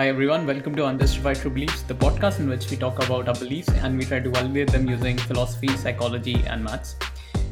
Hi 0.00 0.08
everyone, 0.08 0.46
welcome 0.46 0.74
to 0.76 0.86
Unjustified 0.86 1.36
True 1.36 1.50
Beliefs, 1.50 1.82
the 1.82 1.92
podcast 1.92 2.38
in 2.38 2.48
which 2.48 2.70
we 2.70 2.78
talk 2.78 3.04
about 3.04 3.28
our 3.28 3.34
beliefs 3.34 3.68
and 3.68 3.98
we 3.98 4.06
try 4.06 4.18
to 4.18 4.30
validate 4.30 4.72
them 4.72 4.88
using 4.88 5.18
philosophy, 5.18 5.68
psychology, 5.76 6.42
and 6.46 6.64
maths. 6.64 6.96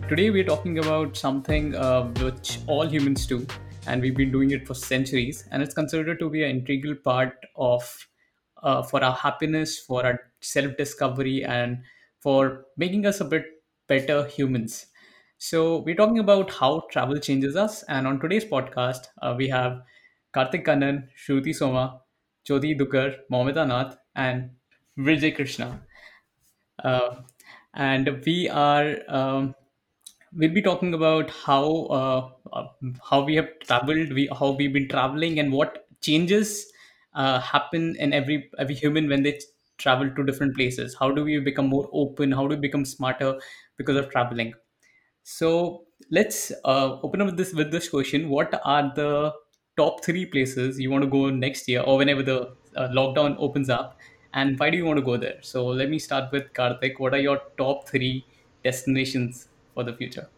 Today 0.09 0.31
we're 0.31 0.47
talking 0.47 0.79
about 0.79 1.15
something 1.15 1.75
uh, 1.75 2.05
which 2.23 2.61
all 2.67 2.89
humans 2.89 3.27
do, 3.27 3.47
and 3.87 4.01
we've 4.01 4.17
been 4.17 4.33
doing 4.33 4.53
it 4.53 4.67
for 4.67 4.73
centuries, 4.73 5.47
and 5.53 5.63
it's 5.63 5.75
considered 5.75 6.19
to 6.21 6.31
be 6.31 6.43
an 6.43 6.49
integral 6.49 6.95
part 6.95 7.37
of 7.55 8.09
uh, 8.63 8.83
for 8.83 9.05
our 9.05 9.13
happiness, 9.13 9.79
for 9.81 10.07
our 10.07 10.19
self-discovery, 10.41 11.45
and 11.45 11.77
for 12.19 12.65
making 12.79 13.05
us 13.05 13.21
a 13.21 13.27
bit 13.27 13.45
better 13.89 14.25
humans. 14.25 14.87
So 15.37 15.83
we're 15.83 15.97
talking 15.97 16.19
about 16.19 16.51
how 16.51 16.85
travel 16.91 17.19
changes 17.19 17.57
us, 17.57 17.83
and 17.83 18.07
on 18.07 18.19
today's 18.19 18.47
podcast, 18.47 19.09
uh, 19.21 19.35
we 19.37 19.49
have 19.51 19.83
Karthik 20.35 20.65
Kannan, 20.65 21.09
Shruti 21.15 21.55
Soma, 21.55 22.01
Jyoti 22.49 22.79
Dukar, 22.79 23.17
Momita 23.31 23.67
Nath, 23.67 23.97
and 24.15 24.51
Vijay 24.99 25.35
Krishna. 25.35 25.83
Uh, 26.83 27.23
and 27.75 28.23
we 28.25 28.49
are 28.49 28.97
um, 29.09 29.55
we'll 30.35 30.53
be 30.55 30.63
talking 30.63 30.95
about 30.95 31.31
how 31.31 31.67
uh, 32.01 32.31
uh, 32.53 32.67
how 33.11 33.23
we 33.25 33.35
have 33.37 33.49
traveled, 33.61 34.13
we 34.13 34.29
how 34.39 34.51
we've 34.53 34.73
been 34.73 34.89
traveling, 34.89 35.39
and 35.39 35.53
what 35.53 35.87
changes 36.01 36.71
uh, 37.15 37.41
happen 37.41 37.97
in 37.99 38.13
every 38.13 38.51
every 38.59 38.75
human 38.75 39.09
when 39.09 39.23
they 39.23 39.41
travel 39.79 40.11
to 40.15 40.25
different 40.25 40.55
places. 40.57 40.97
How 40.99 41.11
do 41.11 41.25
we 41.25 41.39
become 41.41 41.69
more 41.69 41.89
open? 41.93 42.33
How 42.33 42.47
do 42.49 42.55
we 42.57 42.61
become 42.61 42.85
smarter 42.85 43.41
because 43.77 43.97
of 43.97 44.11
traveling? 44.11 44.55
So 45.25 45.85
let's 46.11 46.53
uh, 46.65 46.99
open 47.03 47.21
up 47.23 47.37
this 47.37 47.53
with 47.55 47.71
this 47.73 47.89
question. 47.89 48.29
What 48.29 48.61
are 48.65 48.93
the 48.95 49.33
top 49.79 50.05
three 50.05 50.27
places 50.27 50.79
you 50.79 50.91
want 50.91 51.05
to 51.05 51.11
go 51.11 51.31
next 51.31 51.69
year 51.69 51.81
or 51.83 51.99
whenever 51.99 52.23
the 52.23 52.39
uh, 52.77 52.89
lockdown 53.01 53.37
opens 53.39 53.71
up? 53.71 53.99
And 54.35 54.59
why 54.59 54.71
do 54.71 54.77
you 54.77 54.85
want 54.85 54.99
to 54.99 55.05
go 55.05 55.17
there? 55.17 55.39
So 55.43 55.67
let 55.67 55.89
me 55.91 55.99
start 55.99 56.33
with 56.33 56.53
Karthik. 56.53 56.99
What 56.99 57.15
are 57.15 57.21
your 57.21 57.41
top 57.57 57.89
three 57.89 58.27
destinations 58.65 59.49
for 59.75 59.85
the 59.85 59.95
future? 59.95 60.29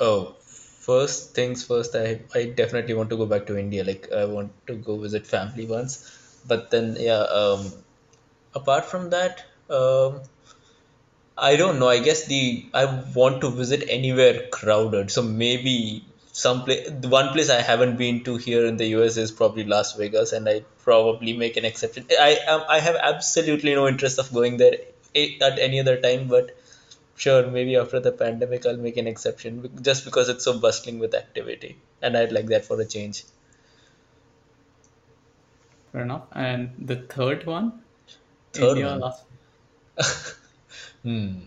Oh, 0.00 0.36
first 0.40 1.34
things 1.34 1.64
first, 1.64 1.96
I, 1.96 2.20
I 2.34 2.46
definitely 2.46 2.94
want 2.94 3.10
to 3.10 3.16
go 3.16 3.26
back 3.26 3.46
to 3.46 3.58
India. 3.58 3.84
Like, 3.84 4.10
I 4.12 4.24
want 4.26 4.52
to 4.68 4.76
go 4.76 4.98
visit 4.98 5.26
family 5.26 5.66
once. 5.66 6.40
But 6.46 6.70
then, 6.70 6.96
yeah, 6.98 7.20
um, 7.40 7.72
apart 8.54 8.86
from 8.86 9.10
that, 9.10 9.44
um, 9.70 10.22
I 11.36 11.56
don't 11.56 11.78
know. 11.78 11.88
I 11.88 12.00
guess 12.00 12.26
the 12.26 12.66
I 12.74 12.84
want 13.14 13.40
to 13.42 13.50
visit 13.50 13.84
anywhere 13.88 14.48
crowded. 14.50 15.10
So 15.10 15.22
maybe 15.22 16.04
some 16.38 16.64
place, 16.64 16.88
the 17.04 17.08
one 17.08 17.28
place 17.32 17.50
I 17.50 17.60
haven't 17.62 17.96
been 17.96 18.22
to 18.24 18.36
here 18.36 18.64
in 18.66 18.76
the 18.76 18.86
US 18.96 19.16
is 19.16 19.32
probably 19.32 19.64
Las 19.64 19.94
Vegas, 19.96 20.32
and 20.32 20.48
I 20.48 20.60
probably 20.84 21.36
make 21.36 21.56
an 21.56 21.64
exception. 21.64 22.06
I 22.28 22.38
am 22.54 22.62
I 22.68 22.78
have 22.80 22.96
absolutely 23.10 23.74
no 23.74 23.88
interest 23.88 24.18
of 24.24 24.32
going 24.32 24.56
there 24.58 24.78
at 25.16 25.58
any 25.58 25.80
other 25.80 26.00
time, 26.00 26.28
but 26.28 26.56
Sure, 27.18 27.50
maybe 27.50 27.74
after 27.74 27.98
the 27.98 28.12
pandemic, 28.12 28.64
I'll 28.64 28.76
make 28.76 28.96
an 28.96 29.08
exception 29.08 29.80
just 29.82 30.04
because 30.04 30.28
it's 30.28 30.44
so 30.44 30.56
bustling 30.56 31.00
with 31.00 31.14
activity, 31.16 31.76
and 32.00 32.16
I'd 32.16 32.30
like 32.30 32.46
that 32.46 32.64
for 32.64 32.80
a 32.80 32.84
change. 32.84 33.24
Fair 35.90 36.02
enough. 36.02 36.28
And 36.32 36.76
the 36.78 36.94
third 36.94 37.44
one, 37.44 37.82
Third 38.52 38.78
India 38.78 38.86
one, 38.86 39.00
last. 39.00 39.24
hmm, 41.02 41.38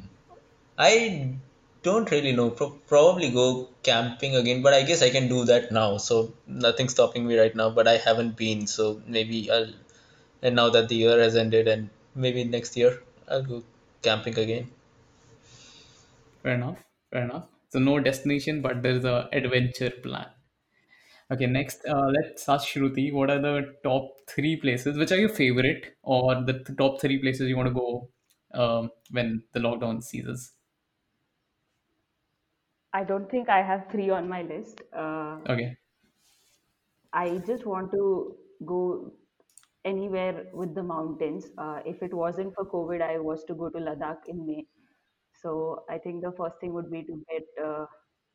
I 0.77 1.35
don't 1.83 2.09
really 2.11 2.31
know. 2.33 2.49
Pro- 2.51 2.79
probably 2.87 3.29
go 3.31 3.69
camping 3.83 4.35
again, 4.35 4.61
but 4.61 4.73
I 4.73 4.83
guess 4.83 5.01
I 5.01 5.09
can 5.09 5.27
do 5.27 5.45
that 5.45 5.71
now. 5.71 5.97
So 5.97 6.33
nothing's 6.47 6.93
stopping 6.93 7.27
me 7.27 7.37
right 7.39 7.55
now. 7.55 7.69
But 7.69 7.87
I 7.87 7.97
haven't 7.97 8.35
been, 8.37 8.67
so 8.67 9.01
maybe 9.05 9.49
I'll. 9.51 9.73
And 10.43 10.55
now 10.55 10.69
that 10.69 10.89
the 10.89 10.95
year 10.95 11.19
has 11.19 11.35
ended, 11.35 11.67
and 11.67 11.89
maybe 12.15 12.43
next 12.43 12.75
year 12.77 13.03
I'll 13.27 13.43
go 13.43 13.63
camping 14.01 14.37
again. 14.39 14.71
Fair 16.43 16.53
enough. 16.53 16.83
Fair 17.11 17.23
enough. 17.23 17.47
So 17.69 17.79
no 17.79 17.99
destination, 17.99 18.61
but 18.61 18.83
there's 18.83 19.05
a 19.05 19.27
adventure 19.31 19.89
plan. 19.89 20.29
Okay, 21.31 21.45
next, 21.45 21.85
uh, 21.87 22.07
let's 22.07 22.47
ask 22.49 22.67
Shruti. 22.67 23.11
What 23.13 23.29
are 23.29 23.39
the 23.41 23.75
top 23.83 24.17
three 24.27 24.57
places? 24.57 24.97
Which 24.97 25.11
are 25.11 25.17
your 25.17 25.29
favorite, 25.29 25.95
or 26.03 26.35
the 26.43 26.53
th- 26.63 26.77
top 26.77 26.99
three 26.99 27.19
places 27.19 27.47
you 27.47 27.55
want 27.55 27.67
to 27.69 27.73
go 27.73 28.09
um, 28.53 28.91
when 29.11 29.43
the 29.53 29.59
lockdown 29.61 30.03
ceases? 30.03 30.51
I 32.93 33.03
don't 33.03 33.29
think 33.29 33.49
I 33.49 33.61
have 33.61 33.87
three 33.91 34.09
on 34.09 34.27
my 34.29 34.41
list. 34.43 34.81
Uh, 34.93 35.39
Okay. 35.47 35.77
I 37.13 37.39
just 37.45 37.65
want 37.65 37.91
to 37.91 38.37
go 38.65 39.13
anywhere 39.85 40.47
with 40.53 40.75
the 40.75 40.83
mountains. 40.83 41.47
Uh, 41.57 41.81
if 41.85 42.01
it 42.01 42.13
wasn't 42.13 42.53
for 42.55 42.65
COVID, 42.65 43.01
I 43.01 43.19
was 43.19 43.43
to 43.45 43.53
go 43.55 43.69
to 43.69 43.77
Ladakh 43.79 44.27
in 44.27 44.45
May. 44.45 44.67
So 45.33 45.85
I 45.89 45.97
think 45.97 46.23
the 46.23 46.31
first 46.33 46.59
thing 46.61 46.73
would 46.73 46.91
be 46.91 47.03
to 47.03 47.23
get 47.29 47.43
uh, 47.63 47.85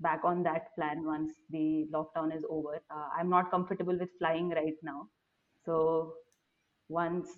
back 0.00 0.20
on 0.24 0.42
that 0.44 0.74
plan 0.74 1.04
once 1.04 1.32
the 1.50 1.86
lockdown 1.92 2.36
is 2.36 2.44
over. 2.50 2.80
Uh, 2.90 3.08
I'm 3.16 3.30
not 3.30 3.50
comfortable 3.50 3.98
with 3.98 4.10
flying 4.18 4.50
right 4.50 4.76
now. 4.82 5.08
So 5.64 6.14
once 6.88 7.28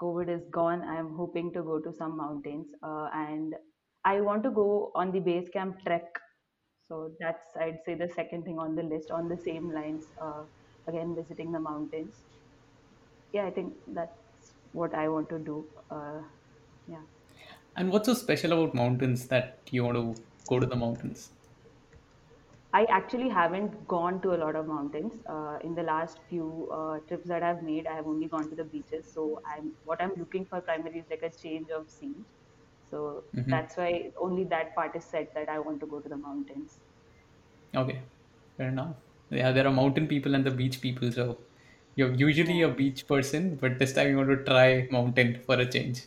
COVID 0.00 0.28
is 0.28 0.44
gone, 0.50 0.82
I'm 0.82 1.14
hoping 1.16 1.52
to 1.54 1.62
go 1.62 1.80
to 1.80 1.92
some 1.92 2.16
mountains. 2.16 2.68
Uh, 2.82 3.08
and 3.12 3.54
I 4.04 4.20
want 4.20 4.42
to 4.44 4.50
go 4.50 4.92
on 4.94 5.10
the 5.10 5.20
base 5.20 5.48
camp 5.48 5.78
trek 5.86 6.20
So 6.82 7.16
that's, 7.20 7.56
I'd 7.56 7.80
say, 7.84 7.94
the 7.96 8.08
second 8.08 8.44
thing 8.44 8.58
on 8.58 8.76
the 8.76 8.84
list 8.84 9.10
on 9.10 9.28
the 9.28 9.38
same 9.38 9.70
lines. 9.72 10.06
Uh, 10.20 10.46
again, 10.88 11.14
visiting 11.16 11.52
the 11.52 11.60
mountains. 11.60 12.26
Yeah, 13.32 13.46
I 13.46 13.50
think 13.50 13.74
that's 13.86 14.54
what 14.72 14.94
I 14.94 15.08
want 15.08 15.28
to 15.30 15.38
do. 15.38 15.70
Uh, 15.90 16.22
yeah. 16.86 17.04
And 17.76 17.90
what's 17.90 18.06
so 18.06 18.14
special 18.14 18.52
about 18.52 18.74
mountains 18.74 19.28
that 19.28 19.68
you 19.70 19.84
want 19.84 19.96
to 19.96 20.26
go 20.48 20.58
to 20.60 20.66
the 20.66 20.76
mountains? 20.76 21.32
I 22.74 22.84
actually 22.86 23.28
haven't 23.30 23.86
gone 23.88 24.20
to 24.20 24.34
a 24.34 24.36
lot 24.38 24.54
of 24.56 24.66
mountains. 24.66 25.22
Uh, 25.26 25.58
in 25.62 25.74
the 25.74 25.82
last 25.82 26.18
few 26.28 26.68
uh, 26.72 26.98
trips 27.08 27.26
that 27.28 27.42
I've 27.42 27.62
made, 27.62 27.86
I 27.86 27.94
have 27.94 28.06
only 28.06 28.28
gone 28.28 28.50
to 28.50 28.56
the 28.56 28.64
beaches. 28.64 29.12
So 29.14 29.40
I'm 29.46 29.76
what 29.84 30.02
I'm 30.02 30.12
looking 30.16 30.44
for 30.46 30.60
primarily 30.60 30.98
is 31.00 31.08
like 31.08 31.22
a 31.22 31.30
change 31.30 31.70
of 31.70 31.88
scene. 31.88 32.26
So 32.94 33.24
hmm 33.34 33.56
that's 33.56 33.76
why 33.76 34.12
only 34.20 34.44
that 34.44 34.74
part 34.74 34.96
is 34.96 35.04
said 35.04 35.28
that 35.34 35.48
I 35.48 35.58
want 35.60 35.80
to 35.80 35.86
go 35.86 36.00
to 36.00 36.08
the 36.08 36.16
mountains. 36.16 36.80
Okay, 37.74 38.02
fair 38.56 38.68
enough. 38.68 38.96
Yeah, 39.30 39.52
there 39.52 39.66
are 39.66 39.72
mountain 39.72 40.06
people 40.08 40.34
and 40.34 40.44
the 40.44 40.50
beach 40.50 40.80
people. 40.80 41.10
So 41.12 41.46
you're 41.94 42.12
usually 42.14 42.62
a 42.62 42.68
beach 42.72 43.06
person, 43.06 43.56
but 43.56 43.78
this 43.78 43.92
time 43.92 44.08
you 44.10 44.16
want 44.16 44.30
to 44.30 44.44
try 44.44 44.88
mountain 44.90 45.42
for 45.42 45.54
a 45.60 45.70
change. 45.70 46.06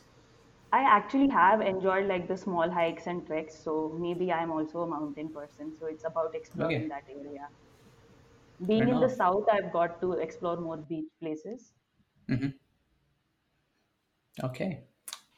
I 0.72 0.80
actually 0.84 1.28
have 1.32 1.60
enjoyed 1.60 2.06
like 2.08 2.30
the 2.30 2.38
small 2.38 2.70
hikes 2.72 3.06
and 3.06 3.28
treks, 3.28 3.62
so 3.62 3.90
maybe 4.00 4.32
I'm 4.32 4.50
also 4.50 4.80
a 4.84 4.88
mountain 4.88 5.34
person. 5.34 5.76
So 5.76 5.88
it's 5.88 6.06
about 6.06 6.36
exploring 6.36 6.88
Okay, 6.88 6.88
that 6.88 7.04
area. 7.10 7.50
fair 8.76 8.88
Being 8.88 8.90
in 8.90 9.00
the 9.00 9.10
south, 9.10 9.46
I've 9.52 9.74
got 9.74 10.00
to 10.02 10.12
explore 10.12 10.58
more 10.58 10.78
beach 10.78 11.10
places. 11.20 11.74
hmm 12.30 12.60
Okay, 14.44 14.87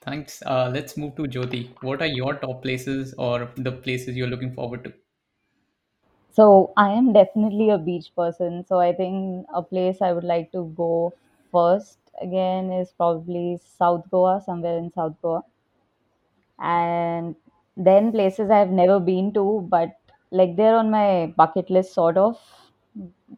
thanks. 0.02 0.42
Uh, 0.46 0.70
let's 0.74 0.98
move 0.98 1.16
to 1.16 1.24
Jyoti. 1.24 1.74
What 1.82 2.02
are 2.02 2.08
your 2.08 2.36
top 2.36 2.62
places 2.62 3.14
or 3.18 3.52
the 3.56 3.72
places 3.72 4.16
you're 4.18 4.28
looking 4.28 4.54
forward 4.54 4.84
to? 4.84 4.94
So 6.32 6.74
I 6.76 6.90
am 6.94 7.14
definitely 7.14 7.70
a 7.70 7.78
beach 7.78 8.16
person. 8.16 8.66
So 8.66 8.80
I 8.80 8.94
think 8.94 9.46
a 9.54 9.62
place 9.62 10.02
I 10.02 10.12
would 10.12 10.24
like 10.24 10.52
to 10.54 10.66
go 10.76 11.14
first 11.52 12.00
again 12.20 12.72
is 12.72 12.92
probably 12.94 13.58
South 13.58 14.10
Goa, 14.10 14.42
somewhere 14.42 14.80
in 14.80 14.92
South 14.92 15.22
Goa. 15.22 15.44
And 16.60 17.36
then 17.78 18.12
places 18.12 18.50
I've 18.52 18.70
never 18.70 19.00
been 19.00 19.34
to, 19.34 19.66
but 19.70 19.96
like 20.32 20.56
they're 20.56 20.76
on 20.76 20.92
my 20.92 21.34
bucket 21.38 21.70
list, 21.70 21.94
sort 21.94 22.18
of, 22.18 22.40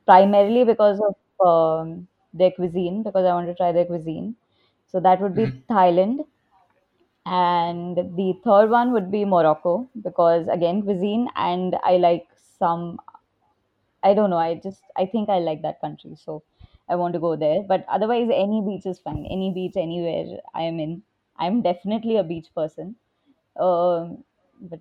primarily 0.05 0.63
because 0.63 0.99
of 0.99 1.15
um, 1.47 2.07
their 2.33 2.51
cuisine, 2.51 3.03
because 3.03 3.25
I 3.25 3.33
want 3.33 3.47
to 3.47 3.55
try 3.55 3.71
their 3.71 3.85
cuisine. 3.85 4.35
So 4.87 4.99
that 4.99 5.21
would 5.21 5.35
be 5.35 5.47
hmm 5.47 5.63
Thailand. 5.69 6.25
And 7.25 7.95
the 7.97 8.33
third 8.43 8.69
one 8.69 8.93
would 8.93 9.11
be 9.11 9.25
Morocco, 9.25 9.89
because 10.01 10.47
again, 10.47 10.81
cuisine, 10.81 11.29
and 11.35 11.75
I 11.83 11.97
like 11.97 12.27
some 12.59 12.99
I 14.03 14.13
don't 14.13 14.29
know. 14.29 14.37
I 14.37 14.55
just 14.55 14.83
I 14.95 15.05
think 15.05 15.29
I 15.29 15.39
like 15.39 15.61
that 15.61 15.79
country, 15.81 16.15
so 16.15 16.43
I 16.89 16.95
want 16.95 17.13
to 17.13 17.19
go 17.19 17.35
there. 17.35 17.63
But 17.63 17.85
otherwise, 17.87 18.29
any 18.33 18.61
beach 18.61 18.85
is 18.85 18.99
fine. 18.99 19.25
Any 19.29 19.51
beach, 19.53 19.73
anywhere 19.75 20.39
I 20.53 20.63
am 20.63 20.79
in. 20.79 21.03
I'm 21.37 21.61
definitely 21.61 22.17
a 22.17 22.23
beach 22.23 22.47
person. 22.55 22.95
Um, 23.59 24.23
but 24.59 24.79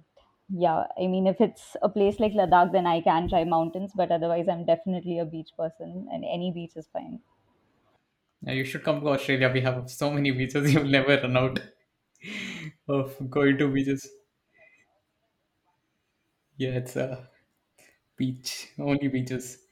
yeah, 0.51 0.87
I 0.99 1.07
mean, 1.07 1.27
if 1.27 1.41
it's 1.41 1.77
a 1.83 1.89
place 1.89 2.21
like 2.21 2.33
Ladakh, 2.33 2.73
then 2.73 2.87
I 2.87 3.01
can 3.01 3.29
try 3.29 3.45
mountains. 3.45 3.93
But 3.95 4.11
otherwise, 4.11 4.49
I'm 4.49 4.65
definitely 4.67 5.19
a 5.19 5.25
beach 5.25 5.51
person, 5.57 6.09
and 6.13 6.25
any 6.25 6.51
beach 6.53 6.77
is 6.77 6.89
fine. 6.93 7.21
Yeah, 8.43 8.53
you 8.53 8.65
should 8.65 8.85
come 8.85 9.01
to 9.01 9.09
Australia. 9.09 9.51
We 9.53 9.61
have 9.63 9.91
so 9.91 10.11
many 10.11 10.31
beaches. 10.31 10.73
You'll 10.75 10.85
never 10.85 11.17
run 11.17 11.37
out 11.37 11.61
of 12.91 13.31
going 13.31 13.59
to 13.59 13.69
beaches. 13.73 14.09
Yeah, 16.57 16.77
it's 16.77 16.95
a 16.97 17.29
beach, 18.17 18.73
only 18.79 19.09
beaches. 19.09 19.67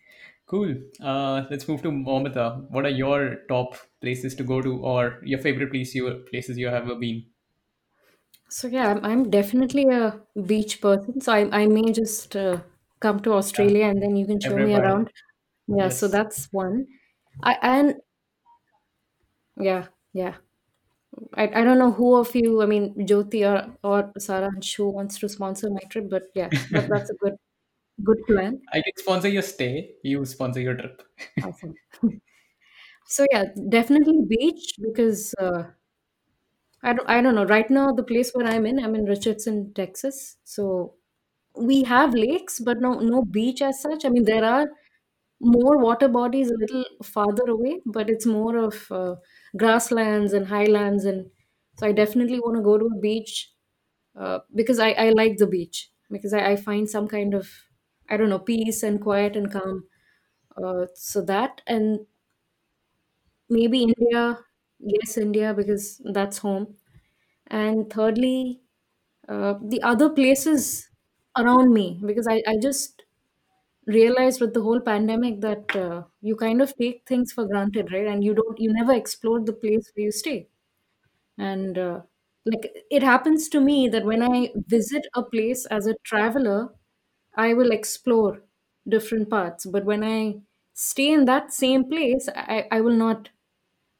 Cool. 0.46 0.76
Uh, 1.00 1.46
let's 1.50 1.68
move 1.68 1.82
to 1.82 1.90
Momita. 1.90 2.70
What 2.70 2.86
are 2.86 2.90
your 2.90 3.44
top 3.48 3.76
places 4.00 4.34
to 4.36 4.44
go 4.44 4.62
to, 4.62 4.80
or 4.84 5.20
your 5.24 5.40
favorite 5.40 5.70
place 5.72 5.94
you 5.94 6.24
places 6.30 6.58
you 6.58 6.68
have 6.68 6.84
ever 6.84 6.96
been? 6.96 7.26
So 8.50 8.68
yeah, 8.68 8.88
I'm, 8.88 9.04
I'm 9.04 9.30
definitely 9.30 9.84
a 9.88 10.20
beach 10.46 10.80
person. 10.80 11.20
So 11.20 11.32
I, 11.32 11.62
I 11.62 11.66
may 11.66 11.92
just 11.92 12.36
uh, 12.36 12.62
come 13.00 13.20
to 13.20 13.32
Yeah, 13.56 13.72
Australia 13.72 13.86
and 13.86 14.02
then 14.02 14.16
you 14.16 14.26
can 14.26 14.40
show 14.40 14.58
me 14.58 14.74
around. 14.74 15.10
Yeah, 15.68 15.88
so 15.88 16.08
Yes. 16.08 16.08
that's 16.08 16.48
one. 16.52 16.86
I 17.42 17.58
and 17.62 17.96
yeah, 19.56 19.88
yeah. 20.12 20.38
I, 21.34 21.44
I 21.60 21.64
don't 21.64 21.78
know 21.78 21.92
who 21.92 22.16
of 22.16 22.34
you, 22.34 22.62
I 22.62 22.66
mean, 22.66 22.94
Jyoti 23.06 23.42
or 23.50 23.76
or 23.82 24.12
Sarah 24.18 24.50
who 24.76 24.90
wants 24.90 25.18
to 25.20 25.28
sponsor 25.28 25.70
my 25.70 25.80
trip, 25.90 26.08
but 26.10 26.24
yeah, 26.34 26.50
that, 26.70 26.88
that's 26.88 27.10
a 27.10 27.14
good 27.14 27.34
good 28.04 28.18
plan. 28.26 28.62
I 28.72 28.82
can 28.82 28.92
sponsor 28.96 29.28
your 29.28 29.42
stay. 29.42 29.96
You 30.02 30.24
sponsor 30.26 30.60
your 30.60 30.74
trip. 30.76 31.02
Awesome. 31.42 31.78
So 33.06 33.26
yeah, 33.32 33.46
definitely 33.70 34.20
beach 34.28 34.74
because 34.80 35.34
uh, 35.40 35.64
I 36.82 36.92
don't 36.92 37.08
I 37.08 37.20
don't 37.20 37.34
know. 37.34 37.44
Right 37.44 37.68
now, 37.70 37.92
the 37.92 38.04
place 38.04 38.30
where 38.32 38.46
I'm 38.46 38.66
in, 38.66 38.78
I'm 38.78 38.94
in 38.94 39.04
Richardson, 39.04 39.72
Texas. 39.74 40.36
So 40.44 40.94
we 41.56 41.82
have 41.84 42.14
lakes, 42.14 42.60
but 42.60 42.80
no 42.80 43.00
no 43.00 43.24
beach 43.24 43.62
as 43.62 43.80
such. 43.82 44.04
I 44.04 44.10
mean, 44.10 44.24
there 44.24 44.44
are 44.44 44.68
more 45.40 45.78
water 45.78 46.08
bodies 46.08 46.50
a 46.50 46.58
little 46.58 46.84
farther 47.04 47.44
away, 47.50 47.80
but 47.86 48.10
it's 48.10 48.26
more 48.26 48.56
of 48.58 48.90
uh, 48.92 49.16
grasslands 49.56 50.32
and 50.32 50.46
highlands, 50.48 51.04
and 51.04 51.30
so 51.78 51.86
I 51.86 51.92
definitely 51.92 52.40
want 52.40 52.56
to 52.56 52.62
go 52.62 52.78
to 52.78 52.86
a 52.86 53.00
beach 53.00 53.50
uh, 54.18 54.40
because 54.54 54.78
I 54.78 54.90
I 54.92 55.10
like 55.10 55.38
the 55.38 55.46
beach 55.46 55.90
because 56.10 56.32
I, 56.34 56.52
I 56.52 56.56
find 56.56 56.88
some 56.88 57.08
kind 57.08 57.34
of 57.34 57.48
I 58.10 58.16
don't 58.16 58.30
know 58.30 58.38
peace 58.40 58.82
and 58.82 59.00
quiet 59.00 59.36
and 59.36 59.50
calm. 59.52 59.84
Uh, 60.62 60.86
so 60.94 61.22
that 61.22 61.62
and 61.66 62.06
maybe 63.48 63.82
India, 63.84 64.38
yes, 64.78 65.16
India 65.16 65.54
because 65.54 66.00
that's 66.12 66.38
home, 66.38 66.74
and 67.48 67.90
thirdly 67.92 68.60
uh, 69.28 69.54
the 69.62 69.82
other 69.82 70.10
places 70.10 70.88
around 71.38 71.72
me 71.72 72.00
because 72.06 72.28
I, 72.28 72.42
I 72.48 72.56
just 72.62 73.04
realized 73.88 74.40
with 74.40 74.54
the 74.54 74.62
whole 74.62 74.80
pandemic 74.80 75.40
that 75.42 75.76
uh, 75.76 76.04
you 76.22 76.36
kind 76.36 76.62
of 76.62 76.76
take 76.76 77.02
things 77.08 77.32
for 77.32 77.46
granted 77.46 77.92
right 77.92 78.06
and 78.06 78.24
you 78.24 78.34
don't 78.34 78.60
you 78.60 78.72
never 78.72 78.92
explore 78.92 79.40
the 79.40 79.52
place 79.64 79.90
where 79.94 80.06
you 80.06 80.12
stay 80.12 80.48
and 81.38 81.78
uh, 81.78 82.00
like 82.46 82.70
it 82.90 83.02
happens 83.02 83.48
to 83.48 83.60
me 83.60 83.88
that 83.88 84.04
when 84.04 84.22
i 84.22 84.50
visit 84.76 85.06
a 85.14 85.22
place 85.22 85.66
as 85.66 85.86
a 85.86 85.94
traveler 86.04 86.68
i 87.36 87.54
will 87.54 87.72
explore 87.72 88.42
different 88.88 89.30
parts 89.30 89.66
but 89.66 89.84
when 89.84 90.04
i 90.04 90.34
stay 90.74 91.12
in 91.12 91.24
that 91.26 91.52
same 91.52 91.84
place 91.88 92.28
i, 92.36 92.66
I 92.70 92.80
will 92.80 92.96
not 93.06 93.30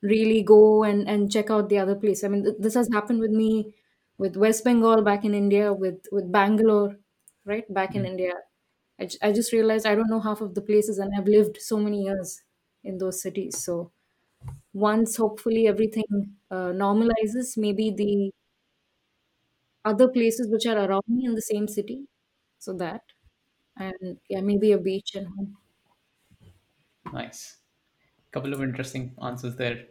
really 0.02 0.42
go 0.42 0.84
and, 0.84 1.08
and 1.08 1.30
check 1.32 1.50
out 1.50 1.68
the 1.68 1.78
other 1.78 1.94
place. 1.96 2.24
I 2.24 2.28
mean, 2.28 2.44
th- 2.44 2.56
this 2.60 2.74
has 2.74 2.88
happened 2.92 3.20
with 3.20 3.30
me 3.32 3.74
with 4.18 4.36
West 4.36 4.64
Bengal 4.64 5.02
back 5.02 5.24
in 5.24 5.34
India, 5.34 5.72
with, 5.72 6.06
with 6.12 6.30
Bangalore, 6.30 6.96
right? 7.44 7.64
Back 7.72 7.94
in 7.96 8.04
Mm. 8.04 8.06
India. 8.06 8.34
I, 9.00 9.08
I 9.22 9.32
just 9.32 9.52
realized 9.52 9.86
I 9.86 9.94
don't 9.94 10.10
know 10.10 10.20
half 10.20 10.40
of 10.40 10.54
the 10.54 10.62
places 10.62 10.98
and 10.98 11.12
I've 11.16 11.28
lived 11.28 11.58
so 11.60 11.78
many 11.78 12.02
years 12.04 12.42
in 12.84 12.98
those 12.98 13.20
cities. 13.22 13.62
So 13.62 13.92
once 14.74 15.16
hopefully 15.16 15.66
everything 15.68 16.36
uh, 16.50 16.72
normalizes, 16.84 17.56
maybe 17.58 17.90
the 17.92 18.32
other 19.84 20.08
places 20.08 20.48
which 20.50 20.66
are 20.66 20.78
around 20.78 21.02
me 21.08 21.24
in 21.24 21.34
the 21.34 21.42
same 21.42 21.66
city. 21.66 22.06
So 22.58 22.72
that, 22.74 23.02
and 23.76 24.20
yeah, 24.28 24.40
maybe 24.40 24.72
a 24.72 24.78
beach 24.78 25.14
and 25.14 25.28
home. 25.28 25.58
Nice. 27.12 27.58
Couple 28.32 28.54
of 28.54 28.62
interesting 28.62 29.16
answers 29.22 29.56
there. 29.56 29.88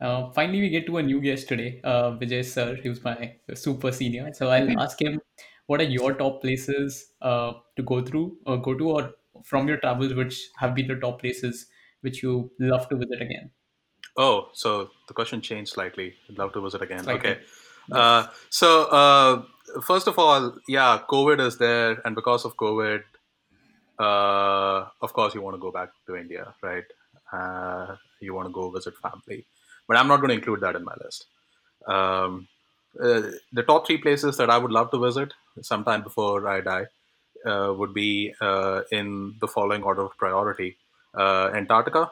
Uh, 0.00 0.30
finally, 0.32 0.60
we 0.60 0.70
get 0.70 0.86
to 0.86 0.98
a 0.98 1.02
new 1.02 1.20
guest 1.20 1.48
today, 1.48 1.80
uh, 1.84 2.12
Vijay 2.12 2.44
sir, 2.44 2.76
who's 2.76 3.02
my 3.04 3.36
super 3.54 3.92
senior. 3.92 4.32
So 4.34 4.48
I'll 4.50 4.70
ask 4.80 5.00
him, 5.00 5.20
what 5.68 5.80
are 5.82 5.84
your 5.84 6.14
top 6.14 6.40
places 6.40 7.12
uh, 7.20 7.52
to 7.76 7.82
go 7.82 8.02
through 8.02 8.36
or 8.46 8.56
go 8.56 8.74
to, 8.74 8.90
or 8.90 9.10
from 9.44 9.68
your 9.68 9.76
travels, 9.76 10.14
which 10.14 10.48
have 10.56 10.74
been 10.74 10.88
the 10.88 10.96
top 10.96 11.20
places 11.20 11.66
which 12.00 12.22
you 12.22 12.50
love 12.58 12.88
to 12.88 12.96
visit 12.96 13.20
again? 13.20 13.50
Oh, 14.16 14.48
so 14.54 14.90
the 15.06 15.14
question 15.14 15.42
changed 15.42 15.72
slightly. 15.72 16.14
I'd 16.28 16.38
love 16.38 16.52
to 16.54 16.62
visit 16.62 16.82
again. 16.82 17.08
Okay. 17.08 17.38
Slightly. 17.88 18.04
Uh, 18.04 18.26
so, 18.50 18.84
uh, 18.84 19.42
first 19.82 20.08
of 20.08 20.18
all, 20.18 20.56
yeah, 20.66 21.00
COVID 21.08 21.38
is 21.46 21.58
there. 21.58 22.00
And 22.04 22.14
because 22.14 22.44
of 22.44 22.56
COVID, 22.56 23.02
uh, 23.98 24.86
of 25.02 25.12
course, 25.12 25.34
you 25.34 25.42
want 25.42 25.54
to 25.54 25.60
go 25.60 25.70
back 25.70 25.90
to 26.06 26.16
India, 26.16 26.54
right? 26.62 26.84
Uh, 27.32 27.96
you 28.20 28.34
want 28.34 28.48
to 28.48 28.52
go 28.52 28.70
visit 28.70 28.94
family. 28.96 29.46
But 29.86 29.98
I'm 29.98 30.08
not 30.08 30.16
going 30.16 30.30
to 30.30 30.34
include 30.34 30.62
that 30.62 30.76
in 30.76 30.84
my 30.84 30.94
list. 31.04 31.26
Um, 31.86 32.48
uh, 33.00 33.22
the 33.52 33.62
top 33.62 33.86
three 33.86 33.98
places 33.98 34.36
that 34.38 34.50
I 34.50 34.58
would 34.58 34.72
love 34.72 34.90
to 34.90 34.98
visit 34.98 35.32
sometime 35.62 36.02
before 36.02 36.46
I 36.48 36.60
die 36.60 36.86
uh, 37.46 37.74
would 37.76 37.94
be 37.94 38.34
uh, 38.40 38.82
in 38.90 39.36
the 39.40 39.48
following 39.48 39.82
order 39.82 40.02
of 40.02 40.16
priority 40.18 40.76
uh, 41.16 41.50
Antarctica. 41.54 42.10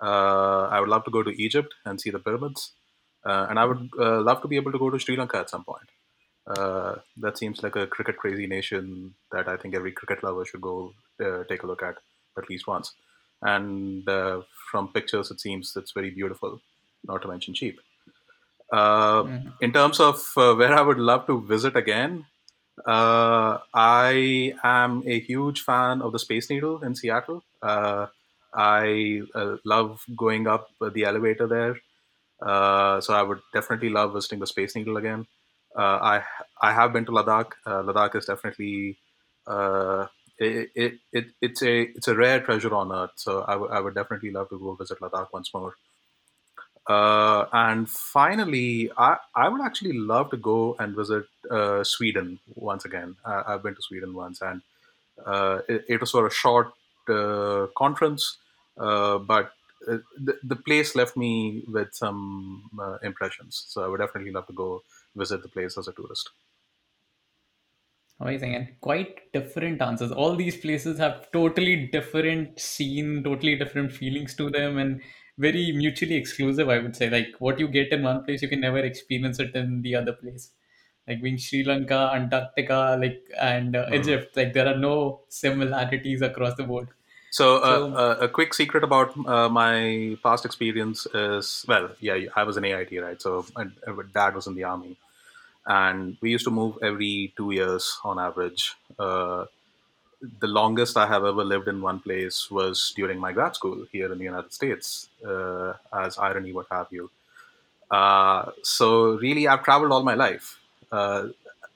Uh, 0.00 0.68
I 0.70 0.80
would 0.80 0.88
love 0.88 1.04
to 1.04 1.10
go 1.10 1.22
to 1.22 1.30
Egypt 1.42 1.74
and 1.84 2.00
see 2.00 2.10
the 2.10 2.18
pyramids. 2.18 2.72
Uh, 3.24 3.46
and 3.48 3.58
I 3.58 3.64
would 3.64 3.88
uh, 3.98 4.20
love 4.20 4.42
to 4.42 4.48
be 4.48 4.56
able 4.56 4.72
to 4.72 4.78
go 4.78 4.90
to 4.90 4.98
Sri 4.98 5.16
Lanka 5.16 5.38
at 5.38 5.50
some 5.50 5.64
point. 5.64 5.88
Uh, 6.46 6.96
that 7.18 7.38
seems 7.38 7.62
like 7.62 7.76
a 7.76 7.86
cricket 7.86 8.16
crazy 8.18 8.46
nation 8.46 9.14
that 9.32 9.48
I 9.48 9.56
think 9.56 9.74
every 9.74 9.92
cricket 9.92 10.22
lover 10.22 10.44
should 10.44 10.60
go 10.60 10.92
uh, 11.24 11.44
take 11.44 11.62
a 11.62 11.66
look 11.66 11.82
at 11.82 11.96
at 12.36 12.50
least 12.50 12.66
once. 12.66 12.92
And 13.42 14.08
uh, 14.08 14.42
from 14.70 14.88
pictures, 14.92 15.30
it 15.30 15.40
seems 15.40 15.76
it's 15.76 15.92
very 15.92 16.10
beautiful, 16.10 16.60
not 17.04 17.22
to 17.22 17.28
mention 17.28 17.54
cheap. 17.54 17.80
Uh, 18.72 19.24
Mhm. 19.24 19.52
in 19.60 19.72
terms 19.72 20.00
of 20.00 20.16
uh, 20.36 20.54
where 20.54 20.74
I 20.74 20.82
would 20.82 20.98
love 20.98 21.26
to 21.26 21.40
visit 21.42 21.76
again, 21.76 22.26
uh, 22.86 23.58
I 23.72 24.54
am 24.62 25.02
a 25.06 25.20
huge 25.20 25.62
fan 25.62 26.02
of 26.02 26.12
the 26.12 26.18
Space 26.18 26.50
Needle 26.50 26.82
in 26.82 26.94
Seattle. 26.94 27.42
Uh, 27.62 28.06
I 28.54 29.22
uh, 29.34 29.56
love 29.64 30.04
going 30.16 30.46
up 30.46 30.68
the 30.80 31.04
elevator 31.04 31.46
there. 31.46 31.76
Uh, 32.42 33.00
so 33.00 33.14
I 33.14 33.22
would 33.22 33.40
definitely 33.52 33.90
love 33.90 34.12
visiting 34.14 34.40
the 34.40 34.46
Space 34.46 34.76
Needle 34.76 34.96
again. 34.96 35.26
Uh, 35.76 35.98
I 36.02 36.22
I 36.62 36.72
have 36.72 36.92
been 36.92 37.04
to 37.06 37.12
Ladakh. 37.12 37.52
Uh, 37.66 37.82
Ladakh 37.82 38.16
is 38.16 38.26
definitely 38.26 38.98
it, 40.38 40.70
it, 40.74 40.94
it 41.12 41.26
it's 41.40 41.62
a 41.62 41.82
it's 41.82 42.08
a 42.08 42.14
rare 42.14 42.40
treasure 42.40 42.74
on 42.74 42.92
earth. 42.92 43.12
So 43.16 43.42
I 43.42 43.56
would 43.56 43.70
I 43.70 43.80
would 43.80 43.94
definitely 43.94 44.30
love 44.30 44.48
to 44.50 44.58
go 44.58 44.74
visit 44.74 45.00
Ladakh 45.00 45.28
once 45.32 45.50
more. 45.54 45.74
Uh, 46.86 47.46
and 47.52 47.88
finally, 47.88 48.90
I, 48.96 49.16
I 49.34 49.48
would 49.48 49.62
actually 49.62 49.94
love 49.94 50.30
to 50.30 50.36
go 50.36 50.76
and 50.78 50.94
visit 50.94 51.24
uh, 51.50 51.82
Sweden 51.82 52.38
once 52.54 52.84
again. 52.84 53.16
I've 53.24 53.62
been 53.62 53.74
to 53.74 53.82
Sweden 53.82 54.14
once, 54.14 54.42
and 54.42 54.60
uh, 55.24 55.60
it, 55.68 55.84
it 55.88 56.00
was 56.00 56.10
for 56.10 56.26
a 56.26 56.30
short 56.30 56.72
uh, 57.08 57.66
conference, 57.76 58.36
uh, 58.78 59.18
but 59.18 59.52
the, 59.86 60.38
the 60.42 60.56
place 60.56 60.94
left 60.94 61.16
me 61.16 61.62
with 61.68 61.94
some 61.94 62.68
impressions. 63.02 63.64
So 63.68 63.84
I 63.84 63.88
would 63.88 64.00
definitely 64.00 64.32
love 64.32 64.46
to 64.48 64.52
go 64.52 64.82
visit 65.14 65.42
the 65.42 65.48
place 65.48 65.78
as 65.78 65.88
a 65.88 65.92
tourist. 65.92 66.30
Amazing 68.20 68.54
and 68.54 68.80
quite 68.80 69.32
different 69.32 69.82
answers. 69.82 70.12
All 70.12 70.36
these 70.36 70.56
places 70.56 70.98
have 70.98 71.30
totally 71.32 71.88
different 71.88 72.60
scene, 72.60 73.24
totally 73.24 73.56
different 73.56 73.92
feelings 73.92 74.34
to 74.36 74.50
them, 74.50 74.78
and 74.78 75.02
very 75.38 75.72
mutually 75.72 76.14
exclusive, 76.16 76.68
I 76.68 76.78
would 76.78 76.96
say. 76.96 77.10
Like 77.10 77.34
what 77.38 77.58
you 77.58 77.68
get 77.68 77.92
in 77.92 78.02
one 78.02 78.24
place, 78.24 78.42
you 78.42 78.48
can 78.48 78.60
never 78.60 78.78
experience 78.78 79.38
it 79.40 79.54
in 79.54 79.82
the 79.82 79.96
other 79.96 80.12
place. 80.12 80.50
Like 81.06 81.22
being 81.22 81.38
Sri 81.38 81.64
Lanka, 81.64 82.10
Antarctica, 82.14 82.96
like 83.00 83.22
and 83.38 83.76
uh, 83.76 83.86
Mhm. 83.90 84.00
Egypt, 84.00 84.36
like 84.36 84.52
there 84.54 84.66
are 84.66 84.76
no 84.76 85.20
similarities 85.28 86.22
across 86.22 86.54
the 86.56 86.64
board. 86.64 86.88
So, 87.30 87.56
uh, 87.58 87.78
So, 87.78 87.94
uh, 87.94 88.16
a 88.20 88.28
quick 88.28 88.54
secret 88.54 88.84
about 88.84 89.16
uh, 89.26 89.48
my 89.48 90.16
past 90.22 90.44
experience 90.44 91.06
is 91.12 91.64
well, 91.68 91.90
yeah, 92.00 92.18
I 92.36 92.44
was 92.44 92.56
in 92.56 92.64
AIT, 92.64 92.98
right? 93.00 93.20
So, 93.20 93.44
my, 93.56 93.64
my 93.86 94.04
dad 94.12 94.34
was 94.36 94.46
in 94.46 94.54
the 94.54 94.64
army, 94.64 94.96
and 95.66 96.16
we 96.20 96.30
used 96.30 96.44
to 96.44 96.50
move 96.50 96.78
every 96.82 97.32
two 97.36 97.50
years 97.52 97.98
on 98.04 98.18
average. 98.18 98.74
The 100.40 100.46
longest 100.46 100.96
I 100.96 101.06
have 101.06 101.24
ever 101.24 101.44
lived 101.44 101.68
in 101.68 101.80
one 101.82 102.00
place 102.00 102.50
was 102.50 102.92
during 102.96 103.18
my 103.18 103.32
grad 103.32 103.54
school 103.54 103.86
here 103.92 104.10
in 104.12 104.18
the 104.18 104.24
United 104.24 104.52
States, 104.52 105.08
uh, 105.26 105.74
as 105.92 106.18
irony, 106.18 106.52
what 106.52 106.66
have 106.70 106.88
you. 106.90 107.10
Uh, 107.90 108.52
so, 108.62 109.16
really, 109.18 109.48
I've 109.48 109.64
traveled 109.64 109.92
all 109.92 110.02
my 110.02 110.14
life, 110.14 110.60
uh, 110.92 111.28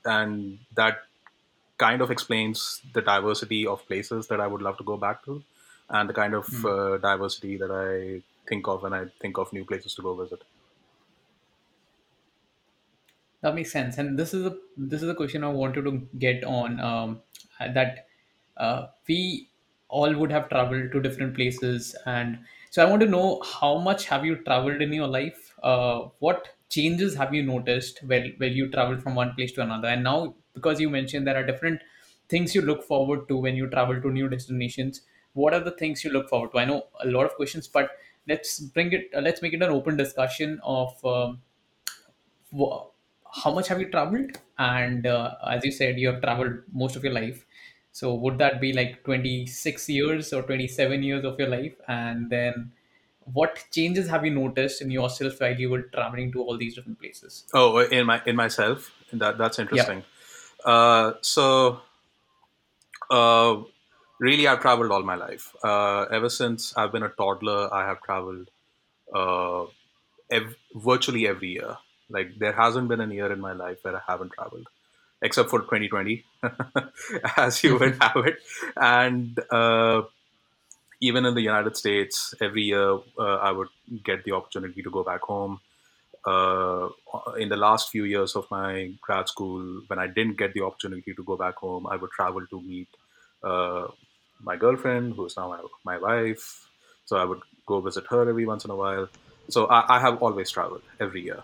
and 0.04 0.58
that 0.74 1.04
kind 1.78 2.02
of 2.02 2.10
explains 2.10 2.82
the 2.94 3.02
diversity 3.02 3.66
of 3.66 3.86
places 3.86 4.28
that 4.28 4.40
I 4.40 4.46
would 4.46 4.62
love 4.62 4.78
to 4.78 4.84
go 4.84 4.96
back 4.96 5.24
to, 5.26 5.44
and 5.90 6.08
the 6.08 6.14
kind 6.14 6.34
of 6.34 6.64
uh, 6.64 6.98
diversity 6.98 7.56
that 7.58 7.70
I 7.70 8.22
think 8.48 8.68
of 8.68 8.82
when 8.82 8.94
I 8.94 9.06
think 9.20 9.38
of 9.38 9.52
new 9.52 9.64
places 9.64 9.94
to 9.96 10.02
go 10.02 10.14
visit. 10.14 10.42
that 13.40 13.54
makes 13.54 13.70
sense. 13.70 13.98
And 13.98 14.18
this 14.18 14.34
is 14.34 14.46
a 14.46 14.56
this 14.76 15.02
is 15.02 15.08
a 15.08 15.14
question 15.14 15.44
I 15.44 15.48
wanted 15.48 15.84
to 15.84 16.08
get 16.18 16.44
on. 16.44 16.80
Um, 16.80 17.22
that 17.60 18.07
we 19.08 19.50
all 19.88 20.14
would 20.14 20.30
have 20.30 20.48
traveled 20.48 20.92
to 20.92 21.00
different 21.00 21.34
places 21.34 21.94
and 22.06 22.38
so 22.70 22.84
i 22.84 22.88
want 22.90 23.00
to 23.00 23.08
know 23.08 23.40
how 23.42 23.78
much 23.78 24.04
have 24.06 24.24
you 24.24 24.36
traveled 24.44 24.82
in 24.82 24.92
your 24.92 25.08
life 25.08 25.54
uh, 25.62 26.00
what 26.18 26.50
changes 26.68 27.14
have 27.14 27.32
you 27.34 27.42
noticed 27.42 28.02
when, 28.04 28.34
when 28.36 28.52
you 28.52 28.70
travel 28.70 28.98
from 28.98 29.14
one 29.14 29.32
place 29.34 29.52
to 29.52 29.62
another 29.62 29.88
and 29.88 30.04
now 30.04 30.34
because 30.52 30.80
you 30.80 30.90
mentioned 30.90 31.26
there 31.26 31.36
are 31.36 31.46
different 31.46 31.80
things 32.28 32.54
you 32.54 32.60
look 32.60 32.82
forward 32.84 33.26
to 33.28 33.36
when 33.36 33.56
you 33.56 33.68
travel 33.70 34.00
to 34.02 34.10
new 34.10 34.28
destinations 34.28 35.02
what 35.32 35.54
are 35.54 35.60
the 35.60 35.70
things 35.82 36.04
you 36.04 36.10
look 36.10 36.28
forward 36.28 36.52
to 36.52 36.58
i 36.58 36.64
know 36.64 36.82
a 37.00 37.06
lot 37.06 37.24
of 37.24 37.34
questions 37.34 37.66
but 37.66 37.90
let's 38.26 38.60
bring 38.60 38.92
it 38.92 39.08
uh, 39.14 39.20
let's 39.20 39.40
make 39.40 39.54
it 39.54 39.62
an 39.62 39.70
open 39.70 39.96
discussion 39.96 40.60
of 40.62 41.02
um, 41.06 41.40
wha- 42.50 42.86
how 43.42 43.52
much 43.52 43.68
have 43.68 43.80
you 43.80 43.90
traveled? 43.90 44.38
And 44.58 45.06
uh, 45.06 45.36
as 45.46 45.64
you 45.64 45.72
said, 45.72 45.98
you 45.98 46.08
have 46.08 46.20
traveled 46.22 46.62
most 46.72 46.96
of 46.96 47.04
your 47.04 47.12
life. 47.12 47.44
So 47.92 48.14
would 48.14 48.38
that 48.38 48.60
be 48.60 48.72
like 48.72 49.04
26 49.04 49.88
years 49.88 50.32
or 50.32 50.42
27 50.42 51.02
years 51.02 51.24
of 51.24 51.38
your 51.38 51.48
life? 51.48 51.74
And 51.88 52.30
then 52.30 52.72
what 53.20 53.66
changes 53.72 54.08
have 54.08 54.24
you 54.24 54.32
noticed 54.34 54.80
in 54.82 54.90
yourself 54.90 55.40
while 55.40 55.58
you 55.58 55.70
were 55.70 55.82
traveling 55.82 56.32
to 56.32 56.42
all 56.42 56.56
these 56.58 56.74
different 56.74 56.98
places? 57.00 57.46
Oh, 57.52 57.78
in 57.78 58.06
my 58.06 58.22
in 58.26 58.36
myself. 58.36 58.90
That 59.12 59.38
that's 59.38 59.58
Yeah. 59.70 59.88
interesting. 59.88 60.04
Uh, 60.64 61.14
so 61.22 61.80
uh, 63.10 63.62
really, 64.18 64.46
I've 64.46 64.60
traveled 64.60 64.90
all 64.90 65.02
my 65.02 65.14
life. 65.14 65.54
Uh, 65.62 66.02
ever 66.10 66.28
since 66.28 66.76
I've 66.76 66.92
been 66.92 67.02
a 67.02 67.08
toddler, 67.10 67.72
I 67.72 67.86
have 67.86 68.02
traveled 68.02 68.50
uh, 69.14 69.66
ev- 70.30 70.56
virtually 70.74 71.26
every 71.28 71.50
year. 71.50 71.76
Like 72.08 72.38
there 72.38 72.52
hasn't 72.52 72.88
been 72.88 73.00
a 73.00 73.08
year 73.12 73.32
in 73.32 73.40
my 73.40 73.52
life 73.52 73.78
where 73.82 73.96
I 73.96 74.02
haven't 74.06 74.32
traveled, 74.32 74.68
except 75.22 75.50
for 75.50 75.60
2020, 75.60 76.24
as 77.36 77.62
you 77.64 77.78
would 77.78 77.96
have 78.00 78.16
it. 78.26 78.38
And 78.76 79.38
uh, 79.50 80.02
even 81.00 81.24
in 81.24 81.34
the 81.34 81.42
United 81.42 81.76
States, 81.76 82.34
every 82.40 82.62
year 82.62 82.98
uh, 83.18 83.36
I 83.36 83.52
would 83.52 83.68
get 84.04 84.24
the 84.24 84.32
opportunity 84.32 84.82
to 84.82 84.90
go 84.90 85.04
back 85.04 85.22
home. 85.22 85.60
Uh, 86.24 86.88
in 87.38 87.48
the 87.48 87.56
last 87.56 87.90
few 87.90 88.04
years 88.04 88.36
of 88.36 88.46
my 88.50 88.92
grad 89.00 89.28
school, 89.28 89.82
when 89.86 89.98
I 89.98 90.06
didn't 90.06 90.36
get 90.36 90.52
the 90.52 90.62
opportunity 90.62 91.14
to 91.14 91.22
go 91.22 91.36
back 91.36 91.56
home, 91.56 91.86
I 91.86 91.96
would 91.96 92.10
travel 92.10 92.44
to 92.46 92.60
meet 92.60 92.88
uh, 93.42 93.86
my 94.40 94.56
girlfriend, 94.56 95.14
who 95.14 95.26
is 95.26 95.36
now 95.36 95.48
my, 95.48 95.60
my 95.84 95.98
wife. 95.98 96.68
So 97.06 97.16
I 97.16 97.24
would 97.24 97.40
go 97.66 97.80
visit 97.80 98.06
her 98.10 98.28
every 98.28 98.46
once 98.46 98.64
in 98.64 98.70
a 98.70 98.76
while. 98.76 99.08
So 99.48 99.66
I, 99.66 99.96
I 99.96 100.00
have 100.00 100.22
always 100.22 100.50
traveled 100.50 100.82
every 101.00 101.22
year. 101.22 101.42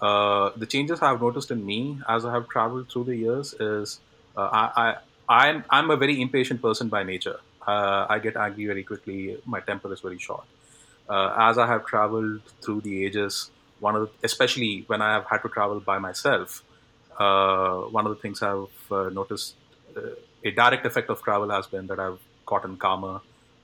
Uh, 0.00 0.50
the 0.56 0.66
changes 0.66 1.02
I've 1.02 1.20
noticed 1.20 1.50
in 1.50 1.64
me 1.64 1.98
as 2.08 2.24
I 2.24 2.32
have 2.32 2.48
traveled 2.48 2.90
through 2.90 3.04
the 3.04 3.16
years 3.16 3.54
is 3.54 4.00
uh, 4.36 4.48
I, 4.52 4.70
I 4.84 4.96
I'm 5.28 5.64
I'm 5.70 5.90
a 5.90 5.96
very 5.96 6.20
impatient 6.20 6.62
person 6.62 6.88
by 6.88 7.02
nature. 7.02 7.38
Uh, 7.66 8.06
I 8.08 8.18
get 8.18 8.36
angry 8.36 8.66
very 8.66 8.82
quickly. 8.82 9.36
My 9.44 9.60
temper 9.60 9.92
is 9.92 10.00
very 10.00 10.18
short. 10.18 10.44
Uh, 11.08 11.34
as 11.38 11.58
I 11.58 11.66
have 11.66 11.86
traveled 11.86 12.40
through 12.62 12.80
the 12.82 13.04
ages, 13.04 13.50
one 13.80 13.96
of 13.96 14.02
the, 14.02 14.10
especially 14.24 14.84
when 14.86 15.02
I 15.02 15.12
have 15.12 15.26
had 15.26 15.42
to 15.42 15.48
travel 15.48 15.80
by 15.80 15.98
myself, 15.98 16.62
uh, 17.18 17.80
one 17.98 18.06
of 18.06 18.14
the 18.14 18.20
things 18.22 18.42
I've 18.42 18.68
noticed 18.90 19.54
a 20.44 20.50
direct 20.50 20.86
effect 20.86 21.10
of 21.10 21.22
travel 21.22 21.50
has 21.50 21.66
been 21.66 21.86
that 21.88 21.98
I've 21.98 22.18
gotten 22.46 22.76
calmer. 22.76 23.20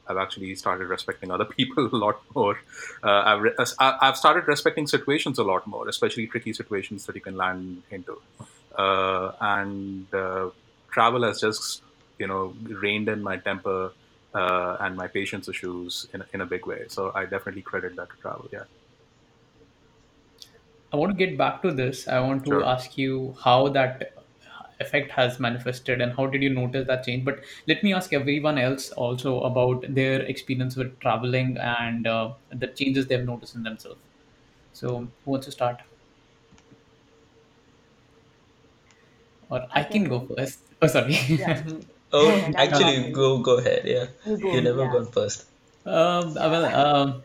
I've 0.08 0.16
actually 0.16 0.54
started 0.54 0.86
respecting 0.88 1.30
other 1.30 1.44
people 1.58 1.86
a 1.86 1.96
lot 1.96 2.20
more. 2.34 2.58
Uh, 3.02 3.22
I've, 3.26 3.42
re- 3.42 3.56
I've 3.78 4.16
started 4.16 4.46
respecting 4.46 4.86
situations 4.86 5.38
a 5.38 5.44
lot 5.44 5.66
more, 5.66 5.88
especially 5.88 6.26
tricky 6.26 6.52
situations 6.52 7.06
that 7.06 7.14
you 7.14 7.20
can 7.20 7.36
land 7.36 7.82
into. 7.90 8.20
Uh, 8.76 9.32
and 9.40 10.12
uh, 10.14 10.50
travel 10.90 11.22
has 11.22 11.40
just, 11.40 11.82
you 12.18 12.26
know, 12.26 12.54
reined 12.62 13.08
in 13.08 13.22
my 13.22 13.36
temper 13.38 13.92
uh, 14.34 14.76
and 14.80 14.96
my 14.96 15.06
patience 15.06 15.48
issues 15.48 16.06
in, 16.12 16.20
a- 16.22 16.26
in 16.34 16.40
a 16.40 16.46
big 16.46 16.66
way. 16.66 16.84
So 16.88 17.12
I 17.14 17.24
definitely 17.24 17.62
credit 17.62 17.96
that 17.96 18.10
to 18.10 18.16
travel. 18.16 18.48
Yeah, 18.52 18.64
I 20.92 20.96
want 20.96 21.16
to 21.16 21.26
get 21.26 21.36
back 21.36 21.62
to 21.62 21.72
this. 21.72 22.06
I 22.08 22.20
want 22.20 22.44
to 22.44 22.50
sure. 22.50 22.64
ask 22.64 22.96
you 22.96 23.36
how 23.42 23.68
that 23.68 24.12
effect 24.80 25.10
has 25.12 25.40
manifested 25.40 26.00
and 26.00 26.12
how 26.14 26.26
did 26.26 26.42
you 26.42 26.50
notice 26.50 26.86
that 26.86 27.04
change. 27.04 27.24
But 27.24 27.44
let 27.66 27.82
me 27.82 27.92
ask 27.94 28.12
everyone 28.12 28.58
else 28.58 28.90
also 28.92 29.40
about 29.40 29.84
their 29.94 30.22
experience 30.22 30.76
with 30.76 30.98
traveling 31.00 31.56
and 31.58 32.06
uh, 32.06 32.34
the 32.50 32.68
changes 32.68 33.06
they've 33.06 33.24
noticed 33.24 33.54
in 33.54 33.62
themselves. 33.62 34.02
So, 34.72 35.12
who 35.24 35.30
wants 35.32 35.46
to 35.46 35.52
start? 35.52 35.82
Or 39.50 39.66
I 39.74 39.82
I 39.82 39.84
can 39.84 40.04
can 40.04 40.08
go 40.08 40.20
go. 40.26 40.32
first. 40.36 40.60
Oh, 40.82 40.86
sorry. 40.86 41.14
Yeah. 41.36 41.62
Oh, 42.12 42.50
ahead. 42.56 42.56
Uh, 42.56 42.64
actually, 42.64 43.10
listening. 43.10 43.12
go 43.12 43.42
go 43.42 43.58
ahead. 43.58 43.82
Yeah, 43.86 44.06
You 44.24 44.36
you 44.50 44.60
go. 44.60 44.60
never 44.60 44.86
Yeah. 44.86 44.94
gone 44.94 45.10
first. 45.12 45.44
um, 45.86 46.34
well, 46.34 46.66
um, 46.66 47.24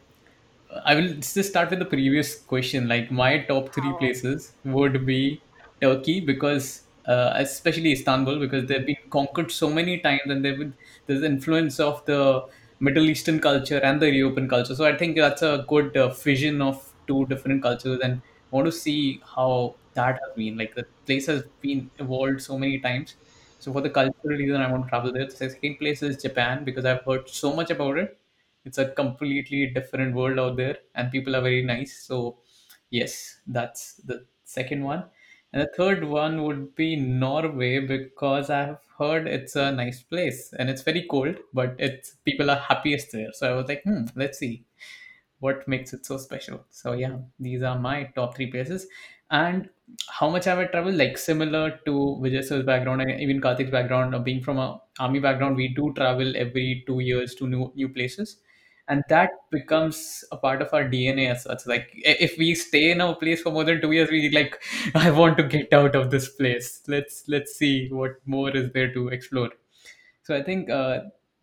I 0.85 0.95
will 0.95 1.15
just 1.15 1.45
start 1.49 1.69
with 1.71 1.79
the 1.79 1.85
previous 1.85 2.43
question. 2.45 2.87
Like 2.87 3.11
my 3.11 3.45
top 3.45 3.73
three 3.73 3.93
places 3.93 4.57
would 4.65 5.05
be 5.05 5.45
Turkey 5.81 6.21
because, 6.25 6.87
uh, 7.05 7.33
especially 7.35 7.91
Istanbul, 7.93 8.39
because 8.39 8.65
they've 8.67 8.85
been 8.85 8.97
conquered 9.09 9.51
so 9.51 9.69
many 9.69 9.99
times, 9.99 10.21
and 10.25 10.43
they've 10.43 10.57
been, 10.57 10.73
there's 11.07 11.23
influence 11.23 11.79
of 11.79 12.03
the 12.05 12.45
Middle 12.79 13.05
Eastern 13.09 13.39
culture 13.39 13.79
and 13.79 14.01
the 14.01 14.09
European 14.11 14.47
culture. 14.49 14.75
So 14.75 14.85
I 14.85 14.97
think 14.97 15.17
that's 15.17 15.41
a 15.41 15.65
good 15.67 15.95
uh, 15.97 16.11
fusion 16.11 16.61
of 16.61 16.93
two 17.07 17.25
different 17.27 17.61
cultures, 17.63 17.99
and 18.03 18.21
I 18.51 18.55
want 18.55 18.65
to 18.67 18.71
see 18.71 19.21
how 19.35 19.75
that 19.93 20.13
has 20.13 20.35
been. 20.35 20.57
Like 20.57 20.75
the 20.75 20.85
place 21.05 21.27
has 21.27 21.43
been 21.61 21.89
evolved 21.99 22.41
so 22.41 22.57
many 22.57 22.79
times. 22.79 23.15
So 23.59 23.71
for 23.71 23.81
the 23.81 23.89
cultural 23.89 24.37
reason, 24.37 24.61
I 24.61 24.71
want 24.71 24.85
to 24.85 24.89
travel 24.89 25.11
there. 25.13 25.25
The 25.25 25.31
second 25.31 25.77
place 25.77 26.01
is 26.01 26.21
Japan 26.21 26.63
because 26.63 26.85
I've 26.85 27.03
heard 27.05 27.29
so 27.29 27.53
much 27.55 27.69
about 27.69 27.97
it 27.97 28.17
it's 28.65 28.77
a 28.77 28.89
completely 28.91 29.67
different 29.67 30.15
world 30.15 30.37
out 30.39 30.55
there 30.55 30.77
and 30.95 31.11
people 31.11 31.35
are 31.35 31.41
very 31.41 31.63
nice 31.63 32.03
so 32.03 32.37
yes 32.89 33.39
that's 33.47 33.95
the 34.09 34.25
second 34.43 34.83
one 34.83 35.03
and 35.53 35.61
the 35.61 35.71
third 35.77 36.03
one 36.03 36.43
would 36.43 36.75
be 36.75 36.95
norway 36.95 37.79
because 37.79 38.49
i've 38.49 38.77
heard 38.97 39.27
it's 39.27 39.55
a 39.55 39.71
nice 39.71 40.01
place 40.03 40.53
and 40.59 40.69
it's 40.69 40.81
very 40.83 41.03
cold 41.09 41.35
but 41.53 41.75
it's 41.79 42.15
people 42.25 42.49
are 42.51 42.57
happiest 42.69 43.11
there 43.11 43.31
so 43.33 43.51
i 43.51 43.55
was 43.55 43.67
like 43.67 43.83
hmm 43.83 44.03
let's 44.15 44.37
see 44.39 44.63
what 45.39 45.67
makes 45.67 45.93
it 45.93 46.05
so 46.05 46.17
special. 46.17 46.65
So 46.69 46.93
yeah, 46.93 47.17
these 47.39 47.63
are 47.63 47.77
my 47.79 48.05
top 48.15 48.35
three 48.35 48.47
places. 48.51 48.87
And 49.29 49.69
how 50.09 50.29
much 50.29 50.45
have 50.45 50.59
I 50.59 50.65
traveled? 50.65 50.95
Like 50.95 51.17
similar 51.17 51.79
to 51.85 51.91
Vijay 52.21 52.43
sir's 52.43 52.65
background 52.65 53.01
and 53.01 53.19
even 53.19 53.41
Karthik's 53.41 53.71
background, 53.71 54.13
of 54.13 54.23
being 54.23 54.41
from 54.41 54.57
a 54.59 54.79
army 54.99 55.19
background, 55.19 55.55
we 55.55 55.69
do 55.69 55.93
travel 55.95 56.35
every 56.35 56.83
two 56.85 56.99
years 56.99 57.35
to 57.35 57.47
new 57.47 57.71
new 57.75 57.89
places, 57.89 58.37
and 58.91 59.03
that 59.07 59.31
becomes 59.51 60.25
a 60.33 60.37
part 60.37 60.61
of 60.61 60.73
our 60.73 60.83
DNA 60.83 61.29
as 61.31 61.43
such. 61.43 61.65
Like 61.65 61.89
if 61.95 62.37
we 62.37 62.53
stay 62.55 62.91
in 62.91 62.99
a 62.99 63.15
place 63.15 63.41
for 63.41 63.51
more 63.51 63.63
than 63.63 63.79
two 63.79 63.93
years, 63.93 64.09
we 64.09 64.29
like, 64.31 64.61
I 64.95 65.11
want 65.11 65.37
to 65.37 65.43
get 65.43 65.71
out 65.73 65.95
of 65.95 66.11
this 66.11 66.27
place. 66.29 66.81
Let's 66.87 67.23
let's 67.27 67.55
see 67.55 67.87
what 67.89 68.17
more 68.25 68.49
is 68.49 68.71
there 68.73 68.93
to 68.93 69.07
explore. 69.07 69.49
So 70.23 70.35
I 70.35 70.43
think 70.43 70.69
uh, 70.69 70.99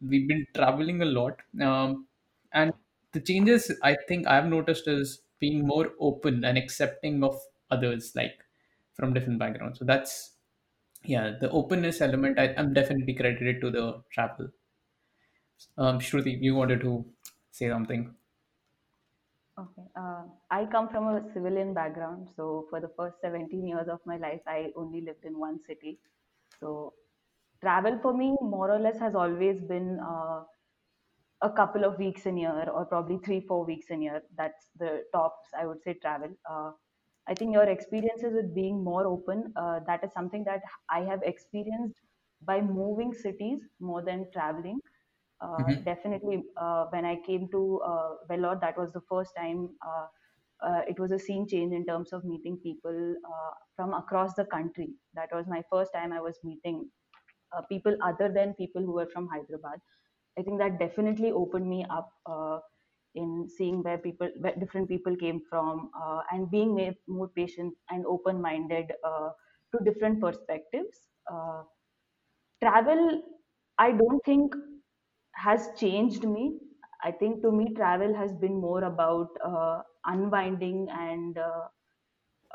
we've 0.06 0.28
been 0.28 0.46
traveling 0.54 1.00
a 1.00 1.06
lot, 1.06 1.40
um, 1.62 2.06
and 2.52 2.72
the 3.12 3.20
changes 3.20 3.72
I 3.82 3.96
think 4.08 4.26
I've 4.26 4.46
noticed 4.46 4.86
is 4.86 5.22
being 5.40 5.66
more 5.66 5.92
open 6.00 6.44
and 6.44 6.58
accepting 6.58 7.24
of 7.24 7.40
others, 7.70 8.12
like 8.14 8.44
from 8.94 9.14
different 9.14 9.38
backgrounds. 9.38 9.78
So 9.78 9.86
that's 9.86 10.32
yeah, 11.04 11.32
the 11.40 11.50
openness 11.50 12.02
element. 12.02 12.38
I, 12.38 12.54
I'm 12.58 12.74
definitely 12.74 13.14
credited 13.14 13.62
to 13.62 13.70
the 13.70 14.02
travel. 14.12 14.50
Um, 15.76 15.98
Shruti, 15.98 16.40
you 16.40 16.54
wanted 16.54 16.80
to 16.82 17.04
say 17.58 17.68
something? 17.68 18.14
okay. 19.58 19.86
Uh, 19.96 20.22
I 20.50 20.66
come 20.66 20.88
from 20.88 21.08
a 21.08 21.32
civilian 21.32 21.74
background, 21.74 22.28
so 22.36 22.66
for 22.70 22.80
the 22.80 22.90
first 22.96 23.20
17 23.20 23.66
years 23.66 23.88
of 23.88 24.00
my 24.06 24.16
life, 24.16 24.40
I 24.46 24.72
only 24.76 25.00
lived 25.00 25.24
in 25.24 25.38
one 25.38 25.60
city. 25.60 25.98
So 26.60 26.94
travel 27.60 27.98
for 28.02 28.14
me, 28.16 28.36
more 28.40 28.70
or 28.70 28.78
less, 28.78 28.98
has 29.00 29.14
always 29.14 29.60
been 29.62 29.98
uh, 30.00 30.44
a 31.42 31.50
couple 31.50 31.84
of 31.84 31.98
weeks 31.98 32.26
in 32.26 32.38
a 32.38 32.40
year, 32.40 32.70
or 32.70 32.84
probably 32.86 33.18
three, 33.24 33.40
four 33.40 33.64
weeks 33.64 33.90
in 33.90 34.00
a 34.00 34.02
year. 34.04 34.22
That's 34.36 34.70
the 34.78 35.04
tops 35.14 35.48
I 35.58 35.66
would 35.66 35.82
say 35.82 35.94
travel. 35.94 36.30
Uh, 36.50 36.72
I 37.28 37.34
think 37.34 37.52
your 37.52 37.64
experiences 37.64 38.34
with 38.34 38.54
being 38.54 38.82
more 38.82 39.06
open, 39.06 39.52
uh, 39.56 39.80
that 39.86 40.02
is 40.04 40.12
something 40.12 40.44
that 40.44 40.62
I 40.90 41.00
have 41.00 41.22
experienced 41.24 42.00
by 42.42 42.60
moving 42.60 43.12
cities 43.12 43.60
more 43.80 44.02
than 44.02 44.30
traveling. 44.32 44.80
Uh, 45.40 45.70
hmm 45.70 45.84
definitely, 45.84 46.44
uh, 46.56 46.86
when 46.90 47.04
I 47.04 47.16
came 47.26 47.48
to 47.50 47.80
uh, 47.84 48.14
that 48.28 48.76
was 48.78 48.92
the 48.92 49.02
first 49.08 49.32
time. 49.36 49.70
Uh, 49.86 50.06
uh, 50.62 50.80
it 50.88 50.98
was 50.98 51.12
a 51.12 51.18
scene 51.18 51.46
change 51.46 51.72
in 51.72 51.84
terms 51.86 52.12
of 52.12 52.24
meeting 52.24 52.56
people 52.62 53.14
uh, 53.24 53.50
from 53.76 53.94
across 53.94 54.34
the 54.34 54.44
country. 54.44 54.90
That 55.14 55.28
was 55.32 55.46
my 55.48 55.62
first 55.70 55.92
time 55.94 56.12
I 56.12 56.20
was 56.20 56.38
meeting 56.44 56.90
uh, 57.56 57.62
people 57.62 57.96
other 58.02 58.32
than 58.32 58.54
people 58.54 58.82
who 58.82 58.92
were 58.92 59.06
from 59.12 59.28
Hyderabad. 59.28 59.80
I 60.38 60.42
think 60.42 60.58
that 60.58 60.78
definitely 60.78 61.32
opened 61.32 61.68
me 61.68 61.84
up 61.90 62.10
uh, 62.26 62.60
in 63.14 63.48
seeing 63.48 63.82
where 63.82 63.98
people, 63.98 64.30
where 64.40 64.54
different 64.56 64.88
people 64.88 65.16
came 65.16 65.40
from, 65.48 65.90
uh, 66.00 66.22
and 66.32 66.50
being 66.50 66.94
more 67.08 67.28
patient 67.28 67.74
and 67.90 68.06
open-minded 68.06 68.92
uh, 69.04 69.30
to 69.74 69.84
different 69.84 70.20
perspectives. 70.20 71.08
Uh, 71.30 71.62
travel, 72.62 73.22
I 73.78 73.92
don't 73.92 74.24
think 74.24 74.54
has 75.44 75.68
changed 75.82 76.24
me 76.34 76.44
i 77.08 77.10
think 77.20 77.42
to 77.42 77.50
me 77.58 77.66
travel 77.80 78.14
has 78.20 78.32
been 78.44 78.56
more 78.66 78.82
about 78.84 79.36
uh, 79.50 79.82
unwinding 80.14 80.80
and 80.90 81.38
uh, 81.38 81.68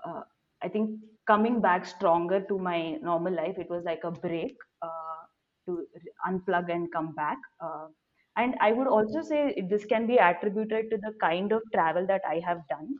uh, 0.06 0.22
I 0.62 0.70
think 0.70 1.00
coming 1.28 1.62
back 1.62 1.86
stronger 1.86 2.42
to 2.48 2.58
my 2.58 2.94
normal 3.02 3.34
life, 3.34 3.58
it 3.58 3.70
was 3.70 3.84
like 3.84 4.04
a 4.04 4.12
break 4.12 4.58
uh, 4.82 5.22
to 5.68 5.88
unplug 6.28 6.72
and 6.72 6.92
come 6.92 7.14
back. 7.16 7.38
Uh, 7.60 7.88
and 8.36 8.56
I 8.60 8.72
would 8.72 8.88
also 8.88 9.22
say 9.22 9.62
this 9.70 9.86
can 9.86 10.08
be 10.08 10.18
attributed 10.18 10.90
to 10.92 10.98
the 10.98 11.14
kind 11.22 11.52
of 11.52 11.62
travel 11.74 12.08
that 12.08 12.22
I 12.28 12.40
have 12.46 12.62
done. 12.70 12.96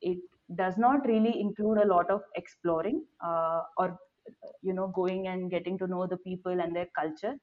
It 0.00 0.18
does 0.56 0.78
not 0.78 1.06
really 1.06 1.40
include 1.40 1.78
a 1.78 1.86
lot 1.86 2.10
of 2.10 2.22
exploring 2.36 3.06
or 3.78 3.98
you 4.62 4.72
know 4.72 4.88
going 4.88 5.26
and 5.28 5.50
getting 5.50 5.78
to 5.78 5.86
know 5.86 6.06
the 6.06 6.16
people 6.18 6.60
and 6.60 6.74
their 6.74 6.88
culture, 6.98 7.34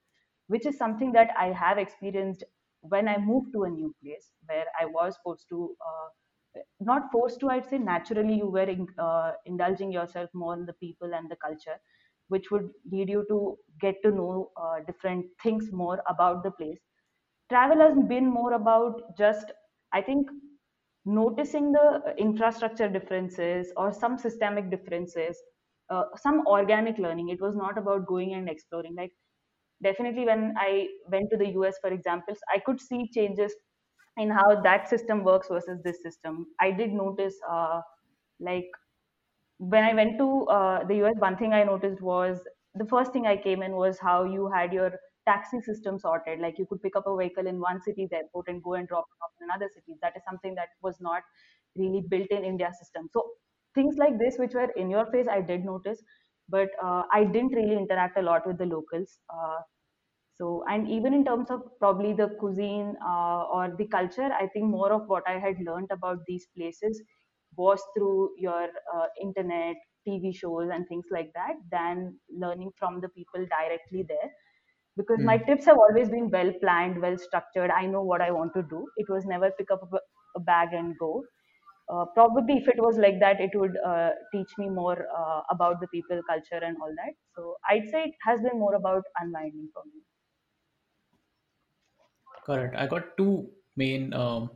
which 0.50 0.66
is 0.66 0.78
something 0.78 1.12
that 1.12 1.30
I 1.38 1.48
have 1.52 1.78
experienced 1.78 2.44
when 2.82 3.08
I 3.08 3.18
moved 3.18 3.52
to 3.54 3.64
a 3.64 3.70
new 3.70 3.94
place 4.02 4.32
where 4.46 4.66
I 4.80 4.86
was 4.86 5.16
supposed 5.16 5.48
to. 5.50 5.76
Uh, 5.90 6.08
not 6.80 7.10
forced 7.12 7.40
to 7.40 7.48
i'd 7.50 7.66
say 7.70 7.78
naturally 7.78 8.34
you 8.34 8.46
were 8.56 8.68
in, 8.74 8.86
uh, 8.98 9.32
indulging 9.46 9.92
yourself 9.92 10.30
more 10.34 10.54
in 10.54 10.66
the 10.66 10.72
people 10.84 11.14
and 11.18 11.30
the 11.30 11.36
culture 11.44 11.76
which 12.28 12.50
would 12.50 12.70
lead 12.92 13.08
you 13.08 13.24
to 13.28 13.38
get 13.80 13.96
to 14.02 14.10
know 14.10 14.50
uh, 14.56 14.80
different 14.86 15.26
things 15.42 15.70
more 15.72 16.02
about 16.14 16.42
the 16.42 16.50
place 16.60 16.80
travel 17.50 17.78
has 17.86 17.98
been 18.14 18.28
more 18.38 18.52
about 18.60 19.02
just 19.22 19.52
i 19.92 20.00
think 20.10 20.28
noticing 21.04 21.72
the 21.72 22.14
infrastructure 22.18 22.88
differences 22.88 23.72
or 23.76 23.92
some 23.92 24.18
systemic 24.18 24.70
differences 24.70 25.42
uh, 25.90 26.04
some 26.16 26.46
organic 26.46 26.98
learning 26.98 27.30
it 27.30 27.40
was 27.40 27.56
not 27.56 27.78
about 27.78 28.06
going 28.06 28.34
and 28.34 28.48
exploring 28.48 28.94
like 29.02 29.12
definitely 29.82 30.24
when 30.26 30.54
i 30.58 30.88
went 31.14 31.30
to 31.30 31.36
the 31.36 31.46
us 31.68 31.78
for 31.80 31.90
examples 31.92 32.38
i 32.54 32.58
could 32.58 32.80
see 32.80 33.08
changes 33.14 33.54
in 34.16 34.30
how 34.30 34.60
that 34.62 34.88
system 34.88 35.24
works 35.24 35.48
versus 35.48 35.80
this 35.84 36.02
system. 36.02 36.46
I 36.60 36.72
did 36.72 36.92
notice, 36.92 37.34
uh, 37.50 37.80
like 38.40 38.66
when 39.58 39.84
I 39.84 39.94
went 39.94 40.18
to 40.18 40.46
uh, 40.46 40.84
the 40.84 40.96
US, 40.96 41.14
one 41.18 41.36
thing 41.36 41.52
I 41.52 41.64
noticed 41.64 42.00
was 42.00 42.40
the 42.74 42.86
first 42.86 43.12
thing 43.12 43.26
I 43.26 43.36
came 43.36 43.62
in 43.62 43.72
was 43.72 43.98
how 43.98 44.24
you 44.24 44.50
had 44.50 44.72
your 44.72 44.92
taxi 45.26 45.60
system 45.60 45.98
sorted. 45.98 46.40
Like 46.40 46.58
you 46.58 46.66
could 46.66 46.82
pick 46.82 46.96
up 46.96 47.06
a 47.06 47.16
vehicle 47.16 47.46
in 47.46 47.60
one 47.60 47.80
city's 47.82 48.12
airport 48.12 48.48
and 48.48 48.62
go 48.62 48.74
and 48.74 48.88
drop 48.88 49.04
it 49.10 49.24
off 49.24 49.30
in 49.40 49.44
another 49.50 49.70
city. 49.74 49.96
That 50.02 50.16
is 50.16 50.22
something 50.28 50.54
that 50.56 50.68
was 50.82 51.00
not 51.00 51.22
really 51.76 52.02
built 52.08 52.28
in 52.30 52.44
India 52.44 52.70
system. 52.78 53.08
So 53.12 53.22
things 53.74 53.96
like 53.98 54.18
this, 54.18 54.36
which 54.38 54.54
were 54.54 54.70
in 54.76 54.90
your 54.90 55.06
face, 55.06 55.26
I 55.28 55.40
did 55.40 55.64
notice, 55.64 56.02
but 56.50 56.70
uh, 56.82 57.04
I 57.12 57.24
didn't 57.24 57.54
really 57.54 57.76
interact 57.76 58.18
a 58.18 58.22
lot 58.22 58.46
with 58.46 58.58
the 58.58 58.66
locals. 58.66 59.20
Uh, 59.30 59.60
so, 60.34 60.64
and 60.68 60.88
even 60.88 61.12
in 61.12 61.24
terms 61.24 61.50
of 61.50 61.62
probably 61.78 62.14
the 62.14 62.28
cuisine 62.40 62.96
uh, 63.04 63.44
or 63.44 63.74
the 63.76 63.86
culture, 63.86 64.30
I 64.32 64.46
think 64.48 64.66
more 64.70 64.92
of 64.92 65.06
what 65.08 65.24
I 65.28 65.38
had 65.38 65.60
learned 65.60 65.90
about 65.90 66.18
these 66.26 66.46
places 66.56 67.02
was 67.56 67.82
through 67.96 68.34
your 68.38 68.68
uh, 68.94 69.06
internet, 69.20 69.76
TV 70.06 70.32
shows, 70.32 70.70
and 70.72 70.86
things 70.88 71.04
like 71.10 71.30
that 71.34 71.56
than 71.70 72.18
learning 72.30 72.72
from 72.78 73.00
the 73.02 73.08
people 73.10 73.44
directly 73.46 74.02
there. 74.08 74.30
Because 74.96 75.22
my 75.24 75.36
Hmm. 75.36 75.38
trips 75.38 75.64
have 75.66 75.78
always 75.78 76.10
been 76.10 76.30
well 76.30 76.52
planned, 76.60 77.00
well 77.02 77.16
structured. 77.18 77.70
I 77.70 77.86
know 77.86 78.02
what 78.02 78.20
I 78.20 78.30
want 78.30 78.52
to 78.54 78.62
do. 78.62 78.88
It 78.96 79.08
was 79.08 79.24
never 79.26 79.50
pick 79.52 79.70
up 79.70 79.80
a, 79.92 79.98
a 80.36 80.40
bag 80.40 80.72
and 80.72 80.96
go. 80.98 81.24
Uh, 81.90 82.04
probably 82.14 82.56
if 82.58 82.68
it 82.68 82.78
was 82.78 82.98
like 82.98 83.18
that, 83.20 83.40
it 83.40 83.50
would 83.54 83.76
uh, 83.86 84.10
teach 84.32 84.52
me 84.58 84.68
more 84.70 85.06
uh, 85.16 85.40
about 85.50 85.80
the 85.80 85.88
people, 85.88 86.20
culture, 86.28 86.62
and 86.70 86.76
all 86.80 86.94
that. 87.02 87.14
So 87.34 87.56
I'd 87.68 87.88
say 87.88 88.04
it 88.04 88.14
has 88.26 88.40
been 88.40 88.58
more 88.58 88.74
about 88.74 89.02
unwinding 89.20 89.70
for 89.74 89.84
me. 89.84 90.02
Correct. 92.44 92.74
I 92.76 92.86
got 92.86 93.16
two 93.16 93.50
main 93.76 94.12
um 94.14 94.50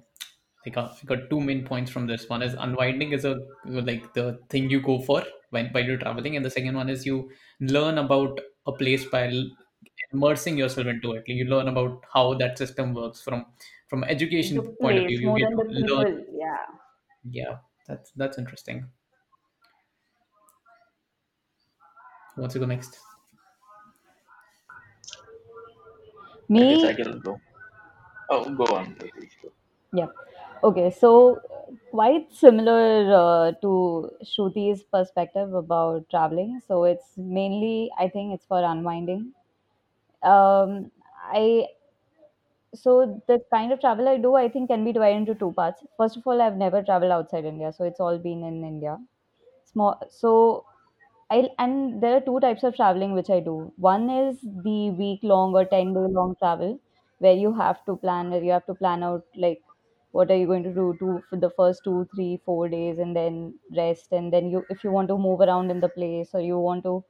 I 0.66 0.70
got 0.70 1.28
two 1.30 1.40
main 1.40 1.64
points 1.66 1.90
from 1.90 2.06
this. 2.06 2.28
One 2.28 2.42
is 2.42 2.54
unwinding 2.54 3.12
is 3.12 3.24
a 3.24 3.34
like 3.66 4.14
the 4.14 4.40
thing 4.48 4.70
you 4.70 4.80
go 4.80 5.00
for 5.02 5.22
when 5.50 5.68
while 5.72 5.84
you're 5.84 5.98
traveling, 5.98 6.36
and 6.36 6.44
the 6.44 6.50
second 6.50 6.74
one 6.76 6.88
is 6.88 7.04
you 7.06 7.30
learn 7.60 7.98
about 7.98 8.40
a 8.66 8.72
place 8.72 9.04
by 9.04 9.24
immersing 10.12 10.56
yourself 10.58 10.86
into 10.86 11.12
it. 11.12 11.24
You 11.28 11.44
learn 11.46 11.68
about 11.68 12.04
how 12.12 12.34
that 12.34 12.58
system 12.58 12.94
works 12.94 13.22
from 13.22 13.46
from 13.88 14.04
education 14.04 14.76
point 14.80 14.98
of 14.98 15.06
view. 15.06 15.20
You 15.20 15.34
get 15.34 15.50
to 15.56 15.64
learn. 15.94 16.06
people. 16.06 16.24
Yeah. 16.32 16.66
Yeah, 17.28 17.58
that's 17.88 18.12
that's 18.12 18.38
interesting. 18.38 18.92
Who 22.34 22.42
wants 22.42 22.52
to 22.54 22.58
go 22.60 22.66
next? 22.66 22.98
I 26.58 26.64
guess 26.64 26.82
Me, 26.82 26.84
I 26.84 26.94
can 26.94 27.20
go. 27.20 27.40
Oh, 28.30 28.54
go 28.54 28.64
on. 28.76 28.96
yeah. 29.92 30.08
Okay, 30.62 30.90
so 30.90 31.40
quite 31.90 32.32
similar 32.32 33.14
uh, 33.14 33.52
to 33.62 34.10
Shruti's 34.22 34.82
perspective 34.82 35.52
about 35.54 36.08
traveling. 36.10 36.60
So 36.66 36.84
it's 36.84 37.16
mainly, 37.16 37.90
I 37.98 38.08
think 38.08 38.34
it's 38.34 38.46
for 38.46 38.62
unwinding. 38.64 39.34
Um, 40.22 40.92
I 41.16 41.68
so 42.74 43.22
the 43.28 43.40
kind 43.52 43.72
of 43.72 43.80
travel 43.80 44.08
I 44.08 44.18
do, 44.18 44.34
I 44.34 44.48
think, 44.48 44.70
can 44.70 44.84
be 44.84 44.92
divided 44.92 45.16
into 45.16 45.34
two 45.34 45.52
parts. 45.52 45.84
First 45.96 46.16
of 46.16 46.26
all, 46.26 46.40
I've 46.42 46.56
never 46.56 46.82
traveled 46.82 47.12
outside 47.12 47.44
India, 47.44 47.72
so 47.72 47.84
it's 47.84 48.00
all 48.00 48.18
been 48.18 48.42
in 48.44 48.64
India. 48.64 48.98
Small, 49.64 50.00
so 50.10 50.66
I 51.30 51.50
and 51.58 52.02
there 52.02 52.16
are 52.16 52.20
two 52.20 52.40
types 52.40 52.64
of 52.64 52.76
traveling 52.76 53.12
which 53.14 53.30
I 53.30 53.40
do. 53.40 53.72
One 53.76 54.10
is 54.10 54.40
the 54.42 54.90
week 54.90 55.20
long 55.22 55.54
or 55.54 55.64
ten 55.64 55.94
day 55.94 56.06
long 56.18 56.36
travel, 56.36 56.78
where 57.18 57.34
you 57.34 57.52
have 57.54 57.84
to 57.86 57.96
plan, 57.96 58.30
where 58.30 58.42
you 58.42 58.52
have 58.52 58.66
to 58.66 58.74
plan 58.74 59.02
out 59.02 59.24
like 59.36 59.62
what 60.12 60.30
are 60.30 60.36
you 60.36 60.46
going 60.46 60.62
to 60.64 60.72
do 61.00 61.22
for 61.28 61.36
the 61.36 61.50
first 61.50 61.82
two, 61.84 62.06
three, 62.14 62.40
four 62.44 62.68
days, 62.68 62.98
and 62.98 63.16
then 63.16 63.58
rest, 63.76 64.12
and 64.12 64.32
then 64.32 64.50
you 64.50 64.64
if 64.70 64.84
you 64.84 64.90
want 64.92 65.08
to 65.08 65.18
move 65.18 65.40
around 65.40 65.70
in 65.70 65.80
the 65.80 65.88
place 65.88 66.34
or 66.34 66.40
you 66.40 66.58
want 66.58 66.84
to 66.84 67.04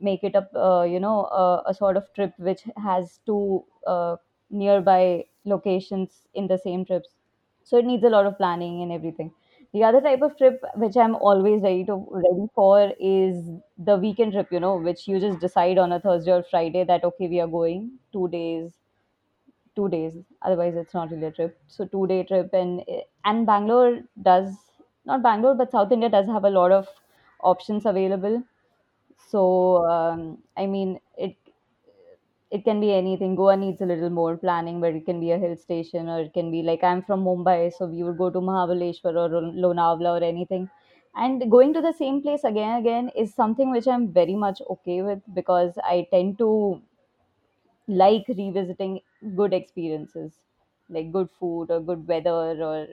make 0.00 0.22
it 0.24 0.36
up, 0.36 0.50
uh, 0.54 0.82
you 0.82 1.00
know, 1.00 1.22
uh, 1.24 1.62
a 1.66 1.74
sort 1.74 1.96
of 1.96 2.12
trip 2.14 2.32
which 2.38 2.62
has 2.76 3.20
two 3.26 3.64
uh, 3.86 4.16
nearby 4.50 5.24
locations 5.44 6.22
in 6.34 6.46
the 6.46 6.58
same 6.58 6.84
trips. 6.84 7.08
So 7.64 7.78
it 7.78 7.84
needs 7.84 8.04
a 8.04 8.08
lot 8.10 8.26
of 8.26 8.36
planning 8.36 8.82
and 8.82 8.92
everything. 8.92 9.32
The 9.72 9.84
other 9.84 10.00
type 10.00 10.22
of 10.22 10.36
trip 10.38 10.62
which 10.76 10.96
i'm 10.96 11.14
always 11.16 11.60
ready 11.62 11.84
to 11.84 11.94
ready 12.10 12.46
for 12.54 12.92
is 12.98 13.36
the 13.76 13.96
weekend 13.98 14.32
trip 14.32 14.50
you 14.50 14.58
know 14.60 14.76
which 14.78 15.06
you 15.06 15.20
just 15.20 15.40
decide 15.40 15.76
on 15.76 15.92
a 15.92 16.00
thursday 16.00 16.32
or 16.32 16.42
friday 16.42 16.84
that 16.84 17.04
okay 17.04 17.28
we 17.28 17.38
are 17.38 17.46
going 17.46 17.98
two 18.10 18.28
days 18.28 18.72
two 19.76 19.88
days. 19.88 20.16
Otherwise 20.42 20.74
it's 20.76 20.94
not 20.94 21.10
really 21.10 21.26
a 21.26 21.30
trip. 21.30 21.58
So 21.66 21.86
two 21.86 22.06
day 22.06 22.22
trip 22.24 22.50
and 22.52 22.84
and 23.24 23.46
bangalore 23.46 24.00
does 24.22 24.54
not 25.04 25.22
bangalore 25.22 25.54
but 25.54 25.70
south 25.72 25.92
india 25.92 26.08
does 26.08 26.26
have 26.26 26.44
a 26.44 26.50
lot 26.50 26.72
of 26.72 26.88
options 27.40 27.86
available. 27.86 28.42
So 29.28 29.86
um, 29.90 30.42
i 30.56 30.66
mean 30.66 31.00
it 32.50 32.64
can 32.64 32.80
be 32.80 32.92
anything. 32.92 33.34
Goa 33.36 33.56
needs 33.56 33.80
a 33.80 33.86
little 33.86 34.10
more 34.10 34.36
planning, 34.36 34.80
but 34.80 34.94
it 34.94 35.04
can 35.06 35.20
be 35.20 35.30
a 35.32 35.38
hill 35.38 35.56
station, 35.56 36.08
or 36.08 36.20
it 36.20 36.32
can 36.34 36.50
be 36.50 36.62
like 36.62 36.82
I'm 36.84 37.02
from 37.02 37.24
Mumbai, 37.24 37.72
so 37.72 37.86
we 37.86 38.02
would 38.02 38.18
go 38.18 38.30
to 38.30 38.40
Mahabaleshwar 38.40 39.14
or 39.24 39.28
Lonavala 39.64 40.20
or 40.20 40.24
anything. 40.24 40.68
And 41.14 41.50
going 41.50 41.72
to 41.74 41.80
the 41.80 41.92
same 41.92 42.22
place 42.22 42.44
again 42.44 42.78
again 42.78 43.10
is 43.16 43.34
something 43.34 43.70
which 43.70 43.88
I'm 43.88 44.12
very 44.12 44.34
much 44.36 44.60
okay 44.70 45.02
with 45.02 45.20
because 45.34 45.78
I 45.84 46.06
tend 46.12 46.38
to 46.38 46.80
like 47.86 48.26
revisiting 48.28 49.00
good 49.36 49.52
experiences, 49.52 50.32
like 50.88 51.12
good 51.12 51.28
food 51.30 51.70
or 51.70 51.80
good 51.80 52.06
weather 52.06 52.62
or 52.62 52.86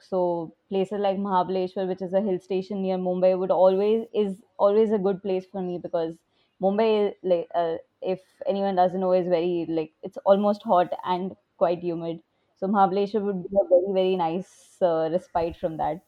so 0.00 0.54
places 0.68 0.98
like 1.00 1.16
Mahabaleshwar, 1.16 1.86
which 1.88 2.02
is 2.02 2.12
a 2.12 2.20
hill 2.20 2.38
station 2.38 2.82
near 2.82 2.96
Mumbai, 2.98 3.38
would 3.38 3.50
always 3.50 4.06
is 4.14 4.36
always 4.58 4.92
a 4.92 4.98
good 4.98 5.22
place 5.22 5.46
for 5.46 5.62
me 5.62 5.78
because 5.78 6.16
Mumbai, 6.60 7.14
like 7.22 7.48
uh, 7.54 7.76
if 8.02 8.20
anyone 8.46 8.76
doesn't 8.76 9.00
know, 9.00 9.12
is 9.12 9.28
very 9.28 9.66
like 9.68 9.92
it's 10.02 10.18
almost 10.24 10.62
hot 10.62 10.92
and 11.04 11.36
quite 11.56 11.82
humid. 11.82 12.22
So 12.56 12.66
Mahabaleshwar 12.68 13.22
would 13.22 13.42
be 13.42 13.56
a 13.60 13.68
very 13.68 13.92
very 13.94 14.16
nice 14.16 14.76
uh, 14.82 15.08
respite 15.12 15.56
from 15.56 15.76
that. 15.78 16.02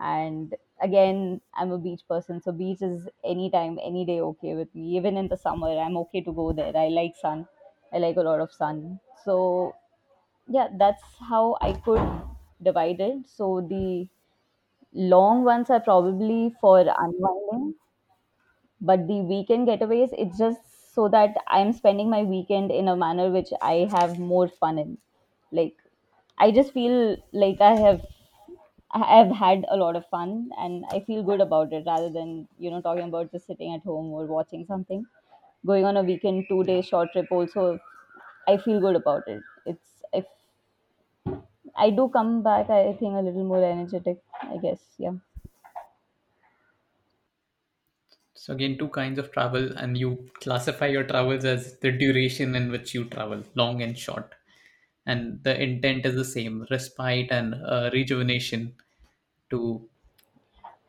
And 0.00 0.54
again, 0.80 1.40
I'm 1.54 1.72
a 1.72 1.78
beach 1.78 2.02
person, 2.08 2.40
so 2.40 2.52
beach 2.52 2.82
is 2.82 3.08
anytime, 3.24 3.78
any 3.82 4.04
day 4.04 4.20
okay 4.20 4.54
with 4.54 4.74
me. 4.74 4.96
Even 4.96 5.16
in 5.16 5.28
the 5.28 5.36
summer, 5.36 5.68
I'm 5.78 5.96
okay 5.98 6.20
to 6.22 6.32
go 6.32 6.52
there. 6.52 6.76
I 6.76 6.88
like 6.88 7.16
sun. 7.16 7.48
I 7.92 7.98
like 7.98 8.16
a 8.16 8.22
lot 8.22 8.40
of 8.40 8.52
sun. 8.52 9.00
So 9.24 9.74
yeah, 10.48 10.68
that's 10.78 11.02
how 11.20 11.58
I 11.60 11.72
could 11.74 12.22
divide 12.62 13.00
it. 13.00 13.28
So 13.28 13.60
the 13.60 14.08
long 14.92 15.44
ones 15.44 15.70
are 15.70 15.80
probably 15.80 16.54
for 16.60 16.80
unwinding, 16.80 17.74
but 18.80 19.06
the 19.06 19.20
weekend 19.20 19.68
getaways, 19.68 20.10
it's 20.18 20.38
just 20.38 20.94
so 20.94 21.08
that 21.08 21.36
I'm 21.46 21.72
spending 21.72 22.10
my 22.10 22.22
weekend 22.22 22.70
in 22.70 22.88
a 22.88 22.96
manner 22.96 23.30
which 23.30 23.50
I 23.62 23.88
have 23.90 24.18
more 24.18 24.48
fun 24.48 24.78
in. 24.78 24.98
Like 25.52 25.76
I 26.38 26.50
just 26.52 26.72
feel 26.72 27.16
like 27.32 27.60
I 27.60 27.74
have 27.76 28.06
I've 28.90 29.30
had 29.30 29.66
a 29.70 29.76
lot 29.76 29.96
of 29.96 30.06
fun 30.08 30.50
and 30.58 30.84
I 30.90 31.00
feel 31.00 31.22
good 31.22 31.40
about 31.40 31.72
it 31.72 31.84
rather 31.86 32.10
than, 32.10 32.48
you 32.58 32.70
know, 32.70 32.80
talking 32.80 33.04
about 33.08 33.32
just 33.32 33.46
sitting 33.46 33.74
at 33.74 33.82
home 33.82 34.12
or 34.12 34.26
watching 34.26 34.66
something. 34.66 35.06
Going 35.66 35.84
on 35.84 35.96
a 35.96 36.02
weekend 36.02 36.46
two 36.48 36.64
day 36.64 36.82
short 36.82 37.12
trip 37.12 37.26
also 37.30 37.80
I 38.48 38.58
feel 38.58 38.80
good 38.80 38.96
about 38.96 39.28
it. 39.28 39.42
It's 39.66 40.02
if 40.12 40.26
I 41.74 41.88
do 41.90 42.10
come 42.10 42.42
back, 42.42 42.68
I 42.68 42.92
think 42.92 43.14
a 43.14 43.20
little 43.22 43.42
more 43.44 43.64
energetic. 43.64 44.22
I 44.42 44.58
guess, 44.58 44.94
yeah. 44.98 45.14
So 48.38 48.54
again, 48.54 48.78
two 48.78 48.88
kinds 48.88 49.18
of 49.18 49.32
travel, 49.32 49.76
and 49.76 49.98
you 49.98 50.30
classify 50.40 50.86
your 50.86 51.04
travels 51.04 51.44
as 51.44 51.78
the 51.80 51.92
duration 51.92 52.54
in 52.54 52.70
which 52.70 52.94
you 52.94 53.04
travel, 53.06 53.42
long 53.54 53.82
and 53.82 53.98
short, 53.98 54.34
and 55.06 55.42
the 55.44 55.60
intent 55.62 56.06
is 56.06 56.14
the 56.16 56.24
same: 56.24 56.66
respite 56.70 57.32
and 57.32 57.54
uh, 57.54 57.90
rejuvenation 57.92 58.76
to 59.50 59.90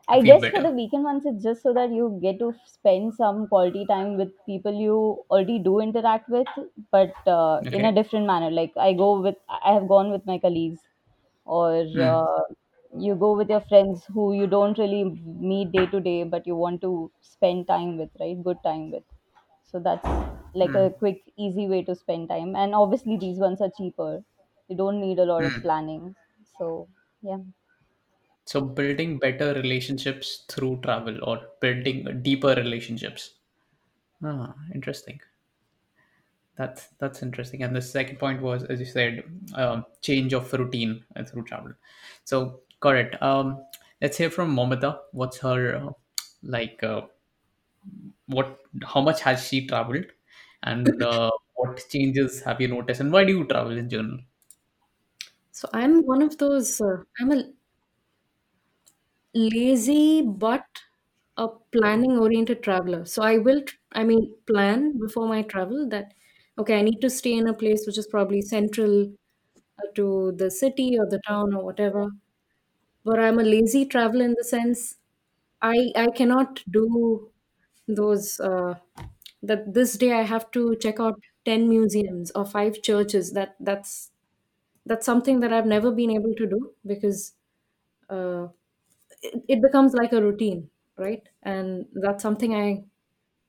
I 0.08 0.22
feel 0.22 0.22
guess 0.22 0.48
for 0.48 0.60
the 0.60 0.70
weekend 0.70 1.04
ones, 1.04 1.24
it's 1.24 1.42
just 1.42 1.62
so 1.62 1.72
that 1.72 1.90
you 1.92 2.18
get 2.20 2.38
to 2.40 2.52
spend 2.66 3.14
some 3.14 3.46
quality 3.46 3.86
time 3.86 4.16
with 4.16 4.32
people 4.44 4.72
you 4.74 5.24
already 5.30 5.58
do 5.60 5.78
interact 5.80 6.28
with, 6.28 6.48
but 6.90 7.12
uh, 7.28 7.60
in 7.70 7.84
a 7.84 7.92
Okay. 7.92 7.94
different 7.94 8.26
manner. 8.26 8.50
Like 8.50 8.72
I 8.76 8.92
go 8.92 9.20
with, 9.20 9.36
I 9.48 9.72
have 9.72 9.86
gone 9.86 10.10
with 10.10 10.26
my 10.26 10.38
colleagues, 10.38 10.80
or 11.44 11.86
Hmm. 11.92 12.14
uh, 12.14 12.42
you 12.96 13.14
go 13.14 13.36
with 13.36 13.48
your 13.50 13.60
friends 13.60 14.04
who 14.06 14.32
you 14.34 14.46
don't 14.46 14.78
really 14.78 15.04
meet 15.04 15.72
day 15.72 15.86
to 15.86 16.00
day, 16.00 16.24
but 16.24 16.46
you 16.46 16.56
want 16.56 16.80
to 16.82 17.10
spend 17.20 17.66
time 17.68 17.96
with, 17.98 18.10
right? 18.20 18.42
Good 18.42 18.58
time 18.64 18.90
with. 18.90 19.04
So 19.64 19.78
that's 19.80 20.06
like 20.54 20.74
a 20.74 20.90
Hmm. 20.90 20.98
quick, 20.98 21.32
easy 21.36 21.68
way 21.68 21.82
to 21.84 21.94
spend 21.94 22.28
time. 22.28 22.56
And 22.56 22.74
obviously, 22.74 23.16
these 23.16 23.38
ones 23.38 23.60
are 23.60 23.70
cheaper. 23.76 24.24
You 24.68 24.76
don't 24.76 25.00
need 25.00 25.18
a 25.18 25.24
lot 25.24 25.44
of 25.44 25.54
Hmm. 25.54 25.62
planning. 25.62 26.16
So 26.58 26.88
yeah. 27.22 27.38
So 28.44 28.60
building 28.60 29.18
better 29.18 29.54
relationships 29.54 30.44
through 30.46 30.82
travel 30.82 31.24
or 31.24 31.52
building 31.62 32.20
deeper 32.22 32.48
relationships. 32.54 33.38
Ah, 34.22 34.56
interesting. 34.74 35.20
That's 36.56 36.88
that's 36.98 37.22
interesting. 37.22 37.62
And 37.62 37.74
the 37.74 37.80
second 37.82 38.18
point 38.18 38.42
was, 38.42 38.64
as 38.64 38.80
you 38.80 38.86
said, 38.86 39.24
um, 39.54 39.86
change 40.02 40.32
of 40.34 40.52
routine 40.52 41.04
uh, 41.16 41.24
through 41.24 41.44
travel. 41.44 41.72
So 42.24 42.62
correct. 42.80 43.20
Um, 43.22 43.64
let's 44.00 44.16
hear 44.16 44.30
from 44.30 44.54
Momita. 44.54 45.00
What's 45.12 45.38
her 45.38 45.76
uh, 45.76 45.92
like? 46.42 46.82
Uh, 46.82 47.02
what? 48.26 48.60
How 48.84 49.00
much 49.00 49.20
has 49.22 49.46
she 49.46 49.66
traveled? 49.66 50.06
And 50.62 51.00
uh, 51.02 51.30
what 51.54 51.84
changes 51.90 52.42
have 52.42 52.60
you 52.60 52.68
noticed? 52.68 53.00
And 53.00 53.12
why 53.12 53.24
do 53.24 53.32
you 53.36 53.46
travel 53.46 53.76
in 53.76 53.88
general? 53.88 54.18
So 55.52 55.68
I'm 55.72 56.02
one 56.06 56.22
of 56.22 56.38
those. 56.38 56.80
Uh, 56.80 57.04
I'm 57.20 57.30
a 57.32 57.44
lazy 59.34 60.22
but 60.22 60.66
a 61.36 61.48
planning 61.72 62.18
oriented 62.18 62.62
traveler. 62.62 63.04
So 63.04 63.22
I 63.22 63.38
will, 63.38 63.62
tr- 63.62 63.76
I 63.92 64.04
mean, 64.04 64.34
plan 64.46 64.98
before 64.98 65.28
my 65.28 65.42
travel 65.42 65.88
that 65.88 66.12
okay, 66.58 66.78
I 66.78 66.82
need 66.82 67.00
to 67.00 67.10
stay 67.10 67.32
in 67.34 67.46
a 67.48 67.54
place 67.54 67.84
which 67.86 67.96
is 67.98 68.06
probably 68.06 68.42
central 68.42 69.04
uh, 69.78 69.88
to 69.96 70.32
the 70.36 70.50
city 70.50 70.98
or 70.98 71.06
the 71.08 71.20
town 71.26 71.54
or 71.54 71.64
whatever. 71.64 72.10
But 73.04 73.18
I'm 73.18 73.38
a 73.38 73.42
lazy 73.42 73.84
traveler 73.86 74.24
in 74.24 74.34
the 74.38 74.44
sense 74.44 74.96
I 75.62 75.92
I 75.96 76.08
cannot 76.10 76.62
do 76.70 77.30
those 77.88 78.40
uh, 78.40 78.74
that 79.42 79.74
this 79.74 79.96
day 79.98 80.12
I 80.12 80.22
have 80.22 80.50
to 80.52 80.76
check 80.76 81.00
out 81.00 81.20
10 81.44 81.68
museums 81.68 82.30
or 82.32 82.44
five 82.46 82.82
churches. 82.82 83.32
That 83.32 83.56
that's 83.60 84.10
that's 84.86 85.06
something 85.06 85.40
that 85.40 85.52
I've 85.52 85.66
never 85.66 85.90
been 85.92 86.10
able 86.10 86.34
to 86.34 86.46
do 86.46 86.72
because 86.86 87.34
uh, 88.10 88.48
it, 89.22 89.42
it 89.48 89.62
becomes 89.62 89.94
like 89.94 90.12
a 90.12 90.22
routine 90.22 90.70
right? 90.98 91.22
And 91.42 91.86
that's 91.94 92.22
something 92.22 92.54
I 92.54 92.84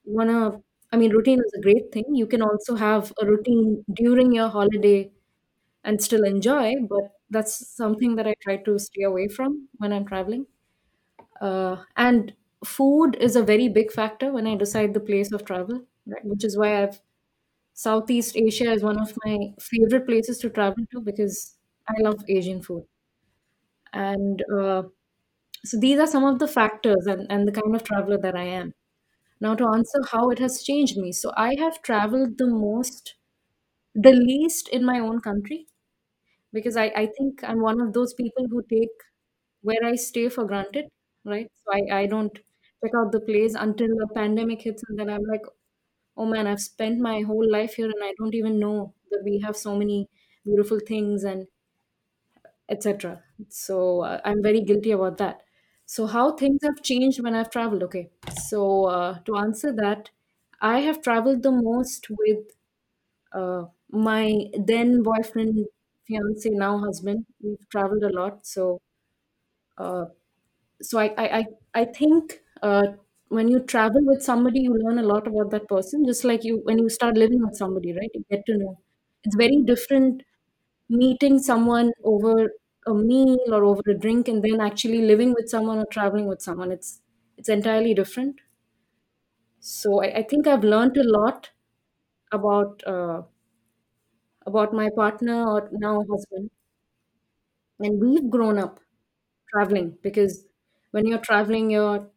want 0.06 0.30
to 0.30 0.64
I 0.94 0.98
mean 0.98 1.12
routine 1.12 1.40
is 1.40 1.54
a 1.58 1.62
great 1.62 1.92
thing. 1.92 2.06
You 2.16 2.28
can 2.28 2.42
also 2.42 2.76
have 2.76 3.14
a 3.22 3.26
routine 3.26 3.86
during 3.94 4.32
your 4.34 4.50
holiday 4.50 5.12
and 5.84 6.02
still 6.02 6.24
enjoy 6.24 6.74
but 6.90 7.12
that's 7.30 7.76
something 7.76 8.16
that 8.16 8.28
I 8.28 8.36
try 8.42 8.58
to 8.58 8.78
stay 8.80 9.04
away 9.04 9.28
from 9.28 9.68
when 9.78 9.94
I'm 9.94 10.06
traveling 10.06 10.46
uh, 11.42 11.78
and 11.98 12.34
food 12.66 13.16
is 13.20 13.36
a 13.36 13.44
very 13.44 13.68
big 13.68 13.92
factor 13.92 14.32
when 14.32 14.48
I 14.48 14.56
decide 14.56 14.94
the 14.94 15.00
place 15.00 15.32
of 15.32 15.46
travel, 15.46 15.82
right? 16.06 16.24
Which 16.24 16.44
is 16.44 16.58
why 16.58 16.84
I've 16.84 17.02
Southeast 17.76 18.38
Asia 18.38 18.72
is 18.72 18.84
one 18.84 19.00
of 19.00 19.14
my 19.26 19.54
favorite 19.60 20.08
places 20.08 20.40
to 20.40 20.50
travel 20.50 20.86
to 20.92 21.02
because 21.02 21.58
I 21.90 21.96
love 22.02 22.24
Asian 22.30 22.62
food. 22.62 22.86
And 23.94 24.44
uh, 24.54 24.84
so 25.66 25.80
these 25.80 26.00
are 26.00 26.08
some 26.08 26.26
of 26.26 26.40
the 26.40 26.48
factors 26.48 27.08
and, 27.08 27.28
and 27.32 27.48
the 27.48 27.54
kind 27.54 27.76
of 27.76 27.84
traveler 27.84 28.18
that 28.20 28.36
I 28.38 28.44
am. 28.46 28.74
Now, 29.42 29.56
to 29.56 29.68
answer 29.68 30.00
how 30.12 30.30
it 30.32 30.40
has 30.40 30.64
changed 30.64 30.98
me, 30.98 31.12
so 31.14 31.32
I 31.38 31.56
have 31.60 31.82
traveled 31.82 32.38
the 32.38 32.48
most, 32.48 33.16
the 33.96 34.14
least 34.14 34.70
in 34.70 34.86
my 34.86 35.00
own 35.00 35.22
country 35.22 35.68
because 36.54 36.78
I, 36.78 36.86
I 36.96 37.06
think 37.18 37.44
I'm 37.44 37.62
one 37.62 37.82
of 37.82 37.94
those 37.94 38.14
people 38.14 38.48
who 38.50 38.64
take 38.70 38.90
where 39.62 39.84
I 39.86 39.96
stay 39.96 40.30
for 40.30 40.46
granted, 40.46 40.86
right? 41.26 41.48
So 41.54 41.74
I, 41.74 42.02
I 42.02 42.06
don't 42.08 42.34
check 42.84 42.94
out 42.98 43.12
the 43.12 43.22
place 43.22 43.56
until 43.56 43.88
the 43.90 44.08
pandemic 44.16 44.62
hits, 44.64 44.84
and 44.90 45.00
then 45.00 45.10
I'm 45.10 45.24
like, 45.24 45.44
oh 46.18 46.26
man, 46.26 46.48
I've 46.48 46.62
spent 46.62 47.00
my 47.00 47.22
whole 47.22 47.50
life 47.52 47.76
here 47.76 47.88
and 47.88 48.04
I 48.04 48.14
don't 48.20 48.36
even 48.36 48.60
know 48.60 48.94
that 49.12 49.22
we 49.26 49.40
have 49.40 49.56
so 49.58 49.76
many 49.76 50.10
beautiful 50.46 50.80
things 50.80 51.24
and 51.24 51.48
etc. 52.70 53.22
So 53.50 54.02
uh, 54.02 54.22
I'm 54.26 54.42
very 54.42 54.62
guilty 54.62 54.92
about 54.92 55.18
that. 55.18 55.42
So 55.86 56.06
how 56.08 56.32
things 56.36 56.60
have 56.64 56.82
changed 56.82 57.22
when 57.22 57.36
I've 57.36 57.50
traveled? 57.50 57.84
Okay, 57.84 58.10
so 58.48 58.86
uh, 58.86 59.20
to 59.26 59.36
answer 59.38 59.74
that, 59.74 60.10
I 60.62 60.80
have 60.80 61.02
traveled 61.02 61.44
the 61.44 61.52
most 61.52 62.08
with 62.10 62.46
uh, 63.34 63.66
my 63.92 64.46
then 64.58 65.04
boyfriend, 65.04 65.68
fiance, 66.12 66.50
now 66.52 66.78
husband. 66.80 67.26
We've 67.42 67.70
traveled 67.70 68.04
a 68.04 68.14
lot, 68.20 68.46
so 68.46 68.80
uh, 69.78 70.06
so 70.82 71.00
I 71.00 71.08
I 71.18 71.28
I, 71.40 71.46
I 71.82 71.86
think 71.86 72.42
uh, 72.62 72.88
when 73.30 73.48
you 73.50 73.60
travel 73.62 74.02
with 74.06 74.24
somebody, 74.24 74.62
you 74.62 74.76
learn 74.84 75.00
a 75.00 75.04
lot 75.14 75.28
about 75.28 75.52
that 75.52 75.68
person. 75.70 76.06
Just 76.06 76.24
like 76.26 76.44
you 76.44 76.62
when 76.64 76.80
you 76.80 76.90
start 76.90 77.18
living 77.18 77.42
with 77.46 77.56
somebody, 77.56 77.94
right? 77.94 78.12
You 78.14 78.26
get 78.32 78.46
to 78.48 78.58
know. 78.58 78.80
It's 79.24 79.36
very 79.36 79.62
different 79.64 80.24
meeting 80.90 81.40
someone 81.40 81.92
over 82.04 82.52
a 82.88 82.94
meal 82.94 83.40
or 83.54 83.64
over 83.66 83.84
a 83.90 83.96
drink, 83.98 84.28
and 84.28 84.44
then 84.44 84.62
actually 84.62 85.02
living 85.04 85.34
with 85.34 85.50
someone 85.50 85.80
or 85.80 85.88
traveling 85.92 86.28
with 86.28 86.42
someone. 86.42 86.72
It's 86.72 87.02
it's 87.38 87.50
entirely 87.50 87.94
different. 87.94 88.42
So 89.60 90.02
I, 90.04 90.18
I 90.18 90.24
think 90.24 90.48
I've 90.48 90.64
learned 90.64 90.98
a 90.98 91.04
lot 91.04 91.52
about 92.32 92.84
uh, 92.88 93.24
about 94.46 94.74
my 94.74 94.90
partner 94.96 95.48
or 95.48 95.70
now 95.74 96.04
husband, 96.10 96.52
and 97.80 98.00
we've 98.02 98.30
grown 98.30 98.58
up 98.58 98.80
traveling 99.52 99.98
because 100.04 100.46
when 100.92 101.06
you're 101.08 101.20
traveling, 101.30 101.70
you're 101.72 102.08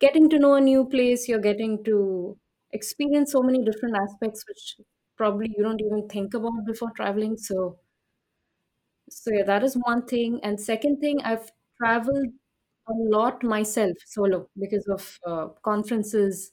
getting 0.00 0.28
to 0.30 0.38
know 0.38 0.54
a 0.54 0.60
new 0.60 0.84
place 0.86 1.28
you're 1.28 1.40
getting 1.50 1.82
to 1.84 2.38
experience 2.72 3.32
so 3.32 3.42
many 3.42 3.64
different 3.64 3.96
aspects 3.96 4.44
which 4.48 4.76
probably 5.16 5.52
you 5.56 5.62
don't 5.64 5.80
even 5.82 6.08
think 6.08 6.34
about 6.34 6.64
before 6.66 6.90
traveling. 6.96 7.36
So 7.38 7.78
so 9.10 9.32
yeah 9.32 9.42
that 9.44 9.62
is 9.62 9.74
one 9.74 10.06
thing. 10.06 10.40
And 10.42 10.60
second 10.60 11.00
thing 11.00 11.20
i've 11.24 11.50
traveled 11.78 12.26
a 12.88 12.92
lot 13.16 13.42
myself 13.42 13.96
solo 14.06 14.48
because 14.58 14.86
of 14.88 15.18
uh, 15.26 15.48
conferences 15.64 16.52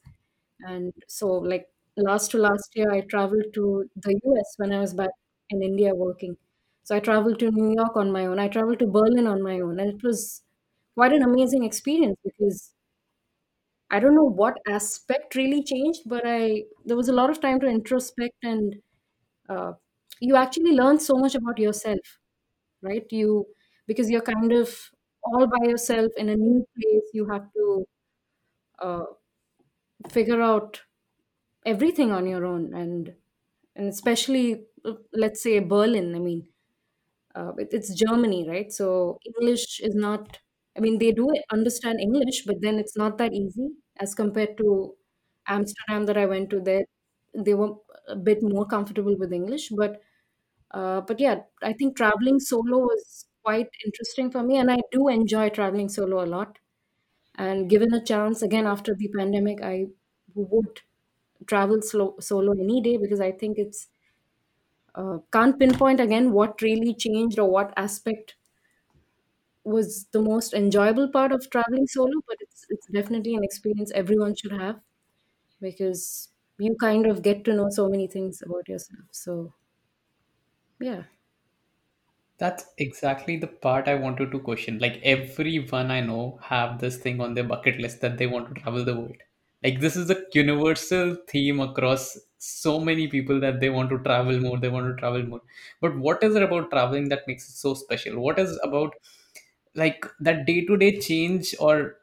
and 0.61 0.93
so 1.07 1.27
like 1.29 1.67
last 1.97 2.31
to 2.31 2.37
last 2.37 2.69
year 2.75 2.91
i 2.91 3.01
traveled 3.01 3.47
to 3.53 3.65
the 4.05 4.13
us 4.39 4.53
when 4.57 4.73
i 4.73 4.79
was 4.79 4.93
back 4.93 5.11
in 5.49 5.61
india 5.63 5.93
working 5.95 6.35
so 6.83 6.95
i 6.95 6.99
traveled 6.99 7.39
to 7.39 7.51
new 7.51 7.69
york 7.79 7.95
on 7.97 8.11
my 8.11 8.25
own 8.25 8.39
i 8.39 8.47
traveled 8.47 8.79
to 8.79 8.87
berlin 8.97 9.27
on 9.27 9.41
my 9.43 9.59
own 9.59 9.79
and 9.79 9.89
it 9.95 10.03
was 10.03 10.43
quite 10.95 11.13
an 11.13 11.23
amazing 11.23 11.63
experience 11.63 12.17
because 12.23 12.73
I 13.89 13.99
don't 13.99 14.15
know 14.15 14.23
what 14.29 14.57
aspect 14.67 15.35
really 15.35 15.63
changed, 15.63 16.01
but 16.05 16.23
I 16.25 16.63
there 16.85 16.97
was 16.97 17.07
a 17.09 17.13
lot 17.13 17.29
of 17.29 17.39
time 17.39 17.59
to 17.61 17.67
introspect 17.67 18.35
and 18.43 18.75
uh, 19.49 19.73
you 20.21 20.35
actually 20.37 20.73
learn 20.73 20.99
so 20.99 21.15
much 21.17 21.35
about 21.35 21.59
yourself, 21.59 22.19
right? 22.81 23.05
You 23.11 23.47
because 23.87 24.09
you're 24.11 24.21
kind 24.21 24.53
of 24.53 24.75
all 25.23 25.47
by 25.47 25.67
yourself 25.67 26.11
in 26.17 26.29
a 26.29 26.35
new 26.37 26.65
place. 26.75 27.05
You 27.13 27.27
have 27.29 27.51
to 27.53 27.87
uh, 28.79 29.05
figure 30.09 30.41
out 30.41 30.81
everything 31.65 32.11
on 32.11 32.27
your 32.27 32.45
own, 32.45 32.73
and 32.73 33.15
and 33.75 33.87
especially 33.87 34.65
uh, 34.85 34.93
let's 35.13 35.41
say 35.43 35.59
Berlin. 35.59 36.15
I 36.15 36.19
mean, 36.19 36.47
uh, 37.35 37.53
it, 37.57 37.69
it's 37.71 37.93
Germany, 37.93 38.47
right? 38.49 38.71
So 38.71 39.19
English 39.25 39.79
is 39.81 39.95
not. 39.95 40.39
I 40.77 40.79
mean, 40.79 40.99
they 40.99 41.11
do 41.11 41.29
understand 41.51 41.99
English, 42.01 42.45
but 42.45 42.61
then 42.61 42.79
it's 42.79 42.97
not 42.97 43.17
that 43.19 43.33
easy 43.33 43.69
as 43.99 44.15
compared 44.15 44.57
to 44.59 44.95
Amsterdam 45.47 46.05
that 46.07 46.17
I 46.17 46.25
went 46.27 46.49
to. 46.51 46.61
There, 46.61 46.85
they 47.35 47.53
were 47.55 47.75
a 48.07 48.15
bit 48.15 48.43
more 48.43 48.65
comfortable 48.65 49.17
with 49.17 49.33
English, 49.33 49.69
but 49.69 50.01
uh, 50.71 51.01
but 51.01 51.19
yeah, 51.19 51.41
I 51.63 51.73
think 51.73 51.97
traveling 51.97 52.39
solo 52.39 52.79
was 52.79 53.25
quite 53.43 53.69
interesting 53.85 54.31
for 54.31 54.43
me, 54.43 54.57
and 54.57 54.71
I 54.71 54.79
do 54.91 55.07
enjoy 55.07 55.49
traveling 55.49 55.89
solo 55.89 56.23
a 56.23 56.27
lot. 56.27 56.59
And 57.35 57.69
given 57.69 57.93
a 57.93 58.03
chance 58.03 58.41
again 58.41 58.65
after 58.67 58.93
the 58.95 59.09
pandemic, 59.17 59.61
I 59.61 59.87
would 60.35 60.81
travel 61.45 61.81
solo 61.81 62.51
any 62.53 62.81
day 62.81 62.97
because 62.97 63.19
I 63.21 63.31
think 63.31 63.57
it's 63.57 63.87
uh, 64.95 65.19
can't 65.31 65.57
pinpoint 65.57 66.01
again 66.01 66.33
what 66.33 66.61
really 66.61 66.93
changed 66.93 67.39
or 67.39 67.49
what 67.49 67.73
aspect 67.77 68.35
was 69.63 70.05
the 70.11 70.21
most 70.21 70.53
enjoyable 70.53 71.09
part 71.09 71.31
of 71.31 71.49
traveling 71.49 71.85
solo, 71.87 72.21
but 72.27 72.37
it's 72.39 72.65
it's 72.69 72.87
definitely 72.87 73.35
an 73.35 73.43
experience 73.43 73.91
everyone 73.91 74.35
should 74.35 74.51
have 74.53 74.81
because 75.61 76.29
you 76.59 76.75
kind 76.81 77.07
of 77.07 77.23
get 77.23 77.43
to 77.45 77.53
know 77.53 77.69
so 77.71 77.89
many 77.89 78.07
things 78.07 78.41
about 78.43 78.67
yourself. 78.69 79.07
So 79.11 79.53
yeah, 80.79 81.03
That's 82.39 82.73
exactly 82.79 83.37
the 83.37 83.45
part 83.45 83.87
I 83.87 83.93
wanted 83.93 84.31
to 84.31 84.39
question. 84.39 84.79
Like 84.79 84.99
everyone 85.03 85.91
I 85.91 86.01
know 86.01 86.39
have 86.41 86.79
this 86.79 86.97
thing 86.97 87.21
on 87.21 87.35
their 87.35 87.43
bucket 87.43 87.79
list 87.79 88.01
that 88.01 88.17
they 88.17 88.25
want 88.25 88.47
to 88.55 88.59
travel 88.59 88.83
the 88.83 88.95
world. 88.99 89.17
Like 89.63 89.79
this 89.79 89.95
is 89.95 90.09
a 90.09 90.23
universal 90.33 91.17
theme 91.27 91.59
across 91.59 92.17
so 92.37 92.79
many 92.79 93.07
people 93.07 93.39
that 93.41 93.59
they 93.59 93.69
want 93.69 93.89
to 93.89 93.99
travel 93.99 94.39
more, 94.39 94.57
they 94.59 94.69
want 94.69 94.87
to 94.87 94.99
travel 94.99 95.23
more. 95.23 95.41
But 95.81 95.97
what 95.97 96.23
is 96.23 96.35
it 96.35 96.43
about 96.43 96.69
traveling 96.69 97.09
that 97.09 97.27
makes 97.27 97.49
it 97.49 97.53
so 97.55 97.73
special? 97.73 98.19
What 98.21 98.39
is 98.39 98.59
about 98.63 98.93
like 99.75 100.05
that 100.19 100.45
day-to-day 100.45 100.99
change 100.99 101.55
or 101.59 101.97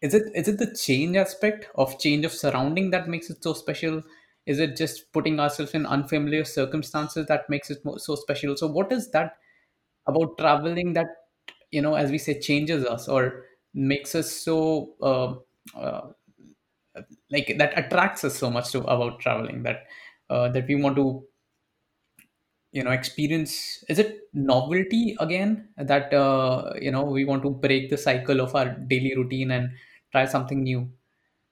is 0.00 0.14
it 0.14 0.24
is 0.34 0.48
it 0.48 0.58
the 0.58 0.74
change 0.74 1.16
aspect 1.16 1.66
of 1.76 1.98
change 1.98 2.24
of 2.24 2.32
surrounding 2.32 2.90
that 2.90 3.08
makes 3.08 3.30
it 3.30 3.42
so 3.42 3.52
special 3.52 4.02
is 4.46 4.58
it 4.58 4.76
just 4.76 5.12
putting 5.12 5.38
ourselves 5.38 5.74
in 5.74 5.86
unfamiliar 5.86 6.44
circumstances 6.44 7.26
that 7.26 7.48
makes 7.48 7.70
it 7.70 7.78
so 7.98 8.14
special 8.16 8.56
so 8.56 8.66
what 8.66 8.90
is 8.92 9.10
that 9.10 9.36
about 10.06 10.36
traveling 10.38 10.92
that 10.94 11.06
you 11.70 11.82
know 11.82 11.94
as 11.94 12.10
we 12.10 12.18
say 12.18 12.38
changes 12.40 12.84
us 12.86 13.08
or 13.08 13.44
makes 13.74 14.14
us 14.14 14.30
so 14.32 14.94
uh, 15.02 15.34
uh, 15.78 16.08
like 17.32 17.54
that 17.58 17.76
attracts 17.78 18.24
us 18.24 18.38
so 18.38 18.50
much 18.50 18.72
to 18.72 18.80
about 18.84 19.20
traveling 19.20 19.62
that 19.64 19.86
uh, 20.30 20.48
that 20.50 20.66
we 20.68 20.76
want 20.76 20.96
to 20.96 21.26
you 22.72 22.82
know 22.82 22.90
experience 22.90 23.84
is 23.88 23.98
it 23.98 24.28
novelty 24.32 25.16
again 25.20 25.68
that 25.76 26.12
uh, 26.14 26.72
you 26.80 26.90
know 26.90 27.02
we 27.04 27.24
want 27.24 27.42
to 27.42 27.50
break 27.50 27.90
the 27.90 27.98
cycle 27.98 28.40
of 28.40 28.54
our 28.54 28.70
daily 28.92 29.14
routine 29.16 29.50
and 29.50 29.70
try 30.10 30.24
something 30.24 30.62
new 30.62 30.90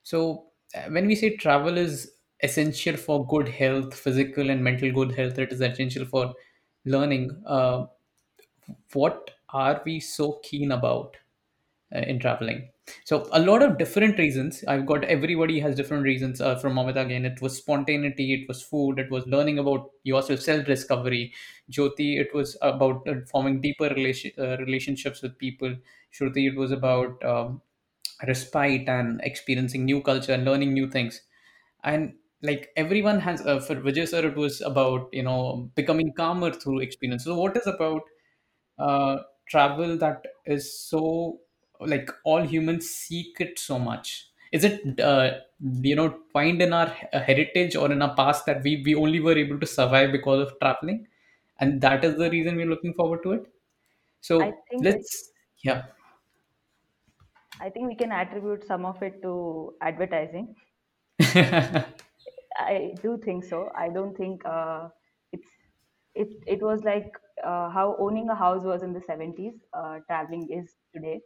so 0.03 0.47
uh, 0.75 0.85
when 0.89 1.07
we 1.07 1.15
say 1.15 1.35
travel 1.37 1.77
is 1.77 2.13
essential 2.43 2.97
for 2.97 3.27
good 3.27 3.47
health 3.49 3.93
physical 3.95 4.49
and 4.49 4.63
mental 4.63 4.91
good 4.91 5.13
health 5.13 5.39
it 5.39 5.51
is 5.53 5.61
essential 5.61 6.05
for 6.05 6.33
learning 6.85 7.29
uh, 7.47 7.85
what 8.93 9.31
are 9.49 9.81
we 9.85 9.99
so 9.99 10.39
keen 10.43 10.71
about 10.71 11.17
uh, 11.95 11.99
in 11.99 12.19
traveling. 12.19 12.71
So 13.05 13.27
a 13.31 13.39
lot 13.39 13.61
of 13.63 13.77
different 13.77 14.17
reasons. 14.17 14.63
I've 14.67 14.85
got 14.85 15.03
everybody 15.05 15.59
has 15.59 15.75
different 15.75 16.03
reasons. 16.03 16.41
Uh, 16.41 16.55
from 16.57 16.73
Momita 16.75 17.05
again, 17.05 17.25
it 17.25 17.41
was 17.41 17.57
spontaneity, 17.57 18.33
it 18.33 18.47
was 18.47 18.61
food, 18.61 18.99
it 18.99 19.09
was 19.11 19.25
learning 19.27 19.59
about 19.59 19.89
yourself, 20.03 20.39
self 20.41 20.65
discovery. 20.65 21.33
Jyoti, 21.71 22.19
it 22.19 22.33
was 22.33 22.57
about 22.61 23.07
uh, 23.07 23.15
forming 23.31 23.61
deeper 23.61 23.89
relation, 23.89 24.31
uh, 24.37 24.57
relationships 24.57 25.21
with 25.21 25.37
people. 25.37 25.75
Shruti, 26.13 26.51
it 26.51 26.57
was 26.57 26.71
about 26.71 27.23
um, 27.23 27.61
respite 28.27 28.87
and 28.89 29.21
experiencing 29.23 29.85
new 29.85 30.01
culture 30.01 30.33
and 30.33 30.45
learning 30.45 30.73
new 30.73 30.89
things. 30.89 31.21
And 31.83 32.15
like 32.43 32.69
everyone 32.77 33.19
has, 33.19 33.45
uh, 33.45 33.59
for 33.59 33.75
Vijay 33.75 34.07
sir, 34.07 34.27
it 34.27 34.35
was 34.35 34.61
about 34.61 35.09
you 35.13 35.23
know 35.23 35.71
becoming 35.75 36.13
calmer 36.13 36.51
through 36.51 36.79
experience. 36.79 37.25
So 37.25 37.37
what 37.37 37.57
is 37.57 37.67
about 37.67 38.01
uh, 38.79 39.17
travel 39.49 39.97
that 39.97 40.25
is 40.45 40.73
so 40.79 41.39
like 41.87 42.09
all 42.23 42.43
humans 42.43 42.89
seek 42.89 43.39
it 43.39 43.57
so 43.59 43.77
much 43.79 44.29
is 44.51 44.63
it 44.63 44.99
uh, 44.99 45.39
you 45.81 45.95
know 45.95 46.09
find 46.33 46.61
in 46.61 46.73
our 46.73 46.89
uh, 47.13 47.19
heritage 47.19 47.75
or 47.75 47.91
in 47.91 48.01
our 48.01 48.15
past 48.15 48.45
that 48.45 48.61
we 48.63 48.81
we 48.85 48.95
only 48.95 49.19
were 49.19 49.37
able 49.37 49.59
to 49.59 49.65
survive 49.67 50.11
because 50.11 50.41
of 50.47 50.57
traveling 50.59 51.07
and 51.59 51.81
that 51.81 52.03
is 52.03 52.17
the 52.17 52.29
reason 52.29 52.55
we're 52.55 52.73
looking 52.75 52.93
forward 52.93 53.23
to 53.23 53.33
it 53.33 53.45
I 54.39 54.51
so 54.51 54.59
think 54.69 54.87
let's 54.87 55.31
yeah 55.63 55.85
I 57.61 57.69
think 57.69 57.87
we 57.87 57.95
can 57.95 58.11
attribute 58.11 58.65
some 58.65 58.83
of 58.85 59.01
it 59.01 59.21
to 59.21 59.77
advertising. 59.79 60.57
I 62.57 62.93
do 63.01 63.17
think 63.17 63.43
so. 63.45 63.69
I 63.75 63.89
don't 63.89 64.15
think 64.15 64.43
uh, 64.45 64.89
it's 65.31 65.49
it. 66.13 66.27
It 66.47 66.61
was 66.61 66.83
like 66.83 67.09
uh, 67.43 67.69
how 67.69 67.95
owning 67.99 68.29
a 68.29 68.35
house 68.35 68.63
was 68.63 68.83
in 68.83 68.93
the 68.93 69.01
seventies. 69.01 69.63
Uh, 69.73 69.99
traveling 70.07 70.49
is 70.51 70.75
today. 70.93 71.21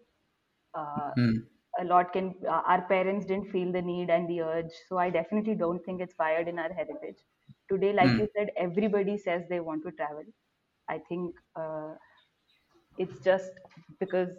Uh, 0.76 1.12
Hmm. 1.16 1.48
a 1.80 1.84
lot 1.86 2.14
can. 2.14 2.36
Uh, 2.48 2.62
our 2.74 2.82
parents 2.88 3.26
didn't 3.26 3.52
feel 3.52 3.72
the 3.72 3.82
need 3.82 4.10
and 4.10 4.30
the 4.30 4.42
urge, 4.42 4.72
so 4.88 4.98
I 4.98 5.10
definitely 5.10 5.56
don't 5.56 5.84
think 5.86 6.02
it's 6.02 6.18
wired 6.18 6.48
in 6.48 6.60
our 6.60 6.72
heritage. 6.74 7.18
Today, 7.70 7.92
like 7.94 8.14
Hmm. 8.14 8.20
you 8.20 8.30
said, 8.36 8.50
everybody 8.58 9.18
says 9.18 9.44
they 9.50 9.60
want 9.60 9.84
to 9.84 9.92
travel. 9.92 10.24
I 10.90 11.00
think 11.00 11.36
uh, 11.56 11.96
it's 12.98 13.20
just 13.24 13.52
because 14.00 14.30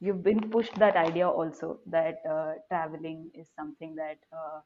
you've 0.00 0.22
been 0.22 0.50
pushed 0.50 0.74
that 0.76 0.96
idea 0.96 1.28
also 1.28 1.80
that 1.86 2.16
uh, 2.28 2.54
traveling 2.68 3.30
is 3.34 3.50
something 3.54 3.94
that 3.96 4.18
uh, 4.32 4.60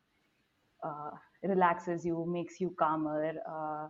uh, 0.87 1.11
relaxes 1.45 2.05
you, 2.05 2.27
makes 2.27 2.61
you 2.61 2.75
calmer, 2.79 3.35
uh, 3.49 3.89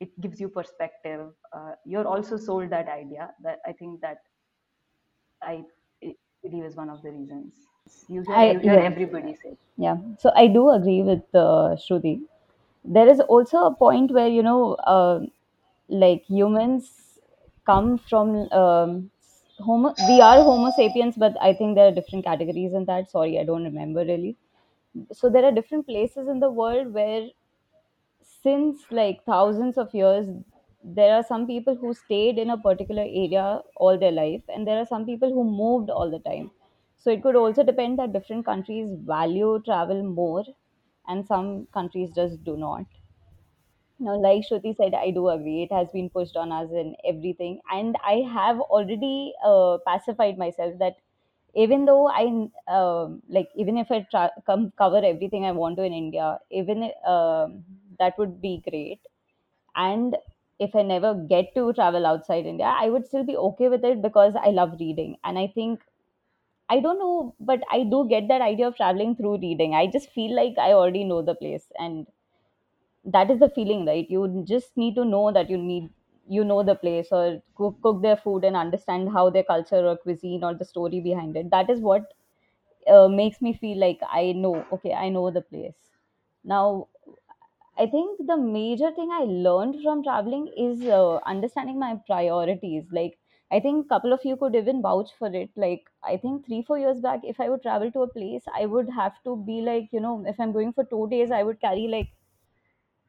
it 0.00 0.18
gives 0.20 0.40
you 0.40 0.48
perspective. 0.48 1.32
Uh, 1.52 1.72
you're 1.86 2.06
also 2.06 2.36
sold 2.36 2.70
that 2.70 2.88
idea. 2.88 3.32
That 3.42 3.60
I 3.66 3.72
think 3.72 4.00
that 4.02 4.18
I 5.42 5.64
believe 6.42 6.64
is 6.64 6.76
one 6.76 6.90
of 6.90 7.02
the 7.02 7.10
reasons. 7.10 7.54
You 8.08 8.22
hear 8.22 8.38
I 8.38 8.44
you 8.44 8.58
hear 8.60 8.74
yeah 8.74 8.90
everybody 8.92 9.34
say. 9.34 9.56
yeah. 9.76 9.96
So 10.18 10.32
I 10.34 10.46
do 10.48 10.70
agree 10.70 11.02
with 11.02 11.22
uh, 11.34 11.76
Shruti. 11.84 12.22
There 12.84 13.08
is 13.08 13.20
also 13.20 13.64
a 13.66 13.74
point 13.74 14.10
where 14.12 14.28
you 14.28 14.42
know, 14.42 14.74
uh, 14.74 15.20
like 15.88 16.24
humans 16.24 17.20
come 17.66 17.98
from 17.98 18.50
um, 18.52 19.10
homo. 19.60 19.94
We 20.08 20.20
are 20.20 20.42
Homo 20.42 20.70
sapiens, 20.70 21.16
but 21.16 21.36
I 21.40 21.54
think 21.54 21.76
there 21.76 21.88
are 21.88 21.92
different 22.00 22.24
categories 22.24 22.74
in 22.74 22.84
that. 22.86 23.10
Sorry, 23.10 23.38
I 23.38 23.44
don't 23.44 23.64
remember 23.64 24.04
really. 24.04 24.36
So 25.12 25.30
there 25.30 25.44
are 25.44 25.52
different 25.52 25.86
places 25.86 26.28
in 26.28 26.40
the 26.40 26.50
world 26.50 26.92
where 26.94 27.28
since 28.42 28.82
like 28.90 29.24
thousands 29.24 29.76
of 29.78 29.92
years 29.94 30.28
there 30.82 31.14
are 31.14 31.22
some 31.22 31.46
people 31.46 31.74
who 31.76 31.92
stayed 31.94 32.38
in 32.38 32.50
a 32.50 32.58
particular 32.58 33.02
area 33.02 33.62
all 33.76 33.98
their 33.98 34.12
life 34.12 34.42
and 34.48 34.66
there 34.66 34.78
are 34.78 34.86
some 34.86 35.04
people 35.06 35.32
who 35.32 35.44
moved 35.44 35.90
all 35.90 36.10
the 36.10 36.18
time. 36.20 36.50
So 36.96 37.10
it 37.10 37.22
could 37.22 37.36
also 37.36 37.62
depend 37.62 37.98
that 37.98 38.12
different 38.12 38.44
countries 38.44 38.92
value 38.94 39.60
travel 39.64 40.02
more 40.02 40.44
and 41.06 41.26
some 41.26 41.66
countries 41.66 42.10
just 42.14 42.42
do 42.44 42.56
not. 42.56 42.86
Now 44.00 44.16
like 44.20 44.42
shruti 44.46 44.74
said 44.76 44.94
i 44.94 45.10
do 45.10 45.28
agree. 45.28 45.62
It 45.62 45.72
has 45.72 45.90
been 45.92 46.08
pushed 46.10 46.36
on 46.36 46.52
us 46.52 46.70
in 46.82 46.94
everything. 47.10 47.60
And 47.70 47.96
i 48.12 48.14
have 48.36 48.60
already 48.60 49.34
uh, 49.50 49.78
pacified 49.86 50.38
myself 50.38 50.78
that 50.84 50.96
even 51.64 51.84
though 51.90 52.06
i 52.08 52.24
um 52.78 53.22
like 53.36 53.50
even 53.64 53.78
if 53.82 53.90
i 53.90 54.00
tra- 54.14 54.42
come 54.50 54.70
cover 54.82 55.02
everything 55.12 55.44
i 55.46 55.52
want 55.60 55.76
to 55.78 55.84
in 55.90 55.94
india 56.00 56.28
even 56.62 56.84
um 57.14 57.64
that 58.00 58.18
would 58.18 58.40
be 58.40 58.54
great. 58.70 59.00
And 59.76 60.16
if 60.66 60.74
i 60.76 60.82
never 60.82 61.14
get 61.32 61.54
to 61.54 61.72
travel 61.78 62.06
outside 62.10 62.46
india 62.52 62.72
i 62.84 62.88
would 62.90 63.06
still 63.06 63.24
be 63.30 63.36
okay 63.48 63.68
with 63.74 63.84
it 63.84 64.02
because 64.02 64.34
i 64.42 64.50
love 64.50 64.74
reading. 64.80 65.16
And 65.24 65.38
i 65.38 65.46
think 65.48 65.82
i 66.70 66.80
don't 66.80 66.98
know 66.98 67.34
but 67.40 67.62
i 67.70 67.84
do 67.84 68.06
get 68.08 68.28
that 68.28 68.42
idea 68.42 68.68
of 68.68 68.76
traveling 68.76 69.16
through 69.16 69.38
reading. 69.40 69.74
I 69.74 69.86
just 69.88 70.10
feel 70.10 70.34
like 70.36 70.58
i 70.58 70.72
already 70.72 71.04
know 71.04 71.22
the 71.22 71.34
place 71.34 71.72
and 71.78 72.06
that 73.04 73.30
is 73.30 73.38
the 73.40 73.48
feeling 73.50 73.86
right? 73.86 74.08
You 74.10 74.44
just 74.46 74.76
need 74.76 74.94
to 74.96 75.04
know 75.04 75.32
that 75.32 75.50
you 75.50 75.56
need 75.58 75.90
you 76.30 76.44
know 76.44 76.62
the 76.62 76.74
place 76.74 77.08
or 77.10 77.40
cook, 77.56 77.80
cook 77.82 78.02
their 78.02 78.16
food 78.16 78.44
and 78.44 78.54
understand 78.54 79.08
how 79.10 79.30
their 79.30 79.44
culture 79.44 79.86
or 79.86 79.96
cuisine 79.96 80.44
or 80.44 80.54
the 80.54 80.64
story 80.64 81.00
behind 81.00 81.36
it. 81.38 81.50
That 81.50 81.70
is 81.70 81.80
what 81.80 82.12
uh, 82.88 83.08
makes 83.08 83.42
me 83.42 83.54
feel 83.54 83.78
like 83.78 84.00
I 84.10 84.32
know, 84.32 84.66
okay, 84.72 84.92
I 84.94 85.08
know 85.10 85.30
the 85.30 85.42
place. 85.42 85.76
Now, 86.44 86.88
I 87.78 87.86
think 87.86 88.26
the 88.26 88.36
major 88.36 88.90
thing 88.92 89.10
I 89.10 89.20
learned 89.24 89.82
from 89.82 90.02
traveling 90.02 90.48
is 90.48 90.82
uh, 90.86 91.16
understanding 91.24 91.78
my 91.78 91.96
priorities. 92.06 92.84
Like, 92.92 93.18
I 93.50 93.60
think 93.60 93.86
a 93.86 93.88
couple 93.88 94.12
of 94.12 94.24
you 94.24 94.36
could 94.36 94.54
even 94.54 94.82
vouch 94.82 95.12
for 95.14 95.28
it. 95.34 95.50
Like, 95.56 95.88
I 96.02 96.16
think 96.18 96.44
three, 96.44 96.62
four 96.62 96.78
years 96.78 97.00
back, 97.00 97.20
if 97.24 97.40
I 97.40 97.48
would 97.48 97.62
travel 97.62 97.90
to 97.92 98.02
a 98.02 98.08
place, 98.08 98.44
I 98.54 98.66
would 98.66 98.90
have 98.90 99.22
to 99.24 99.36
be 99.36 99.62
like, 99.62 99.92
you 99.92 100.00
know, 100.00 100.24
if 100.26 100.38
I'm 100.38 100.52
going 100.52 100.72
for 100.74 100.84
two 100.84 101.08
days, 101.08 101.30
I 101.30 101.42
would 101.42 101.60
carry 101.60 101.86
like 101.88 102.08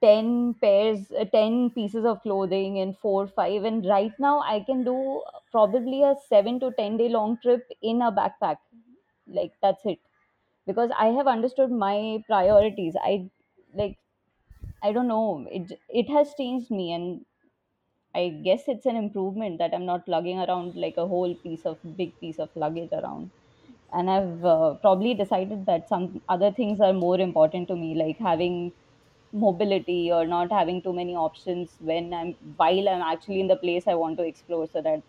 10 0.02 0.54
pairs, 0.56 1.12
uh, 1.12 1.26
10 1.26 1.72
pieces 1.72 2.06
of 2.06 2.22
clothing 2.22 2.80
and 2.80 2.98
four, 2.98 3.28
five. 3.28 3.64
And 3.64 3.86
right 3.86 4.14
now, 4.20 4.40
I 4.42 4.62
can 4.62 4.84
do 4.84 5.24
probably 5.52 6.04
a 6.04 6.16
seven 6.28 6.60
to 6.62 6.72
10 6.74 6.98
day 6.98 7.10
long 7.10 7.38
trip 7.42 7.68
in 7.82 8.02
a 8.02 8.12
backpack. 8.12 8.58
Like, 9.28 9.54
that's 9.62 9.86
it 9.86 10.00
because 10.68 10.92
i 11.00 11.08
have 11.18 11.28
understood 11.28 11.72
my 11.72 12.24
priorities 12.28 12.96
i 13.04 13.30
like 13.74 13.98
i 14.88 14.92
don't 14.96 15.08
know 15.08 15.48
it 15.60 15.72
it 16.02 16.10
has 16.16 16.34
changed 16.40 16.72
me 16.80 16.86
and 16.94 17.26
i 18.22 18.24
guess 18.48 18.64
it's 18.74 18.86
an 18.92 18.98
improvement 19.04 19.58
that 19.62 19.74
i'm 19.76 19.86
not 19.92 20.08
lugging 20.14 20.40
around 20.46 20.76
like 20.86 20.98
a 20.98 21.08
whole 21.14 21.36
piece 21.46 21.66
of 21.72 21.80
big 22.02 22.12
piece 22.20 22.40
of 22.46 22.56
luggage 22.64 22.92
around 23.02 23.32
and 23.94 24.10
i've 24.16 24.46
uh, 24.54 24.74
probably 24.86 25.14
decided 25.24 25.66
that 25.72 25.88
some 25.94 26.06
other 26.36 26.52
things 26.60 26.82
are 26.88 26.94
more 26.94 27.20
important 27.28 27.68
to 27.68 27.76
me 27.84 27.96
like 28.04 28.18
having 28.30 28.58
mobility 29.46 30.12
or 30.12 30.26
not 30.28 30.52
having 30.52 30.82
too 30.82 30.94
many 30.94 31.16
options 31.16 31.76
when 31.80 32.14
I'm 32.14 32.34
while 32.62 32.90
I'm 32.90 33.02
actually 33.04 33.42
in 33.42 33.48
the 33.48 33.58
place 33.58 33.88
I 33.88 33.96
want 33.96 34.18
to 34.18 34.24
explore 34.26 34.68
so 34.68 34.82
that 34.82 35.04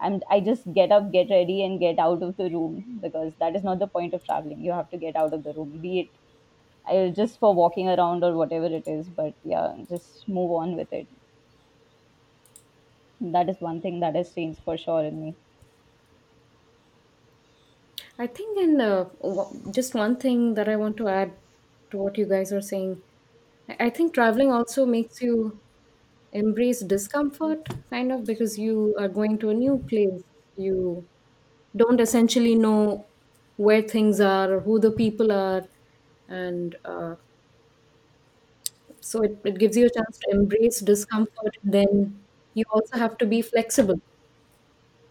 I'm 0.00 0.22
I 0.30 0.40
just 0.40 0.72
get 0.74 0.92
up, 0.92 1.10
get 1.12 1.30
ready 1.30 1.64
and 1.64 1.80
get 1.80 1.98
out 1.98 2.22
of 2.22 2.36
the 2.36 2.50
room 2.50 3.00
because 3.02 3.32
that 3.40 3.56
is 3.56 3.64
not 3.64 3.80
the 3.80 3.88
point 3.88 4.14
of 4.14 4.24
traveling. 4.24 4.60
You 4.62 4.72
have 4.72 4.90
to 4.90 4.98
get 4.98 5.16
out 5.16 5.32
of 5.34 5.42
the 5.44 5.54
room, 5.54 5.78
be 5.80 6.00
it 6.00 6.08
I 6.86 7.10
just 7.10 7.38
for 7.38 7.54
walking 7.54 7.88
around 7.88 8.24
or 8.24 8.34
whatever 8.36 8.66
it 8.66 8.86
is, 8.88 9.08
but 9.08 9.34
yeah, 9.44 9.76
just 9.88 10.28
move 10.28 10.50
on 10.52 10.76
with 10.76 10.92
it. 10.92 11.08
That 13.20 13.48
is 13.48 13.60
one 13.60 13.80
thing 13.80 13.98
that 13.98 14.14
has 14.14 14.32
changed 14.32 14.60
for 14.62 14.76
sure 14.76 15.02
in 15.02 15.20
me. 15.20 15.36
I 18.18 18.26
think 18.26 18.58
in 18.58 18.80
uh, 18.80 19.08
just 19.70 19.94
one 19.94 20.16
thing 20.16 20.54
that 20.54 20.68
I 20.68 20.76
want 20.76 20.96
to 20.98 21.08
add 21.08 21.32
to 21.90 21.98
what 21.98 22.18
you 22.18 22.26
guys 22.26 22.52
are 22.52 22.60
saying, 22.70 23.02
I 23.68 23.76
I 23.86 23.90
think 23.90 24.14
traveling 24.14 24.52
also 24.58 24.86
makes 24.94 25.20
you 25.26 25.60
embrace 26.32 26.80
discomfort, 26.94 27.68
kind 27.90 28.12
of, 28.12 28.24
because 28.26 28.58
you 28.58 28.94
are 28.98 29.08
going 29.20 29.38
to 29.44 29.50
a 29.50 29.54
new 29.54 29.78
place. 29.92 30.22
You 30.56 31.08
don't 31.82 32.00
essentially 32.00 32.54
know 32.56 33.06
where 33.56 33.82
things 33.82 34.20
are 34.20 34.52
or 34.54 34.60
who 34.60 34.80
the 34.80 34.92
people 34.92 35.32
are, 35.32 35.62
and 36.28 36.76
uh, 36.84 37.14
so 39.00 39.22
it, 39.22 39.38
it 39.44 39.58
gives 39.58 39.76
you 39.76 39.86
a 39.86 39.90
chance 39.90 40.18
to 40.18 40.30
embrace 40.30 40.80
discomfort. 40.80 41.56
Then 41.62 42.20
you 42.54 42.64
also 42.72 42.98
have 42.98 43.18
to 43.18 43.26
be 43.26 43.42
flexible, 43.42 44.00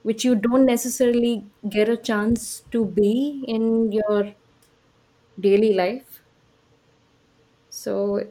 which 0.04 0.24
you 0.24 0.36
don't 0.36 0.66
necessarily 0.66 1.46
get 1.70 1.90
a 1.90 1.98
chance 1.98 2.62
to 2.72 2.86
be 2.86 3.44
in 3.48 3.92
your 3.92 4.34
daily 5.40 5.74
life. 5.74 6.22
So 7.70 8.24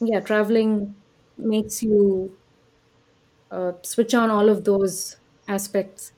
yeah, 0.00 0.20
traveling 0.20 0.94
makes 1.36 1.82
you 1.82 2.36
uh, 3.50 3.72
switch 3.82 4.14
on 4.14 4.30
all 4.30 4.48
of 4.48 4.64
those 4.64 5.16
aspects, 5.46 6.12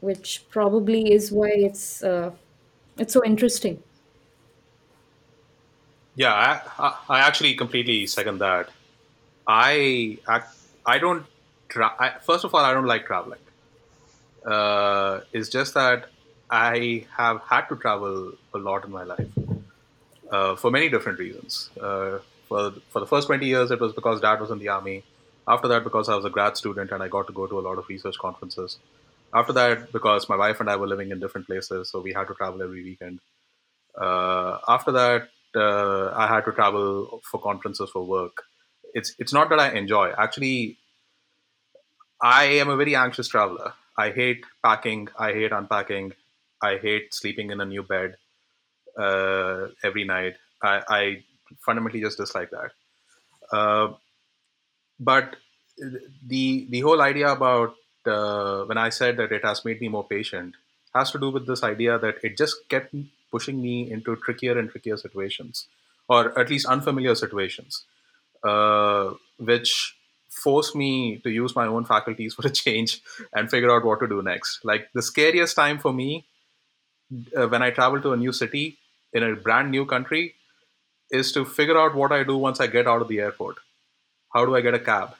which 0.00 0.46
probably 0.50 1.12
is 1.12 1.30
why 1.32 1.50
it's 1.50 2.02
uh, 2.02 2.32
it's 2.98 3.12
so 3.12 3.24
interesting. 3.24 3.82
Yeah, 6.14 6.32
I, 6.34 6.60
I, 6.78 6.98
I 7.08 7.20
actually 7.20 7.54
completely 7.54 8.06
second 8.06 8.38
that. 8.38 8.68
I 9.46 10.18
act, 10.28 10.56
I 10.86 10.98
don't. 10.98 11.26
Tra- 11.68 11.96
I, 11.98 12.18
first 12.20 12.44
of 12.44 12.54
all, 12.54 12.64
I 12.64 12.74
don't 12.74 12.86
like 12.86 13.06
traveling. 13.06 13.40
Uh, 14.44 15.20
it's 15.32 15.48
just 15.48 15.74
that 15.74 16.06
I 16.50 17.06
have 17.16 17.40
had 17.48 17.66
to 17.68 17.76
travel 17.76 18.32
a 18.54 18.58
lot 18.58 18.84
in 18.84 18.90
my 18.90 19.04
life 19.04 19.28
uh, 20.30 20.56
for 20.56 20.70
many 20.70 20.88
different 20.88 21.18
reasons. 21.18 21.70
Uh, 21.80 22.18
for 22.48 22.72
for 22.90 23.00
the 23.00 23.06
first 23.06 23.26
twenty 23.26 23.46
years, 23.46 23.70
it 23.70 23.80
was 23.80 23.92
because 23.92 24.20
dad 24.20 24.40
was 24.40 24.50
in 24.50 24.58
the 24.58 24.68
army. 24.68 25.04
After 25.48 25.66
that, 25.68 25.82
because 25.82 26.08
I 26.08 26.14
was 26.14 26.24
a 26.24 26.30
grad 26.30 26.56
student 26.56 26.92
and 26.92 27.02
I 27.02 27.08
got 27.08 27.26
to 27.26 27.32
go 27.32 27.46
to 27.46 27.58
a 27.58 27.62
lot 27.68 27.78
of 27.78 27.88
research 27.88 28.16
conferences. 28.18 28.78
After 29.34 29.52
that, 29.54 29.90
because 29.92 30.28
my 30.28 30.36
wife 30.36 30.60
and 30.60 30.70
I 30.70 30.76
were 30.76 30.86
living 30.86 31.10
in 31.10 31.18
different 31.20 31.46
places, 31.48 31.90
so 31.90 32.00
we 32.00 32.12
had 32.12 32.28
to 32.28 32.34
travel 32.34 32.62
every 32.62 32.84
weekend. 32.84 33.20
Uh, 34.00 34.58
after 34.68 34.92
that, 34.92 35.28
uh, 35.56 36.10
I 36.14 36.26
had 36.26 36.44
to 36.44 36.52
travel 36.52 37.20
for 37.30 37.40
conferences 37.40 37.90
for 37.90 38.04
work. 38.04 38.44
It's 38.94 39.14
it's 39.18 39.32
not 39.32 39.48
that 39.50 39.58
I 39.58 39.70
enjoy. 39.72 40.12
Actually, 40.16 40.78
I 42.22 42.44
am 42.44 42.68
a 42.68 42.76
very 42.76 42.94
anxious 42.94 43.28
traveler. 43.28 43.72
I 43.96 44.10
hate 44.10 44.44
packing. 44.64 45.08
I 45.18 45.32
hate 45.32 45.52
unpacking. 45.52 46.12
I 46.62 46.76
hate 46.78 47.12
sleeping 47.14 47.50
in 47.50 47.60
a 47.60 47.64
new 47.64 47.82
bed 47.82 48.16
uh, 48.98 49.68
every 49.82 50.04
night. 50.04 50.34
I, 50.62 50.82
I 50.88 51.24
fundamentally 51.64 52.00
just 52.00 52.18
dislike 52.18 52.50
that. 52.50 52.70
Uh, 53.52 53.94
but 55.00 55.36
the 56.26 56.66
the 56.70 56.80
whole 56.80 57.02
idea 57.02 57.32
about 57.32 57.74
uh, 58.06 58.64
when 58.64 58.78
I 58.78 58.90
said 58.90 59.16
that 59.16 59.32
it 59.32 59.44
has 59.44 59.64
made 59.64 59.80
me 59.80 59.88
more 59.88 60.06
patient 60.06 60.54
has 60.94 61.10
to 61.12 61.18
do 61.18 61.30
with 61.30 61.46
this 61.46 61.62
idea 61.62 61.98
that 61.98 62.16
it 62.22 62.36
just 62.36 62.68
kept 62.68 62.94
pushing 63.32 63.60
me 63.60 63.90
into 63.90 64.14
trickier 64.16 64.58
and 64.58 64.70
trickier 64.70 64.96
situations, 64.96 65.66
or 66.08 66.38
at 66.38 66.50
least 66.50 66.66
unfamiliar 66.66 67.14
situations, 67.14 67.84
uh, 68.44 69.10
which 69.38 69.96
force 70.30 70.74
me 70.74 71.18
to 71.18 71.30
use 71.30 71.54
my 71.54 71.66
own 71.66 71.84
faculties 71.84 72.34
for 72.36 72.46
a 72.46 72.50
change 72.50 73.00
and 73.32 73.50
figure 73.50 73.74
out 73.74 73.84
what 73.84 74.00
to 74.00 74.06
do 74.06 74.22
next. 74.22 74.64
Like 74.64 74.88
the 74.92 75.02
scariest 75.02 75.56
time 75.56 75.78
for 75.78 75.92
me 75.92 76.26
uh, 77.36 77.48
when 77.48 77.62
I 77.62 77.70
travel 77.70 78.00
to 78.02 78.12
a 78.12 78.16
new 78.16 78.32
city 78.32 78.78
in 79.12 79.22
a 79.22 79.34
brand 79.36 79.70
new 79.70 79.84
country 79.84 80.34
is 81.10 81.32
to 81.32 81.44
figure 81.44 81.78
out 81.78 81.94
what 81.94 82.12
I 82.12 82.22
do 82.24 82.36
once 82.36 82.60
I 82.60 82.66
get 82.66 82.86
out 82.86 83.02
of 83.02 83.08
the 83.08 83.20
airport. 83.20 83.56
How 84.32 84.46
do 84.46 84.56
I 84.56 84.62
get 84.62 84.74
a 84.74 84.78
cab? 84.78 85.14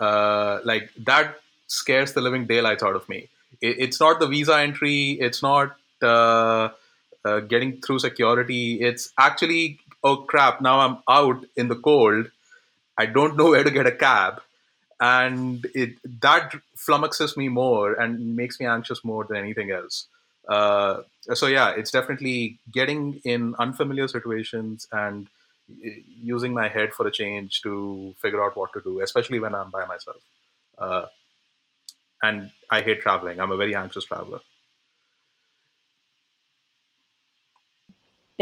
Uh, 0.00 0.58
like 0.64 0.90
that 1.04 1.36
scares 1.68 2.12
the 2.12 2.20
living 2.20 2.46
daylights 2.46 2.82
out 2.82 2.96
of 2.96 3.08
me. 3.08 3.28
It, 3.60 3.76
it's 3.78 4.00
not 4.00 4.18
the 4.18 4.26
visa 4.26 4.58
entry. 4.58 5.12
It's 5.12 5.42
not 5.42 5.76
uh, 6.02 6.70
uh, 7.24 7.40
getting 7.40 7.80
through 7.80 7.98
security. 7.98 8.80
It's 8.80 9.12
actually 9.18 9.78
oh 10.04 10.16
crap! 10.16 10.60
Now 10.60 10.80
I'm 10.80 10.98
out 11.08 11.44
in 11.56 11.68
the 11.68 11.76
cold. 11.76 12.30
I 12.98 13.06
don't 13.06 13.36
know 13.36 13.50
where 13.54 13.64
to 13.64 13.70
get 13.70 13.86
a 13.86 13.92
cab, 13.92 14.42
and 15.00 15.66
it 15.74 15.96
that 16.20 16.54
flummoxes 16.76 17.36
me 17.36 17.48
more 17.48 17.94
and 17.94 18.36
makes 18.36 18.58
me 18.60 18.66
anxious 18.66 19.04
more 19.04 19.24
than 19.24 19.36
anything 19.36 19.70
else. 19.70 20.06
Uh, 20.48 21.02
so 21.34 21.46
yeah, 21.46 21.70
it's 21.70 21.90
definitely 21.90 22.58
getting 22.72 23.20
in 23.24 23.54
unfamiliar 23.58 24.08
situations 24.08 24.88
and 24.90 25.28
using 26.20 26.52
my 26.52 26.68
head 26.68 26.92
for 26.92 27.06
a 27.06 27.10
change 27.10 27.62
to 27.62 28.14
figure 28.20 28.42
out 28.42 28.56
what 28.56 28.72
to 28.72 28.80
do, 28.80 29.00
especially 29.00 29.38
when 29.38 29.54
I'm 29.54 29.70
by 29.70 29.86
myself. 29.86 30.20
Uh, 30.78 31.06
and 32.22 32.50
I 32.70 32.82
hate 32.82 33.00
traveling. 33.00 33.40
I'm 33.40 33.52
a 33.52 33.56
very 33.56 33.74
anxious 33.74 34.04
traveler. 34.04 34.40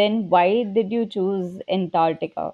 Then 0.00 0.18
why 0.34 0.64
did 0.78 0.92
you 0.98 1.06
choose 1.06 1.60
Antarctica? 1.78 2.52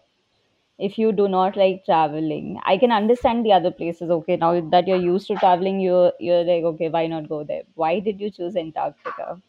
If 0.79 0.99
you 0.99 1.11
do 1.13 1.27
not 1.27 1.57
like 1.57 1.85
traveling, 1.87 2.61
I 2.65 2.77
can 2.77 2.93
understand 2.93 3.47
the 3.47 3.53
other 3.59 3.71
places. 3.71 4.11
Okay, 4.11 4.37
now 4.37 4.55
that 4.77 4.87
you're 4.87 5.05
used 5.05 5.29
to 5.29 5.37
traveling, 5.37 5.81
you're 5.81 6.13
you're 6.21 6.45
like, 6.49 6.65
okay, 6.73 6.89
why 6.97 7.07
not 7.13 7.29
go 7.35 7.45
there? 7.45 7.63
Why 7.75 7.93
did 8.09 8.21
you 8.21 8.31
choose 8.39 8.57
Antarctica? 8.63 9.41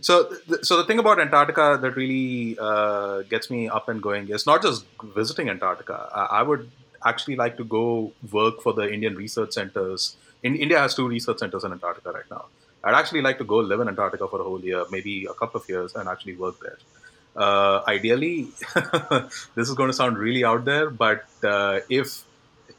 So, 0.00 0.16
so 0.62 0.76
the 0.78 0.84
thing 0.84 0.98
about 0.98 1.20
Antarctica 1.20 1.78
that 1.80 1.96
really 1.96 2.58
uh, 2.58 3.22
gets 3.22 3.50
me 3.50 3.68
up 3.68 3.88
and 3.88 4.02
going 4.02 4.28
is 4.28 4.44
not 4.46 4.62
just 4.62 4.84
visiting 5.20 5.48
Antarctica. 5.48 6.08
I, 6.12 6.24
I 6.40 6.42
would 6.42 6.70
actually 7.04 7.36
like 7.36 7.56
to 7.58 7.64
go 7.64 8.12
work 8.32 8.60
for 8.60 8.72
the 8.72 8.92
Indian 8.92 9.14
research 9.14 9.52
centers. 9.52 10.16
In, 10.42 10.56
India 10.56 10.78
has 10.78 10.94
two 10.94 11.08
research 11.08 11.38
centers 11.38 11.64
in 11.64 11.72
Antarctica 11.72 12.12
right 12.12 12.30
now. 12.30 12.46
I'd 12.86 12.94
actually 12.94 13.20
like 13.20 13.38
to 13.38 13.44
go 13.44 13.56
live 13.56 13.80
in 13.80 13.88
Antarctica 13.88 14.28
for 14.28 14.40
a 14.40 14.44
whole 14.44 14.60
year, 14.60 14.84
maybe 14.90 15.26
a 15.26 15.34
couple 15.34 15.60
of 15.60 15.68
years, 15.68 15.96
and 15.96 16.08
actually 16.08 16.36
work 16.36 16.60
there. 16.60 16.78
Uh, 17.34 17.82
ideally, 17.88 18.48
this 19.56 19.68
is 19.68 19.74
going 19.74 19.90
to 19.90 19.92
sound 19.92 20.18
really 20.18 20.44
out 20.44 20.64
there, 20.64 20.88
but 20.88 21.24
uh, 21.42 21.80
if 21.90 22.22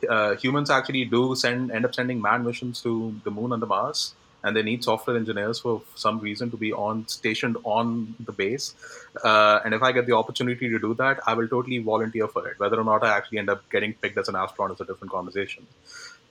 uh, 0.09 0.35
humans 0.35 0.69
actually 0.69 1.03
do 1.03 1.35
send 1.35 1.71
end 1.71 1.83
up 1.83 1.93
sending 1.93 2.21
manned 2.21 2.45
missions 2.45 2.81
to 2.83 3.19
the 3.25 3.31
moon 3.31 3.51
and 3.51 3.61
the 3.61 3.67
Mars, 3.67 4.15
and 4.43 4.55
they 4.55 4.63
need 4.63 4.81
software 4.81 5.17
engineers 5.17 5.59
for 5.59 5.81
some 5.95 6.19
reason 6.19 6.49
to 6.51 6.57
be 6.57 6.71
on 6.71 7.05
stationed 7.07 7.57
on 7.65 8.15
the 8.21 8.31
base. 8.31 8.73
Uh, 9.21 9.59
and 9.65 9.73
if 9.73 9.81
I 9.81 9.91
get 9.91 10.05
the 10.05 10.15
opportunity 10.15 10.69
to 10.69 10.79
do 10.79 10.93
that, 10.95 11.19
I 11.27 11.33
will 11.33 11.49
totally 11.49 11.79
volunteer 11.79 12.29
for 12.29 12.47
it. 12.47 12.57
Whether 12.59 12.79
or 12.79 12.85
not 12.85 13.03
I 13.03 13.15
actually 13.17 13.39
end 13.39 13.49
up 13.49 13.69
getting 13.69 13.93
picked 13.93 14.17
as 14.17 14.29
an 14.29 14.35
astronaut 14.35 14.75
is 14.75 14.81
a 14.81 14.85
different 14.85 15.11
conversation. 15.11 15.67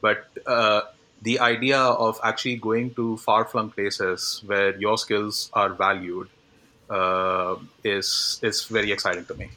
But 0.01 0.27
uh, 0.47 0.83
the 1.29 1.39
idea 1.41 1.79
of 1.79 2.19
actually 2.31 2.57
going 2.57 2.95
to 2.95 3.17
far 3.19 3.45
flung 3.45 3.71
places 3.71 4.43
where 4.47 4.77
your 4.79 4.97
skills 4.99 5.51
are 5.53 5.71
valued 5.75 6.29
uh, 6.91 7.57
is 7.85 8.39
is 8.43 8.65
very 8.79 8.93
exciting 8.93 9.25
to 9.27 9.35
me. 9.35 9.51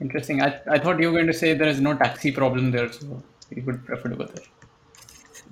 Interesting. 0.00 0.40
I, 0.42 0.60
I 0.70 0.78
thought 0.78 0.98
you 1.00 1.08
were 1.08 1.12
going 1.18 1.26
to 1.26 1.32
say 1.32 1.54
there 1.54 1.68
is 1.68 1.80
no 1.80 1.96
taxi 1.96 2.30
problem 2.32 2.70
there, 2.70 2.90
so 2.92 3.22
you 3.50 3.62
would 3.64 3.84
prefer 3.84 4.08
to 4.10 4.16
go 4.16 4.24
there. 4.26 4.44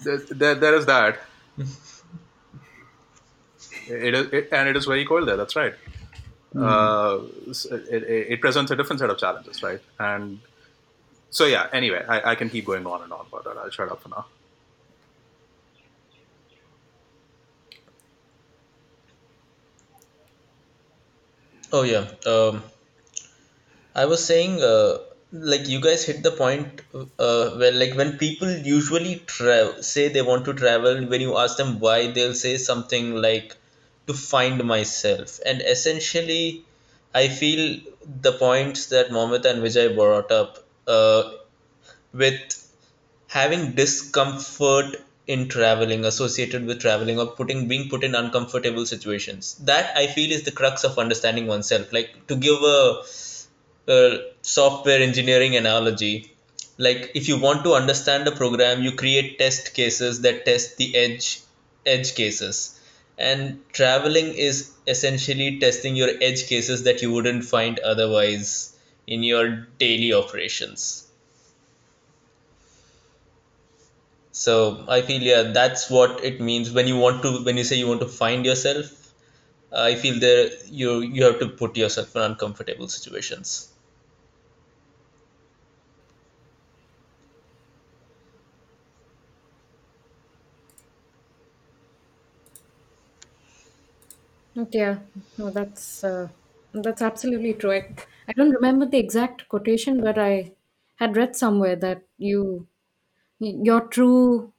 There, 0.03 0.19
there, 0.31 0.55
there 0.55 0.75
is 0.75 0.87
that. 0.87 1.19
it 3.89 4.15
is, 4.15 4.33
it, 4.33 4.49
and 4.53 4.69
it 4.69 4.77
is 4.77 4.87
very 4.87 5.05
cold 5.05 5.29
there. 5.29 5.37
That's 5.37 5.57
right. 5.57 5.75
Uh, 6.59 7.21
s- 7.51 7.67
it, 7.67 8.03
it, 8.03 8.27
it 8.33 8.41
presents 8.41 8.71
a 8.71 8.77
different 8.77 9.01
set 9.01 9.11
of 9.11 9.19
challenges, 9.19 9.63
right? 9.63 9.81
And 9.99 10.41
so, 11.31 11.47
yeah. 11.47 11.69
Anyway, 11.73 12.05
I, 12.09 12.33
I 12.33 12.35
can 12.35 12.51
keep 12.51 12.65
going 12.67 12.87
on 12.87 13.03
and 13.03 13.13
on, 13.13 13.27
but 13.31 13.47
I'll 13.47 13.71
shut 13.71 13.91
up 13.91 14.03
for 14.03 14.09
now. 14.09 14.27
Oh 21.73 21.83
yeah. 21.83 22.07
Um, 22.27 22.63
I 23.97 24.05
was 24.05 24.25
saying, 24.25 24.63
uh, 24.63 24.99
like 25.33 25.67
you 25.69 25.81
guys 25.81 26.05
hit 26.05 26.23
the 26.23 26.31
point 26.31 26.83
uh, 27.19 27.51
where, 27.51 27.73
like, 27.73 27.95
when 27.97 28.17
people 28.17 28.49
usually 28.49 29.17
tra- 29.27 29.83
say 29.83 30.07
they 30.09 30.23
want 30.23 30.45
to 30.45 30.55
travel, 30.55 31.05
when 31.07 31.21
you 31.21 31.37
ask 31.37 31.57
them 31.57 31.81
why, 31.81 32.13
they'll 32.13 32.35
say 32.35 32.59
something 32.59 33.17
like, 33.17 33.57
to 34.07 34.15
find 34.15 34.63
myself. 34.65 35.41
And 35.45 35.63
essentially, 35.63 36.65
I 37.13 37.27
feel 37.29 37.81
the 38.23 38.33
points 38.35 38.87
that 38.87 39.11
Mohammed 39.11 39.45
and 39.47 39.63
Vijay 39.65 39.97
brought 39.97 40.31
up 40.31 40.65
uh, 40.87 41.33
with 42.13 42.63
having 43.29 43.73
discomfort 43.73 44.97
in 45.27 45.49
traveling 45.49 46.05
associated 46.05 46.65
with 46.67 46.81
traveling 46.81 47.19
or 47.19 47.27
putting 47.27 47.67
being 47.67 47.89
put 47.89 48.05
in 48.05 48.15
uncomfortable 48.15 48.87
situations. 48.87 49.57
That 49.65 49.97
i 49.97 50.07
feel 50.07 50.31
is 50.31 50.45
the 50.45 50.53
crux 50.53 50.85
of 50.85 50.99
understanding 50.99 51.47
oneself. 51.47 51.93
Like 51.93 52.27
to 52.29 52.37
give 52.37 52.63
a, 52.63 53.03
a 53.89 54.19
software 54.43 55.01
engineering 55.01 55.57
analogy 55.57 56.33
like 56.79 57.11
if 57.15 57.29
you 57.29 57.41
want 57.41 57.65
to 57.65 57.73
understand 57.73 58.29
a 58.29 58.33
program 58.33 58.83
you 58.83 58.93
create 58.93 59.39
test 59.39 59.75
cases 59.75 60.21
that 60.23 60.45
test 60.45 60.77
the 60.77 60.95
edge 60.95 61.41
edge 61.85 62.15
cases. 62.15 62.79
And 63.19 63.61
traveling 63.73 64.35
is 64.35 64.73
essentially 64.87 65.59
testing 65.59 65.97
your 65.97 66.11
edge 66.21 66.47
cases 66.49 66.83
that 66.83 67.01
you 67.01 67.11
wouldn't 67.11 67.45
find 67.45 67.79
otherwise 67.79 68.76
in 69.07 69.23
your 69.23 69.67
daily 69.79 70.13
operations 70.13 71.11
So 74.31 74.85
I 74.89 75.03
feel 75.03 75.21
yeah, 75.21 75.43
that's 75.51 75.91
what 75.91 76.23
it 76.23 76.41
means 76.41 76.71
when 76.71 76.87
you 76.87 76.97
want 76.97 77.23
to 77.23 77.43
when 77.43 77.57
you 77.57 77.65
say 77.65 77.75
you 77.77 77.89
want 77.89 78.01
to 78.03 78.09
find 78.09 78.45
yourself. 78.47 79.13
I 79.73 79.97
feel 79.97 80.21
there 80.21 80.51
you 80.67 81.01
you 81.01 81.25
have 81.25 81.41
to 81.41 81.49
put 81.49 81.77
yourself 81.77 82.15
in 82.17 82.23
uncomfortable 82.23 82.89
situations. 82.89 83.73
Yeah, 94.71 95.01
no, 95.39 95.51
that's 95.51 96.03
uh, 96.03 96.29
that's 96.73 97.03
absolutely 97.03 97.55
true. 97.55 97.73
I, 97.73 97.95
I 98.29 98.33
don't 98.33 98.51
remember 98.51 98.87
the 98.87 98.99
exact 98.99 99.49
quotation, 99.49 100.01
but 100.03 100.19
I 100.19 100.53
had 100.97 101.17
read 101.17 101.37
somewhere 101.37 101.77
that 101.77 102.03
you 102.19 102.67
your 103.41 103.83
true 103.89 104.53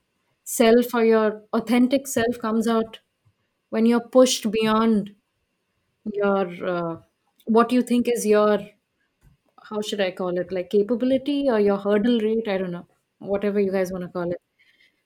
self 0.44 0.94
or 0.96 1.06
your 1.06 1.44
authentic 1.54 2.08
self 2.08 2.40
comes 2.40 2.68
out 2.68 3.00
when 3.70 3.86
you're 3.86 4.08
pushed 4.18 4.52
beyond 4.52 5.16
your 6.14 6.48
uh, 6.68 6.98
what 7.46 7.72
you 7.72 7.82
think 7.84 8.08
is 8.10 8.26
your 8.26 8.60
how 9.70 9.82
should 9.82 10.02
I 10.02 10.12
call 10.12 10.38
it 10.38 10.52
like 10.52 10.70
capability 10.70 11.50
or 11.50 11.60
your 11.60 11.78
hurdle 11.78 12.20
rate. 12.20 12.48
I 12.48 12.58
don't 12.58 12.72
know, 12.72 12.88
whatever 13.20 13.60
you 13.60 13.72
guys 13.72 13.92
want 13.92 14.04
to 14.04 14.10
call 14.10 14.32
it. 14.32 14.42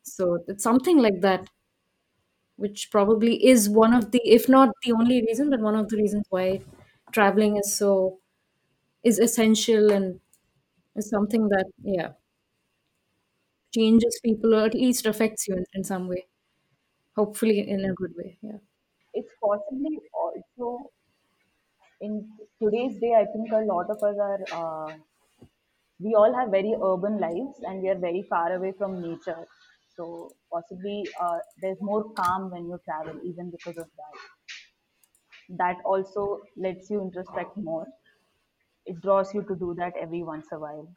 So 0.04 0.44
it's 0.48 0.64
something 0.64 0.98
like 1.00 1.22
that, 1.22 1.48
which 2.58 2.90
probably 2.92 3.46
is 3.46 3.70
one 3.70 3.94
of 3.94 4.12
the, 4.12 4.22
if 4.24 4.48
not 4.48 4.70
the 4.86 4.92
only 4.92 5.22
reason, 5.28 5.50
but 5.50 5.60
one 5.60 5.76
of 5.76 5.90
the 5.90 5.98
reasons 5.98 6.26
why 6.30 6.62
traveling 7.12 7.58
is 7.58 7.74
so 7.74 8.20
is 9.04 9.20
essential 9.20 9.92
and 9.92 10.20
is 10.96 11.10
something 11.10 11.50
that 11.50 11.68
yeah 11.84 12.14
changes 13.74 14.20
people 14.24 14.54
or 14.56 14.66
at 14.66 14.74
least 14.74 15.06
affects 15.06 15.48
you 15.48 15.56
in, 15.56 15.66
in 15.74 15.84
some 15.84 16.08
way. 16.08 16.28
Hopefully 17.16 17.60
in 17.70 17.86
a 17.86 17.94
good 17.94 18.16
way. 18.18 18.40
Yeah. 18.42 18.60
It's 19.14 19.32
possibly 19.40 20.02
also 20.14 20.92
in 22.02 22.14
today's 22.62 23.00
day, 23.00 23.14
I 23.16 23.26
think 23.32 23.50
a 23.52 23.64
lot 23.64 23.90
of 23.90 24.04
us 24.04 24.18
are, 24.20 24.40
uh, 24.52 24.98
we 26.00 26.14
all 26.16 26.34
have 26.38 26.50
very 26.52 26.74
urban 26.84 27.18
lives 27.20 27.60
and 27.64 27.82
we 27.82 27.90
are 27.90 27.98
very 27.98 28.24
far 28.24 28.54
away 28.54 28.74
from 28.78 29.02
nature. 29.02 29.48
So 29.96 30.32
possibly 30.52 31.08
uh, 31.20 31.40
there's 31.62 31.78
more 31.82 32.12
calm 32.14 32.50
when 32.52 32.66
you 32.68 32.80
travel, 32.86 33.20
even 33.24 33.52
because 33.52 33.78
of 33.78 33.90
that. 33.98 34.20
That 35.50 35.78
also 35.86 36.42
lets 36.58 36.90
you 36.90 37.00
introspect 37.00 37.56
more. 37.56 37.86
It 38.86 39.02
draws 39.02 39.34
you 39.34 39.44
to 39.44 39.56
do 39.56 39.74
that 39.76 39.96
every 39.98 40.24
once 40.24 40.48
in 40.52 40.58
a 40.58 40.62
while. 40.62 40.88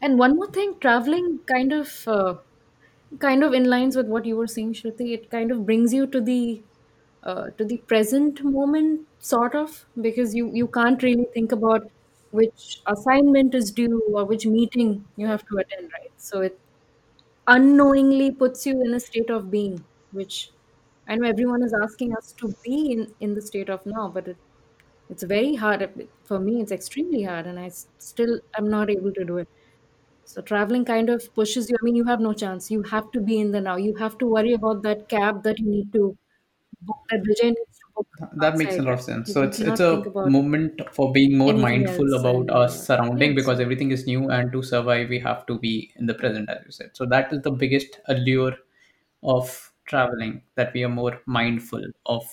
And 0.00 0.18
one 0.18 0.36
more 0.36 0.46
thing, 0.50 0.78
traveling 0.80 1.40
kind 1.52 1.72
of 1.72 2.06
uh, 2.08 2.36
kind 3.18 3.42
of 3.44 3.52
in 3.54 3.64
lines 3.64 3.96
with 3.96 4.06
what 4.08 4.24
you 4.26 4.36
were 4.36 4.46
saying, 4.46 4.74
Shruti. 4.74 5.12
It 5.14 5.30
kind 5.30 5.50
of 5.50 5.66
brings 5.66 5.92
you 5.94 6.06
to 6.08 6.20
the 6.20 6.62
uh, 7.22 7.50
to 7.58 7.64
the 7.64 7.78
present 7.78 8.42
moment, 8.44 9.06
sort 9.18 9.54
of, 9.54 9.86
because 10.00 10.34
you 10.34 10.50
you 10.52 10.68
can't 10.68 11.02
really 11.02 11.26
think 11.34 11.52
about 11.52 11.90
which 12.30 12.80
assignment 12.86 13.54
is 13.54 13.70
due 13.72 14.02
or 14.14 14.24
which 14.24 14.46
meeting 14.46 15.04
you 15.16 15.26
have 15.26 15.46
to 15.48 15.58
attend, 15.58 15.90
right? 15.98 16.12
So 16.18 16.40
it 16.42 16.58
unknowingly 17.46 18.30
puts 18.32 18.66
you 18.66 18.82
in 18.82 18.94
a 18.94 19.00
state 19.00 19.30
of 19.30 19.50
being, 19.50 19.84
which 20.12 20.50
I 21.08 21.16
know 21.16 21.28
everyone 21.28 21.62
is 21.62 21.74
asking 21.82 22.14
us 22.16 22.32
to 22.38 22.54
be 22.64 22.92
in 22.92 23.14
in 23.20 23.34
the 23.34 23.42
state 23.42 23.68
of 23.70 23.86
now, 23.86 24.08
but 24.08 24.28
it, 24.28 24.38
it's 25.08 25.22
very 25.24 25.54
hard 25.56 26.10
for 26.24 26.40
me. 26.40 26.60
It's 26.62 26.72
extremely 26.72 27.22
hard, 27.24 27.46
and 27.46 27.58
I 27.60 27.66
s- 27.66 27.88
still 27.98 28.40
am 28.58 28.68
not 28.70 28.90
able 28.90 29.12
to 29.14 29.24
do 29.24 29.38
it. 29.38 29.48
So 30.24 30.42
traveling 30.42 30.84
kind 30.84 31.10
of 31.10 31.28
pushes 31.34 31.70
you. 31.70 31.76
I 31.80 31.84
mean, 31.84 31.96
you 31.96 32.04
have 32.04 32.20
no 32.20 32.34
chance. 32.34 32.70
You 32.70 32.82
have 32.84 33.10
to 33.12 33.20
be 33.20 33.38
in 33.40 33.52
the 33.52 33.60
now. 33.62 33.76
You 33.76 33.96
have 33.96 34.18
to 34.18 34.26
worry 34.26 34.54
about 34.54 34.82
that 34.84 35.08
cab 35.08 35.42
that 35.44 35.58
you 35.60 35.70
need 35.70 35.92
to 35.94 36.16
book, 36.82 36.98
that 37.10 37.20
Vijay 37.30 37.50
needs 37.56 37.78
to 37.84 37.88
book 37.96 38.08
That 38.36 38.56
makes 38.56 38.78
a 38.78 38.82
outside, 38.82 38.82
lot 38.82 38.94
of 38.94 39.02
sense. 39.02 39.30
You 39.30 39.34
So 39.34 39.42
it's 39.42 39.60
it's 39.60 39.78
cannot 39.78 39.88
think 39.88 40.06
a 40.06 40.06
about 40.06 40.34
moment 40.34 40.80
for 40.92 41.12
being 41.12 41.36
more 41.36 41.52
anything 41.52 41.86
mindful 41.92 42.06
else. 42.06 42.14
about 42.14 42.48
And 42.50 42.50
our 42.50 42.68
uh, 42.68 42.68
surrounding 42.68 43.34
yeah, 43.34 43.34
because 43.34 43.60
everything 43.60 43.90
is 43.90 44.06
new 44.06 44.30
and 44.30 44.50
to 44.52 44.62
survive 44.62 45.10
we 45.10 45.18
have 45.18 45.44
to 45.46 45.58
be 45.58 45.92
in 45.96 46.06
the 46.06 46.14
present, 46.14 46.48
as 46.48 46.64
you 46.64 46.70
said. 46.72 46.96
So 46.96 47.04
that 47.06 47.32
is 47.32 47.42
the 47.42 47.50
biggest 47.50 48.00
allure 48.06 48.56
of 49.22 49.65
traveling 49.86 50.42
that 50.56 50.72
we 50.74 50.84
are 50.84 50.88
more 50.88 51.20
mindful 51.26 51.84
of 52.06 52.26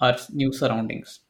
our 0.00 0.16
new 0.32 0.52
surroundings. 0.52 1.20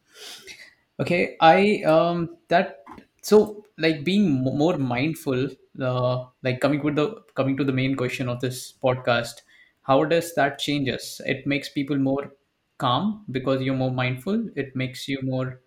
Okay, 1.00 1.36
I 1.40 1.82
um 1.84 2.36
that 2.48 2.84
so 3.22 3.64
like 3.78 4.04
being 4.04 4.44
mo- 4.44 4.52
more 4.56 4.78
mindful, 4.78 5.48
uh, 5.80 6.26
like 6.42 6.60
coming 6.60 6.82
with 6.82 6.94
the 6.96 7.22
coming 7.34 7.56
to 7.56 7.64
the 7.64 7.72
main 7.72 7.96
question 7.96 8.28
of 8.28 8.40
this 8.40 8.74
podcast, 8.82 9.42
how 9.82 10.04
does 10.04 10.34
that 10.36 10.58
change 10.58 10.88
us? 10.88 11.20
It 11.26 11.46
makes 11.46 11.68
people 11.68 11.96
more 11.98 12.32
calm 12.78 13.24
because 13.30 13.62
you're 13.62 13.74
more 13.82 13.90
mindful. 13.90 14.48
It 14.54 14.76
makes 14.76 15.08
you 15.08 15.18
more 15.22 15.60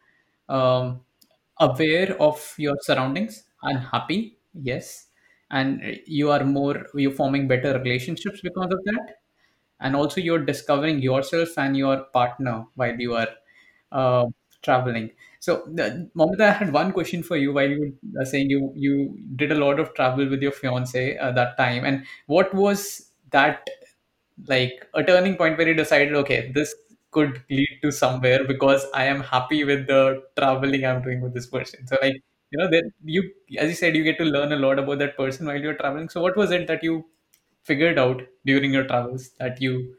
um, 0.48 1.02
aware 1.60 2.16
of 2.22 2.54
your 2.58 2.78
surroundings 2.82 3.44
and 3.64 3.80
happy. 3.80 4.38
Yes, 4.54 5.08
and 5.52 6.00
you 6.06 6.32
are 6.32 6.46
more 6.46 6.88
you're 6.96 7.12
forming 7.24 7.48
better 7.50 7.74
relationships 7.80 8.40
because 8.42 8.72
of 8.72 8.80
that 8.86 9.16
and 9.80 9.96
also 9.96 10.22
you're 10.22 10.44
discovering 10.46 11.00
yourself 11.00 11.50
and 11.58 11.78
your 11.78 12.04
partner 12.14 12.66
while 12.76 12.96
you 13.00 13.14
are 13.16 13.28
uh, 13.92 14.26
traveling. 14.64 15.12
So, 15.40 15.64
Mohammed, 16.14 16.42
I 16.42 16.52
had 16.52 16.74
one 16.74 16.92
question 16.92 17.24
for 17.24 17.38
you 17.38 17.54
while 17.54 17.70
you 17.70 17.96
were 18.14 18.26
saying 18.26 18.50
you 18.50 18.72
you 18.76 19.18
did 19.36 19.52
a 19.52 19.56
lot 19.56 19.80
of 19.80 19.94
travel 19.94 20.28
with 20.30 20.42
your 20.42 20.52
fiance 20.52 21.16
at 21.18 21.36
that 21.36 21.58
time, 21.58 21.86
and 21.86 22.06
what 22.28 22.54
was 22.54 23.12
that 23.32 23.68
like 24.48 24.86
a 24.94 25.04
turning 25.04 25.36
point 25.36 25.58
where 25.58 25.68
you 25.68 25.74
decided, 25.74 26.14
okay, 26.14 26.52
this 26.54 26.74
could 27.12 27.42
lead 27.50 27.80
to 27.82 27.92
somewhere 27.92 28.44
because 28.46 28.86
I 28.94 29.06
am 29.06 29.22
happy 29.22 29.64
with 29.64 29.88
the 29.88 30.24
traveling 30.38 30.86
I'm 30.86 31.02
doing 31.02 31.22
with 31.22 31.34
this 31.34 31.48
person. 31.48 31.88
So, 31.88 31.98
like 32.02 32.16
you 32.52 32.60
know, 32.60 32.70
that 32.70 32.84
you 33.04 33.32
as 33.58 33.70
you 33.70 33.76
said, 33.76 33.96
you 33.96 34.04
get 34.04 34.18
to 34.20 34.26
learn 34.26 34.52
a 34.52 34.56
lot 34.58 34.80
about 34.80 35.00
that 35.00 35.18
person 35.18 35.48
while 35.48 35.60
you're 35.60 35.76
traveling. 35.76 36.10
So, 36.10 36.22
what 36.22 36.38
was 36.38 36.52
it 36.52 36.68
that 36.68 36.84
you 36.84 37.06
figured 37.68 38.00
out 38.00 38.24
during 38.46 38.74
your 38.74 38.86
travels 38.88 39.32
that 39.40 39.62
you 39.62 39.98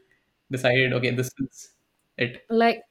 decided, 0.51 0.93
okay, 0.93 1.11
this 1.11 1.31
is 1.39 1.75
it? 2.17 2.43
like 2.49 2.83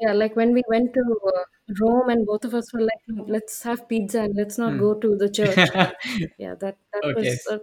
yeah, 0.00 0.12
like 0.12 0.34
when 0.36 0.52
we 0.52 0.62
went 0.68 0.92
to 0.94 1.00
uh, 1.28 1.44
Rome, 1.80 2.08
and 2.10 2.26
both 2.26 2.44
of 2.44 2.54
us 2.54 2.72
were 2.72 2.80
like, 2.80 3.02
"Let's 3.28 3.62
have 3.62 3.88
pizza 3.88 4.22
and 4.22 4.34
let's 4.36 4.58
not 4.58 4.76
Hmm. 4.76 4.78
go 4.78 4.94
to 4.98 5.16
the 5.16 5.30
church." 5.30 5.70
Yeah, 6.38 6.54
that 6.56 6.78
that 6.92 7.04
okay. 7.04 7.14
was 7.14 7.46
uh, 7.50 7.58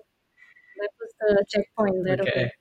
that 0.56 0.92
was 1.02 1.14
the 1.22 1.46
checkpoint. 1.50 2.06
That 2.06 2.22
okay. 2.22 2.32
Okay. 2.32 2.52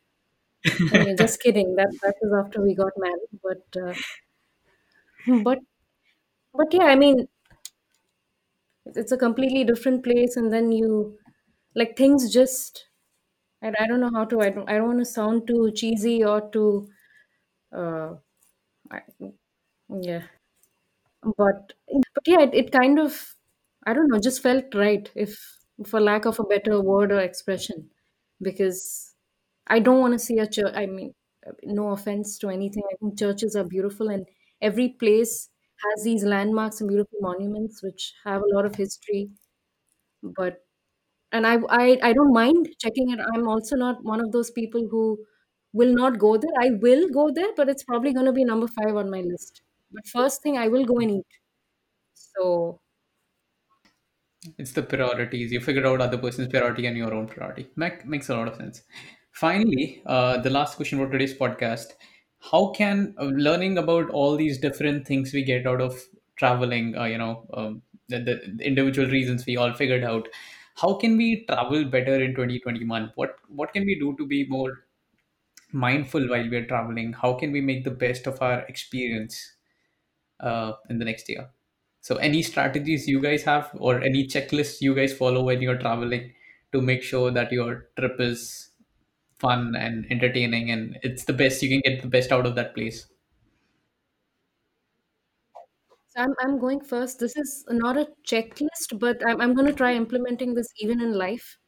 I 0.92 0.98
mean, 0.98 1.16
just 1.16 1.40
kidding. 1.40 1.74
That 1.76 1.98
that 2.02 2.16
was 2.20 2.44
after 2.44 2.62
we 2.62 2.74
got 2.74 2.92
married, 2.98 3.40
but 3.42 3.64
uh, 3.82 3.94
but 5.44 5.58
but 6.54 6.72
yeah, 6.74 6.84
I 6.86 6.96
mean, 6.96 7.28
it's 8.84 9.12
a 9.12 9.16
completely 9.16 9.64
different 9.64 10.04
place, 10.04 10.36
and 10.36 10.52
then 10.52 10.72
you 10.72 11.18
like 11.74 11.96
things 11.96 12.32
just. 12.32 12.89
I, 13.62 13.68
I 13.80 13.86
don't 13.86 14.00
know 14.00 14.11
how 14.14 14.24
to. 14.26 14.40
I 14.40 14.50
don't. 14.50 14.68
I 14.68 14.74
don't 14.78 14.86
want 14.88 14.98
to 15.00 15.04
sound 15.04 15.46
too 15.46 15.70
cheesy 15.74 16.24
or 16.24 16.50
too. 16.50 16.88
Uh, 17.72 18.14
I, 18.90 19.02
yeah, 20.02 20.24
but 21.36 21.72
but 22.14 22.24
yeah, 22.26 22.40
it, 22.42 22.54
it 22.54 22.72
kind 22.72 22.98
of. 22.98 23.34
I 23.86 23.92
don't 23.94 24.08
know. 24.08 24.18
Just 24.20 24.42
felt 24.42 24.74
right, 24.74 25.11
if 25.14 25.38
for 25.86 26.00
lack 26.00 26.24
of 26.26 26.38
a 26.38 26.44
better 26.44 26.80
word 26.80 27.12
or 27.12 27.20
expression, 27.20 27.88
because 28.42 29.14
I 29.66 29.78
don't 29.80 30.00
want 30.00 30.14
to 30.14 30.18
see 30.18 30.38
a 30.38 30.46
church. 30.48 30.72
I 30.74 30.86
mean, 30.86 31.14
no 31.64 31.90
offense 31.92 32.38
to 32.38 32.48
anything. 32.50 32.82
I 32.92 32.96
think 33.00 33.18
churches 33.18 33.56
are 33.56 33.64
beautiful, 33.64 34.08
and 34.11 34.26
every 34.62 34.90
place 34.90 35.48
has 35.94 36.04
these 36.04 36.24
landmarks 36.24 36.80
and 36.80 36.88
beautiful 36.88 37.18
monuments 37.22 37.82
which 37.82 38.14
have 38.24 38.42
a 38.42 38.54
lot 38.54 38.66
of 38.66 38.74
history. 38.74 39.30
But 40.22 40.62
and 41.33 41.47
I, 41.47 41.57
I 41.68 41.99
I 42.03 42.12
don't 42.12 42.33
mind 42.33 42.68
checking 42.78 43.11
it. 43.11 43.20
I'm 43.35 43.49
also 43.49 43.76
not 43.76 44.03
one 44.05 44.20
of 44.20 44.33
those 44.33 44.51
people 44.51 44.89
who 44.91 45.18
will 45.72 45.95
not 45.95 46.18
go 46.18 46.37
there. 46.37 46.57
I 46.61 46.70
will 46.87 47.09
go 47.09 47.31
there, 47.31 47.53
but 47.57 47.68
it's 47.68 47.85
probably 47.85 48.12
going 48.12 48.26
to 48.26 48.33
be 48.33 48.45
number 48.45 48.66
five 48.68 48.97
on 48.97 49.11
my 49.11 49.20
list. 49.20 49.62
But 49.93 50.07
first 50.07 50.43
thing, 50.43 50.59
I 50.59 50.68
will 50.68 50.85
go 50.85 50.99
and 50.99 51.11
eat. 51.12 51.26
So 52.14 52.81
It's 54.59 54.72
the 54.72 54.83
priorities. 54.83 55.53
You 55.53 55.61
figure 55.61 55.87
out 55.87 56.01
other 56.01 56.16
person's 56.18 56.49
priority 56.49 56.87
and 56.87 56.97
your 56.97 57.12
own 57.12 57.26
priority. 57.28 57.68
Make, 57.76 58.07
makes 58.07 58.28
a 58.28 58.37
lot 58.37 58.49
of 58.49 58.57
sense. 58.57 58.83
Finally, 59.33 60.03
uh, 60.07 60.39
the 60.39 60.51
last 60.51 60.76
question 60.76 60.99
for 60.99 61.11
today's 61.11 61.35
podcast: 61.35 61.93
How 62.51 62.70
can 62.70 63.14
uh, 63.18 63.24
learning 63.26 63.76
about 63.78 64.09
all 64.11 64.37
these 64.37 64.59
different 64.59 65.07
things 65.07 65.33
we 65.33 65.45
get 65.45 65.66
out 65.66 65.81
of 65.81 66.01
traveling, 66.37 66.97
uh, 66.97 67.05
you 67.05 67.18
know, 67.18 67.47
um, 67.55 67.83
the 68.09 68.18
the 68.20 68.64
individual 68.64 69.09
reasons 69.09 69.45
we 69.47 69.57
all 69.57 69.72
figured 69.74 70.03
out, 70.05 70.26
how 70.76 70.94
can 70.94 71.16
we 71.16 71.44
travel 71.46 71.84
better 71.84 72.22
in 72.22 72.34
2021? 72.34 73.12
What 73.14 73.36
what 73.48 73.72
can 73.72 73.84
we 73.84 73.98
do 73.98 74.16
to 74.18 74.26
be 74.26 74.46
more 74.48 74.84
mindful 75.72 76.28
while 76.28 76.48
we 76.48 76.56
are 76.56 76.66
traveling? 76.66 77.12
How 77.12 77.34
can 77.34 77.52
we 77.52 77.60
make 77.60 77.84
the 77.84 77.90
best 77.90 78.26
of 78.26 78.40
our 78.42 78.60
experience 78.62 79.56
uh, 80.40 80.72
in 80.88 80.98
the 80.98 81.04
next 81.04 81.28
year? 81.28 81.50
So, 82.02 82.16
any 82.16 82.42
strategies 82.42 83.08
you 83.08 83.20
guys 83.20 83.42
have, 83.44 83.70
or 83.74 84.02
any 84.02 84.26
checklists 84.26 84.80
you 84.80 84.94
guys 84.94 85.12
follow 85.12 85.44
when 85.44 85.62
you're 85.62 85.78
traveling 85.78 86.32
to 86.72 86.80
make 86.80 87.02
sure 87.02 87.30
that 87.30 87.52
your 87.52 87.88
trip 87.98 88.20
is 88.20 88.70
fun 89.38 89.74
and 89.76 90.06
entertaining 90.10 90.70
and 90.70 90.98
it's 91.02 91.24
the 91.24 91.32
best 91.32 91.62
you 91.62 91.68
can 91.70 91.80
get 91.80 92.02
the 92.02 92.08
best 92.08 92.32
out 92.32 92.46
of 92.46 92.54
that 92.56 92.74
place? 92.74 93.06
So 96.08 96.09
I'm 96.20 96.34
I'm 96.40 96.58
going 96.58 96.80
first. 96.80 97.18
This 97.20 97.36
is 97.36 97.64
not 97.68 97.96
a 97.96 98.08
checklist, 98.26 98.98
but 98.98 99.22
I'm 99.26 99.40
I'm 99.40 99.54
going 99.54 99.66
to 99.66 99.72
try 99.72 99.94
implementing 99.94 100.54
this 100.54 100.68
even 100.80 101.00
in 101.00 101.12
life. 101.14 101.58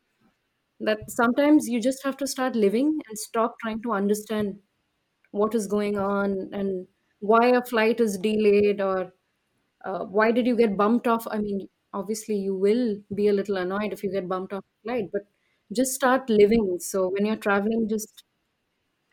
That 0.81 1.11
sometimes 1.11 1.69
you 1.69 1.81
just 1.81 2.03
have 2.05 2.17
to 2.19 2.27
start 2.27 2.57
living 2.57 2.89
and 3.09 3.19
stop 3.19 3.57
trying 3.61 3.83
to 3.83 3.93
understand 3.93 4.59
what 5.33 5.55
is 5.55 5.67
going 5.67 5.99
on 5.99 6.51
and 6.53 6.89
why 7.21 7.49
a 7.49 7.63
flight 7.65 8.01
is 8.01 8.19
delayed 8.19 8.81
or 8.81 9.13
uh, 9.85 10.05
why 10.07 10.33
did 10.33 10.47
you 10.47 10.57
get 10.57 10.77
bumped 10.77 11.07
off. 11.09 11.27
I 11.31 11.39
mean, 11.39 11.69
obviously 11.95 12.37
you 12.37 12.57
will 12.57 12.99
be 13.15 13.29
a 13.29 13.33
little 13.33 13.57
annoyed 13.59 13.93
if 13.93 14.03
you 14.05 14.13
get 14.13 14.29
bumped 14.29 14.53
off 14.53 14.65
a 14.65 14.83
flight, 14.89 15.07
but 15.13 15.23
just 15.75 15.95
start 15.95 16.31
living. 16.31 16.79
So 16.81 17.09
when 17.11 17.27
you're 17.27 17.37
traveling, 17.49 17.89
just 17.91 18.25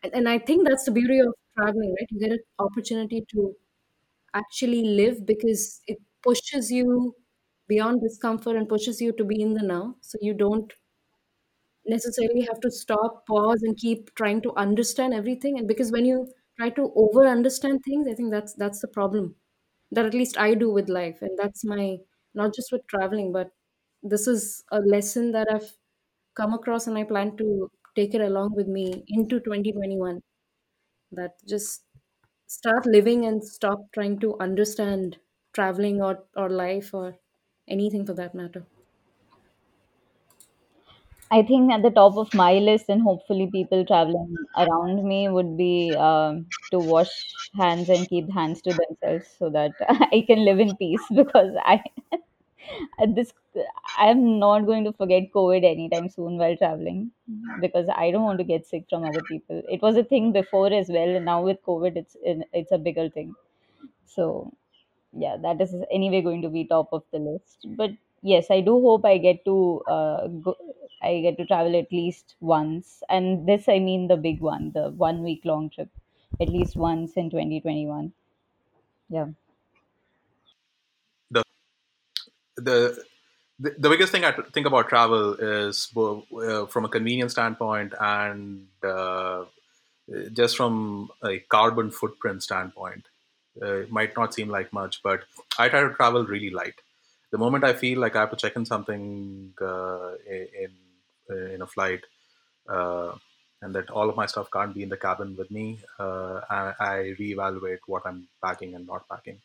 and, 0.02 0.14
and 0.14 0.28
I 0.28 0.38
think 0.38 0.66
that's 0.68 0.84
the 0.84 0.92
beauty 0.92 1.18
of 1.20 1.34
traveling, 1.56 1.94
right? 1.98 2.08
You 2.10 2.20
get 2.20 2.32
an 2.32 2.40
opportunity 2.58 3.24
to 3.32 3.54
actually 4.34 4.82
live 4.84 5.26
because 5.26 5.80
it 5.86 5.98
pushes 6.22 6.70
you 6.70 7.14
beyond 7.68 8.00
discomfort 8.02 8.56
and 8.56 8.68
pushes 8.68 9.00
you 9.00 9.12
to 9.12 9.24
be 9.24 9.40
in 9.40 9.54
the 9.54 9.62
now. 9.62 9.96
So 10.00 10.18
you 10.20 10.34
don't 10.34 10.72
necessarily 11.86 12.42
have 12.42 12.60
to 12.60 12.70
stop, 12.70 13.26
pause, 13.26 13.62
and 13.62 13.76
keep 13.76 14.14
trying 14.14 14.40
to 14.42 14.52
understand 14.56 15.14
everything. 15.14 15.58
And 15.58 15.66
because 15.68 15.90
when 15.92 16.04
you 16.04 16.28
try 16.58 16.70
to 16.70 16.92
over 16.94 17.26
understand 17.26 17.80
things, 17.84 18.06
I 18.08 18.14
think 18.14 18.30
that's 18.30 18.54
that's 18.54 18.80
the 18.80 18.88
problem 18.88 19.34
that 19.92 20.06
at 20.06 20.14
least 20.14 20.38
I 20.38 20.54
do 20.54 20.70
with 20.70 20.88
life. 20.88 21.18
And 21.22 21.38
that's 21.38 21.64
my 21.64 21.98
not 22.34 22.54
just 22.54 22.72
with 22.72 22.86
traveling, 22.86 23.32
but 23.32 23.50
this 24.02 24.26
is 24.26 24.64
a 24.70 24.80
lesson 24.80 25.32
that 25.32 25.48
I've 25.52 25.72
come 26.36 26.54
across 26.54 26.86
and 26.86 26.98
I 26.98 27.04
plan 27.04 27.36
to 27.38 27.70
take 27.96 28.14
it 28.14 28.20
along 28.22 28.54
with 28.54 28.68
me 28.68 29.04
into 29.08 29.40
2021 29.40 30.22
that 31.12 31.32
just 31.48 31.84
start 32.50 32.86
living 32.86 33.24
and 33.24 33.44
stop 33.44 33.92
trying 33.92 34.18
to 34.20 34.36
understand 34.40 35.18
traveling 35.54 36.02
or, 36.02 36.26
or 36.36 36.50
life 36.50 36.92
or 36.94 37.18
anything 37.68 38.04
for 38.06 38.14
that 38.14 38.34
matter. 38.34 38.66
I 41.32 41.42
think 41.42 41.72
at 41.72 41.82
the 41.82 41.90
top 41.90 42.16
of 42.16 42.34
my 42.34 42.54
list, 42.54 42.88
and 42.88 43.02
hopefully 43.02 43.48
people 43.50 43.84
traveling 43.84 44.36
around 44.56 45.04
me 45.04 45.28
would 45.28 45.56
be 45.56 45.94
um, 45.96 46.52
to 46.72 46.80
wash 46.80 47.10
hands 47.54 47.88
and 47.88 48.08
keep 48.08 48.30
hands 48.32 48.60
to 48.62 48.74
themselves 48.74 49.28
so 49.38 49.48
that 49.50 49.72
I 49.88 50.24
can 50.26 50.44
live 50.44 50.58
in 50.58 50.76
peace 50.76 51.04
because 51.14 51.54
I 51.64 51.82
this 53.14 53.32
I'm 53.98 54.38
not 54.38 54.66
going 54.66 54.84
to 54.84 54.92
forget 54.92 55.32
COVID 55.34 55.64
anytime 55.64 56.08
soon 56.08 56.38
while 56.38 56.56
traveling 56.56 57.12
because 57.60 57.88
I 57.94 58.10
don't 58.10 58.22
want 58.22 58.38
to 58.38 58.44
get 58.44 58.66
sick 58.66 58.86
from 58.88 59.04
other 59.04 59.22
people. 59.22 59.62
It 59.68 59.82
was 59.82 59.96
a 59.96 60.04
thing 60.04 60.32
before 60.32 60.72
as 60.72 60.88
well, 60.88 61.08
and 61.16 61.24
now 61.24 61.42
with 61.42 61.62
COVID, 61.62 61.96
it's 61.96 62.16
it's 62.22 62.72
a 62.72 62.78
bigger 62.78 63.08
thing. 63.10 63.34
So 64.04 64.52
yeah 65.12 65.36
that 65.42 65.60
is 65.60 65.74
anyway 65.90 66.20
going 66.22 66.42
to 66.42 66.48
be 66.48 66.64
top 66.66 66.88
of 66.92 67.04
the 67.12 67.18
list 67.18 67.66
but 67.80 67.90
yes 68.22 68.50
i 68.50 68.60
do 68.60 68.74
hope 68.86 69.04
i 69.04 69.18
get 69.18 69.44
to 69.44 69.80
uh, 69.96 70.26
go 70.28 70.54
i 71.02 71.20
get 71.20 71.36
to 71.38 71.46
travel 71.46 71.76
at 71.76 71.90
least 71.92 72.36
once 72.40 73.02
and 73.08 73.48
this 73.48 73.68
i 73.68 73.78
mean 73.78 74.08
the 74.08 74.16
big 74.16 74.40
one 74.40 74.70
the 74.72 74.90
one 75.06 75.22
week 75.22 75.44
long 75.44 75.70
trip 75.70 75.90
at 76.40 76.48
least 76.48 76.76
once 76.76 77.16
in 77.16 77.30
2021 77.30 78.12
yeah 79.08 79.28
The 81.30 81.42
the 82.60 83.04
the, 83.60 83.90
biggest 83.90 84.10
thing 84.10 84.24
I 84.24 84.32
think 84.32 84.66
about 84.66 84.88
travel 84.88 85.34
is 85.34 85.92
uh, 85.96 86.66
from 86.66 86.84
a 86.86 86.88
convenience 86.88 87.32
standpoint 87.32 87.92
and 88.00 88.68
uh, 88.82 89.44
just 90.32 90.56
from 90.56 91.10
a 91.22 91.38
carbon 91.40 91.90
footprint 91.90 92.42
standpoint. 92.42 93.06
Uh, 93.60 93.82
it 93.82 93.90
might 93.90 94.16
not 94.16 94.32
seem 94.32 94.48
like 94.48 94.72
much, 94.72 95.02
but 95.02 95.24
I 95.58 95.68
try 95.68 95.80
to 95.82 95.92
travel 95.92 96.24
really 96.24 96.50
light. 96.50 96.74
The 97.32 97.38
moment 97.38 97.64
I 97.64 97.74
feel 97.74 97.98
like 98.00 98.16
I 98.16 98.20
have 98.20 98.30
to 98.30 98.36
check 98.36 98.56
in 98.56 98.64
something 98.64 99.52
uh, 99.60 100.12
in 100.26 100.70
in 101.54 101.62
a 101.62 101.66
flight, 101.66 102.00
uh, 102.68 103.12
and 103.62 103.74
that 103.74 103.90
all 103.90 104.08
of 104.08 104.16
my 104.16 104.26
stuff 104.26 104.48
can't 104.50 104.74
be 104.74 104.82
in 104.82 104.88
the 104.88 104.96
cabin 104.96 105.36
with 105.36 105.50
me, 105.50 105.78
uh, 105.98 106.40
I, 106.50 106.74
I 106.80 106.94
reevaluate 107.20 107.80
what 107.86 108.06
I'm 108.06 108.28
packing 108.42 108.74
and 108.74 108.86
not 108.86 109.08
packing. 109.08 109.40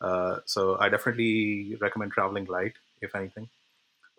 Uh, 0.00 0.38
so 0.46 0.78
I 0.78 0.88
definitely 0.88 1.76
recommend 1.80 2.12
traveling 2.12 2.46
light, 2.46 2.74
if 3.00 3.14
anything. 3.14 3.48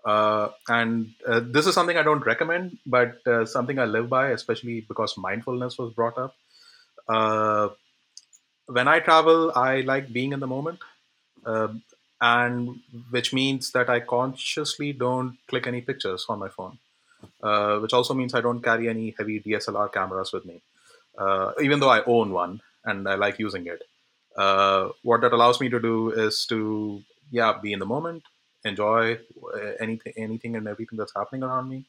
Uh, 0.05 0.49
and 0.67 1.13
uh, 1.27 1.41
this 1.43 1.67
is 1.67 1.75
something 1.75 1.97
I 1.97 2.03
don't 2.03 2.25
recommend, 2.25 2.77
but 2.85 3.25
uh, 3.27 3.45
something 3.45 3.77
I 3.79 3.85
live 3.85 4.09
by, 4.09 4.29
especially 4.29 4.81
because 4.81 5.17
mindfulness 5.17 5.77
was 5.77 5.93
brought 5.93 6.17
up. 6.17 6.35
Uh, 7.07 7.69
when 8.67 8.87
I 8.87 8.99
travel, 8.99 9.51
I 9.55 9.81
like 9.81 10.11
being 10.13 10.33
in 10.33 10.39
the 10.39 10.47
moment, 10.47 10.79
Um 11.45 11.83
and 12.21 12.81
which 13.15 13.33
means 13.33 13.71
that 13.75 13.89
I 13.89 13.99
consciously 13.99 14.93
don't 14.93 15.37
click 15.47 15.67
any 15.67 15.81
pictures 15.81 16.25
on 16.29 16.39
my 16.39 16.49
phone. 16.57 16.77
Which 17.83 17.93
also 17.93 18.13
means 18.13 18.35
I 18.35 18.41
don't 18.41 18.61
carry 18.61 18.89
any 18.89 19.15
heavy 19.17 19.39
DSLR 19.39 19.87
cameras 19.97 20.31
with 20.31 20.45
me, 20.45 20.61
even 21.67 21.79
though 21.79 21.89
I 21.89 22.03
own 22.05 22.31
one 22.31 22.61
and 22.85 23.09
I 23.09 23.15
like 23.15 23.39
using 23.39 23.65
it. 23.67 23.81
Uh, 24.35 24.89
what 25.03 25.21
that 25.21 25.33
allows 25.33 25.59
me 25.59 25.69
to 25.69 25.79
do 25.79 26.11
is 26.11 26.45
to 26.47 27.03
yeah 27.31 27.57
be 27.61 27.73
in 27.73 27.79
the 27.79 27.85
moment, 27.85 28.23
enjoy 28.63 29.15
uh, 29.53 29.71
anything 29.79 30.13
anything 30.17 30.55
and 30.55 30.67
everything 30.67 30.97
that's 30.97 31.13
happening 31.15 31.43
around 31.43 31.69
me, 31.69 31.85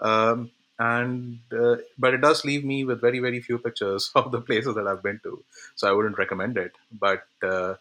um, 0.00 0.50
and 0.78 1.40
uh, 1.52 1.76
but 1.98 2.14
it 2.14 2.20
does 2.20 2.44
leave 2.44 2.64
me 2.64 2.84
with 2.84 3.00
very 3.00 3.18
very 3.20 3.40
few 3.40 3.58
pictures 3.58 4.10
of 4.16 4.32
the 4.32 4.40
places 4.40 4.74
that 4.74 4.86
I've 4.86 5.02
been 5.02 5.20
to, 5.24 5.44
so 5.74 5.88
I 5.88 5.92
wouldn't 5.92 6.18
recommend 6.18 6.58
it. 6.58 6.72
But 6.92 7.26
uh, 7.42 7.74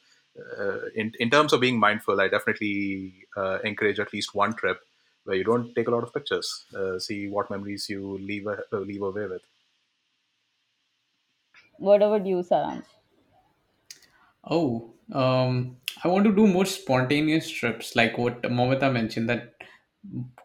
uh, 0.58 0.86
in 0.96 1.14
in 1.20 1.30
terms 1.30 1.54
of 1.54 1.62
being 1.62 1.80
mindful, 1.80 2.20
I 2.22 2.28
definitely 2.28 3.28
uh, 3.36 3.60
encourage 3.64 4.00
at 4.00 4.14
least 4.14 4.36
one 4.36 4.54
trip 4.56 4.82
where 5.26 5.36
you 5.36 5.44
don't 5.44 5.74
take 5.76 5.88
a 5.88 5.92
lot 5.92 6.04
of 6.04 6.14
pictures. 6.14 6.66
See 7.00 7.28
what 7.30 7.50
memories 7.50 7.90
you 7.90 8.18
leave 8.18 8.48
leave 8.72 9.02
away 9.02 9.28
with. 9.28 9.44
what 11.86 12.04
about 12.08 12.28
you 12.32 12.44
saransh 12.52 12.99
Oh, 14.50 14.94
um, 15.14 15.78
I 16.04 16.08
want 16.08 16.26
to 16.26 16.36
do 16.36 16.48
more 16.48 16.66
spontaneous 16.66 17.50
trips, 17.50 17.96
like 17.96 18.18
what 18.18 18.42
Momita 18.44 18.92
mentioned, 18.92 19.30
that 19.30 19.54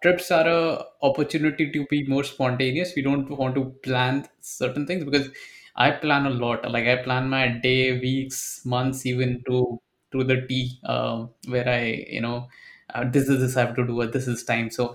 trips 0.03 0.31
are 0.31 0.47
a 0.49 0.85
opportunity 1.03 1.71
to 1.73 1.87
be 1.87 2.07
more 2.07 2.25
spontaneous. 2.25 2.93
We 2.95 3.03
don't 3.03 3.29
want 3.31 3.55
to 3.57 3.65
plan 3.83 4.27
certain 4.41 4.87
things 4.87 5.05
because 5.05 5.29
I 5.77 5.91
plan 5.93 6.27
a 6.27 6.31
lot. 6.31 6.71
Like 6.71 6.87
I 6.87 6.97
plan 7.03 7.29
my 7.29 7.49
day, 7.49 7.99
weeks, 7.99 8.63
months, 8.65 9.07
even 9.07 9.43
to 9.49 9.81
to 10.13 10.23
the 10.25 10.43
T, 10.47 10.79
um, 10.85 11.31
where 11.49 11.69
I, 11.69 12.07
you 12.09 12.21
know, 12.21 12.49
uh, 12.95 13.05
this 13.11 13.29
is 13.29 13.41
this 13.41 13.57
I 13.57 13.63
have 13.67 13.75
to 13.77 13.87
do 13.87 14.07
this 14.07 14.29
is 14.29 14.45
time. 14.45 14.71
So 14.71 14.95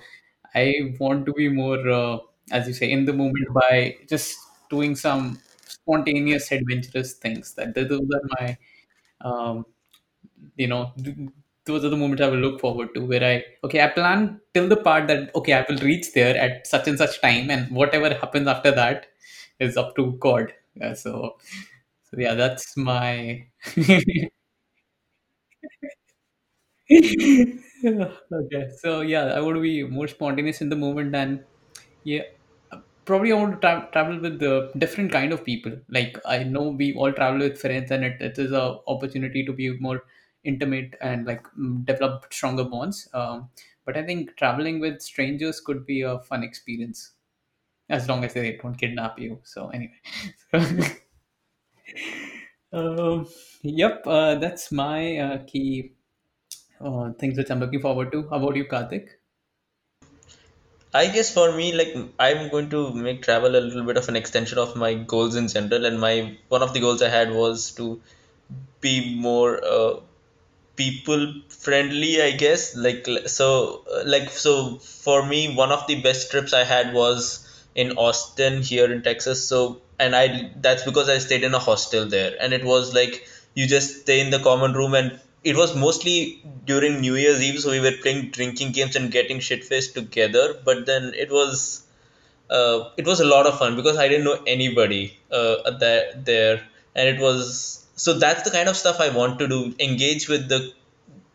I 0.56 0.74
want 1.00 1.26
to 1.28 1.34
be 1.34 1.50
more, 1.50 1.88
uh, 1.90 2.18
as 2.52 2.68
you 2.68 2.74
say, 2.74 2.92
in 2.92 3.06
the 3.06 3.14
moment 3.14 3.48
by 3.54 3.98
just 4.10 4.38
doing 4.70 4.96
some 4.96 5.40
spontaneous, 5.68 6.52
adventurous 6.52 7.14
things. 7.14 7.54
That 7.56 7.76
those 7.76 7.92
are 7.92 8.28
my 8.40 8.58
um, 9.22 9.66
you 10.58 10.68
know 10.68 10.92
th- 11.04 11.16
those 11.66 11.86
are 11.86 11.90
the 11.90 11.98
moments 11.98 12.22
i 12.22 12.28
will 12.28 12.44
look 12.46 12.60
forward 12.60 12.90
to 12.96 13.02
where 13.06 13.24
i 13.24 13.44
okay 13.64 13.82
i 13.84 13.88
plan 13.88 14.40
till 14.54 14.68
the 14.68 14.78
part 14.88 15.08
that 15.08 15.34
okay 15.36 15.54
i 15.54 15.66
will 15.70 15.78
reach 15.90 16.14
there 16.14 16.36
at 16.38 16.66
such 16.68 16.88
and 16.88 16.98
such 16.98 17.22
time 17.22 17.50
and 17.50 17.72
whatever 17.72 18.14
happens 18.14 18.48
after 18.48 18.72
that 18.72 19.08
is 19.60 19.78
up 19.78 19.96
to 19.96 20.12
god 20.28 20.54
Yeah, 20.82 20.94
so 20.94 21.38
so 22.10 22.18
yeah 22.26 22.36
that's 22.36 22.78
my 22.78 23.46
okay. 28.34 28.70
So 28.82 29.02
yeah, 29.02 29.34
I 29.36 29.40
to 29.40 29.60
be 29.62 29.84
more 29.84 30.08
spontaneous 30.08 30.62
in 30.62 30.70
the 30.70 30.76
moment, 30.76 31.16
and 31.16 31.44
yeah, 32.04 32.24
probably 33.10 33.32
I 33.32 33.36
want 33.36 33.54
to 33.56 33.60
tra- 33.68 33.90
travel 33.94 34.20
with 34.20 34.40
the 34.40 34.72
different 34.78 35.12
kind 35.12 35.32
of 35.34 35.44
people. 35.46 35.74
Like 35.90 36.18
I 36.26 36.44
know 36.44 36.70
we 36.70 36.94
all 36.96 37.12
travel 37.14 37.40
with 37.42 37.60
friends, 37.60 37.92
and 37.92 38.04
it, 38.06 38.22
it 38.22 38.38
is 38.40 38.52
a 38.52 38.78
opportunity 38.88 39.46
to 39.46 39.54
be 39.54 39.78
more 39.80 40.04
intimate 40.44 40.96
and 41.02 41.26
like 41.26 41.44
mm, 41.60 41.86
develop 41.86 42.26
stronger 42.32 42.64
bonds. 42.64 43.08
Um, 43.14 43.50
but 43.86 43.98
I 43.98 44.04
think 44.04 44.36
traveling 44.38 44.80
with 44.80 45.02
strangers 45.02 45.60
could 45.62 45.86
be 45.86 46.02
a 46.02 46.20
fun 46.20 46.44
experience 46.44 47.12
as 47.90 48.08
long 48.10 48.24
as 48.26 48.34
they 48.34 48.58
don't 48.62 48.76
kidnap 48.78 49.20
you. 49.20 49.40
So 49.44 49.70
anyway, 49.70 50.00
um, 52.74 53.28
yep, 53.64 54.04
uh, 54.06 54.36
that's 54.36 54.72
my 54.72 55.18
uh, 55.18 55.38
key 55.46 55.94
uh, 56.82 57.14
things 57.20 57.38
which 57.38 57.52
I'm 57.52 57.62
looking 57.62 57.82
forward 57.82 58.14
to. 58.14 58.30
How 58.30 58.38
about 58.38 58.58
you, 58.58 58.66
Karthik? 58.66 59.10
I 60.94 61.08
guess 61.08 61.34
for 61.34 61.52
me, 61.52 61.74
like 61.74 61.96
I'm 62.20 62.50
going 62.50 62.70
to 62.72 62.92
make 62.94 63.22
travel 63.24 63.56
a 63.56 63.60
little 63.60 63.84
bit 63.84 63.98
of 63.98 64.08
an 64.10 64.16
extension 64.16 64.58
of 64.60 64.76
my 64.76 64.94
goals 64.94 65.36
in 65.36 65.48
general, 65.48 65.86
and 65.86 66.00
my 66.00 66.38
one 66.50 66.62
of 66.64 66.74
the 66.74 66.80
goals 66.80 67.02
I 67.02 67.10
had 67.10 67.32
was 67.32 67.72
to 67.72 68.00
be 68.82 69.16
more 69.16 69.64
uh, 69.64 70.00
people 70.76 71.34
friendly 71.50 72.22
i 72.22 72.32
guess. 72.32 72.76
Like 72.76 73.08
so 73.28 73.86
uh, 73.94 74.04
like 74.06 74.30
so 74.32 74.78
for 74.80 75.26
me 75.26 75.56
one 75.56 75.72
of 75.72 75.88
the 75.88 76.02
best 76.02 76.32
trips 76.32 76.54
i 76.54 76.64
had 76.64 76.94
was 76.94 77.48
in 77.76 77.94
austin 77.98 78.62
here 78.64 78.92
in 78.92 79.04
texas. 79.04 79.46
So 79.48 79.82
and 80.00 80.16
i 80.16 80.52
that's 80.58 80.84
because 80.84 81.10
i 81.10 81.18
stayed 81.20 81.44
in 81.44 81.54
a 81.56 81.60
hostel 81.60 82.08
there. 82.08 82.36
And 82.40 82.54
it 82.54 82.66
was 82.66 82.94
like 82.94 83.28
you 83.56 83.68
just 83.68 84.02
stay 84.02 84.20
in 84.22 84.32
the 84.32 84.40
common 84.40 84.74
room 84.74 84.94
and 84.96 85.20
it 85.44 85.56
was 85.56 85.76
mostly 85.76 86.44
during 86.66 87.00
new 87.02 87.16
year's 87.16 87.42
eve 87.42 87.60
so 87.60 87.72
we 87.72 87.80
were 87.80 87.94
playing 88.02 88.30
drinking 88.32 88.72
games 88.72 88.96
and 88.96 89.12
getting 89.12 89.40
shit 89.40 89.64
faced 89.64 89.94
together 89.94 90.60
but 90.66 90.86
then 90.86 91.14
it 91.16 91.32
was 91.32 91.84
uh, 92.50 92.90
it 92.98 93.06
was 93.06 93.20
a 93.20 93.26
lot 93.26 93.46
of 93.46 93.58
fun 93.58 93.76
because 93.76 93.98
I 93.98 94.08
didn't 94.08 94.26
know 94.26 94.42
anybody 94.48 95.18
uh, 95.32 95.72
there 95.80 96.14
there, 96.16 96.68
and 96.96 97.08
it 97.08 97.20
was 97.22 97.86
so 97.96 98.18
that's 98.18 98.44
the 98.44 98.52
kind 98.52 98.70
of 98.70 98.76
stuff 98.76 99.00
I 99.00 99.10
want 99.10 99.40
to 99.40 99.48
do. 99.48 99.76
Engage 99.80 100.28
with 100.28 100.50
the 100.50 100.74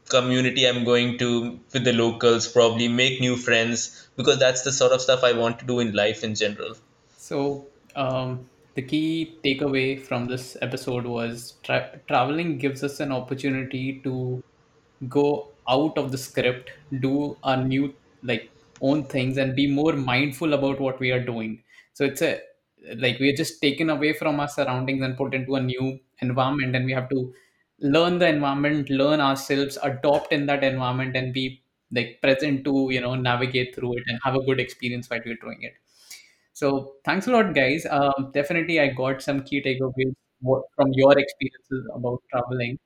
community 0.09 0.67
I'm 0.69 0.85
going 0.85 1.19
to, 1.19 1.59
with 1.73 1.85
the 1.85 1.93
locals, 1.93 2.47
probably 2.47 2.89
make 2.89 3.21
new 3.21 3.37
friends 3.37 4.09
because 4.17 4.39
that's 4.39 4.63
the 4.63 4.73
sort 4.73 4.93
of 4.93 5.01
stuff 5.01 5.25
I 5.25 5.33
want 5.33 5.61
to 5.61 5.65
do 5.65 5.81
in 5.81 5.93
life 5.93 6.25
in 6.25 6.35
general. 6.35 6.75
So, 7.17 7.67
um, 7.97 8.49
the 8.75 8.83
key 8.83 9.41
takeaway 9.45 10.01
from 10.01 10.27
this 10.27 10.57
episode 10.63 11.07
was 11.07 11.59
tra- 11.63 12.01
traveling 12.09 12.59
gives 12.59 12.83
us 12.83 13.01
an 13.01 13.13
opportunity 13.13 14.01
to 14.03 14.43
go 15.09 15.55
out 15.69 15.97
of 15.99 16.13
the 16.13 16.19
script, 16.19 16.71
do 17.01 17.39
our 17.43 17.63
new 17.65 17.95
like 18.23 18.51
own 18.81 19.05
things, 19.07 19.37
and 19.39 19.55
be 19.57 19.67
more 19.67 19.95
mindful 19.95 20.55
about 20.55 20.81
what 20.81 21.01
we 21.01 21.11
are 21.11 21.25
doing. 21.25 21.63
So 21.95 22.05
it's 22.05 22.23
a 22.23 22.41
like 22.97 23.19
we 23.19 23.31
are 23.31 23.37
just 23.37 23.61
taken 23.63 23.91
away 23.91 24.13
from 24.13 24.41
our 24.41 24.49
surroundings 24.49 25.03
and 25.03 25.17
put 25.17 25.35
into 25.35 25.55
a 25.57 25.61
new 25.63 25.99
environment, 26.21 26.77
and 26.77 26.85
we 26.87 26.93
have 26.93 27.09
to 27.11 27.33
learn 27.81 28.19
the 28.19 28.29
environment, 28.29 28.91
learn 28.91 29.21
ourselves, 29.21 29.79
adopt 29.83 30.33
in 30.33 30.47
that 30.47 30.65
environment, 30.65 31.17
and 31.17 31.33
be 31.33 31.63
like 31.93 32.19
present 32.23 32.65
to 32.65 32.89
you 32.91 33.01
know 33.01 33.15
navigate 33.15 33.75
through 33.75 33.95
it 33.99 34.05
and 34.09 34.19
have 34.25 34.35
a 34.37 34.45
good 34.45 34.61
experience 34.61 35.09
while 35.11 35.21
we're 35.25 35.37
doing 35.37 35.63
it. 35.63 35.75
So 36.55 36.95
thanks 37.05 37.27
a 37.27 37.33
lot, 37.33 37.55
guys. 37.55 37.87
Um, 37.91 38.31
definitely, 38.33 38.81
I 38.81 38.89
got 38.89 39.23
some 39.23 39.43
key 39.43 39.63
takeaways 39.63 40.15
from 40.77 40.93
your 40.93 41.19
experiences 41.19 41.87
about 41.95 42.23
traveling, 42.31 42.79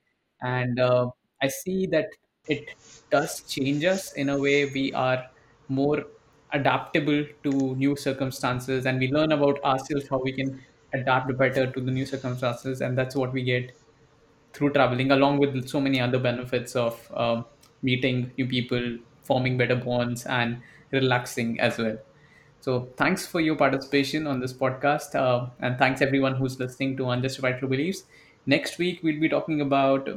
and 0.43 0.81
uh, 0.81 1.11
I 1.43 1.49
see 1.49 1.87
that 1.89 2.07
it 2.49 2.71
does 3.11 3.43
change 3.43 3.85
us 3.85 4.13
in 4.15 4.31
a 4.31 4.39
way. 4.39 4.67
We 4.71 4.93
are 4.95 5.25
more 5.69 6.05
adaptable 6.53 7.27
to 7.45 7.51
new 7.77 7.97
circumstances, 7.97 8.87
and 8.87 8.99
we 8.99 9.13
learn 9.13 9.33
about 9.33 9.63
ourselves 9.65 10.09
how 10.09 10.21
we 10.23 10.33
can 10.33 10.61
adapt 10.95 11.37
better 11.39 11.71
to 11.71 11.81
the 11.81 11.91
new 11.91 12.07
circumstances, 12.07 12.81
and 12.81 12.97
that's 12.97 13.15
what 13.17 13.33
we 13.35 13.43
get 13.43 13.73
through 14.55 14.73
traveling, 14.73 15.11
along 15.13 15.39
with 15.39 15.69
so 15.69 15.81
many 15.81 16.01
other 16.01 16.19
benefits 16.19 16.77
of 16.77 17.11
um, 17.17 17.45
meeting 17.83 18.33
new 18.39 18.47
people, 18.47 18.99
forming 19.23 19.59
better 19.59 19.77
bonds, 19.77 20.27
and 20.27 20.63
relaxing 20.93 21.61
as 21.61 21.79
well. 21.79 21.99
So 22.61 22.93
thanks 22.97 23.27
for 23.27 23.41
your 23.41 23.57
participation 23.57 24.27
on 24.27 24.41
this 24.41 24.53
podcast, 24.53 25.15
uh, 25.15 25.51
and 25.61 25.79
thanks 25.79 26.03
everyone 26.03 26.35
who's 26.35 26.59
listening 26.59 26.97
to 26.99 27.11
Unjustified 27.11 27.59
True 27.61 27.69
Beliefs. 27.69 28.05
Next 28.47 28.79
week 28.79 29.01
we'll 29.03 29.21
be 29.21 29.29
talking 29.29 29.61
about 29.61 30.09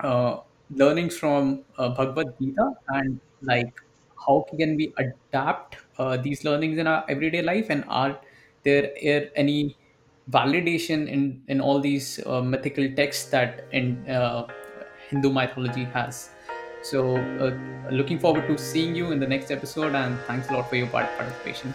uh, 0.00 0.38
learnings 0.70 1.16
from 1.18 1.64
uh, 1.76 1.90
Bhagavad 1.90 2.28
Gita 2.40 2.72
and 2.88 3.20
like 3.42 3.80
how 4.26 4.46
can 4.58 4.76
we 4.76 4.92
adapt 4.98 5.76
uh, 5.98 6.16
these 6.16 6.44
learnings 6.44 6.78
in 6.78 6.86
our 6.86 7.04
everyday 7.08 7.42
life, 7.42 7.66
and 7.70 7.84
are 7.88 8.20
there 8.64 8.84
are 9.04 9.30
any 9.36 9.76
validation 10.30 11.06
in 11.08 11.42
in 11.48 11.60
all 11.60 11.80
these 11.80 12.18
uh, 12.26 12.40
mythical 12.42 12.88
texts 12.96 13.30
that 13.30 13.66
in 13.72 14.08
uh, 14.08 14.46
Hindu 15.10 15.32
mythology 15.32 15.84
has. 15.84 16.30
So, 16.82 17.16
uh, 17.16 17.90
looking 17.90 18.18
forward 18.18 18.46
to 18.48 18.58
seeing 18.58 18.94
you 18.94 19.12
in 19.12 19.20
the 19.20 19.26
next 19.26 19.50
episode, 19.50 19.94
and 19.94 20.18
thanks 20.26 20.48
a 20.48 20.52
lot 20.52 20.68
for 20.68 20.76
your 20.76 20.86
part- 20.88 21.16
participation. 21.16 21.74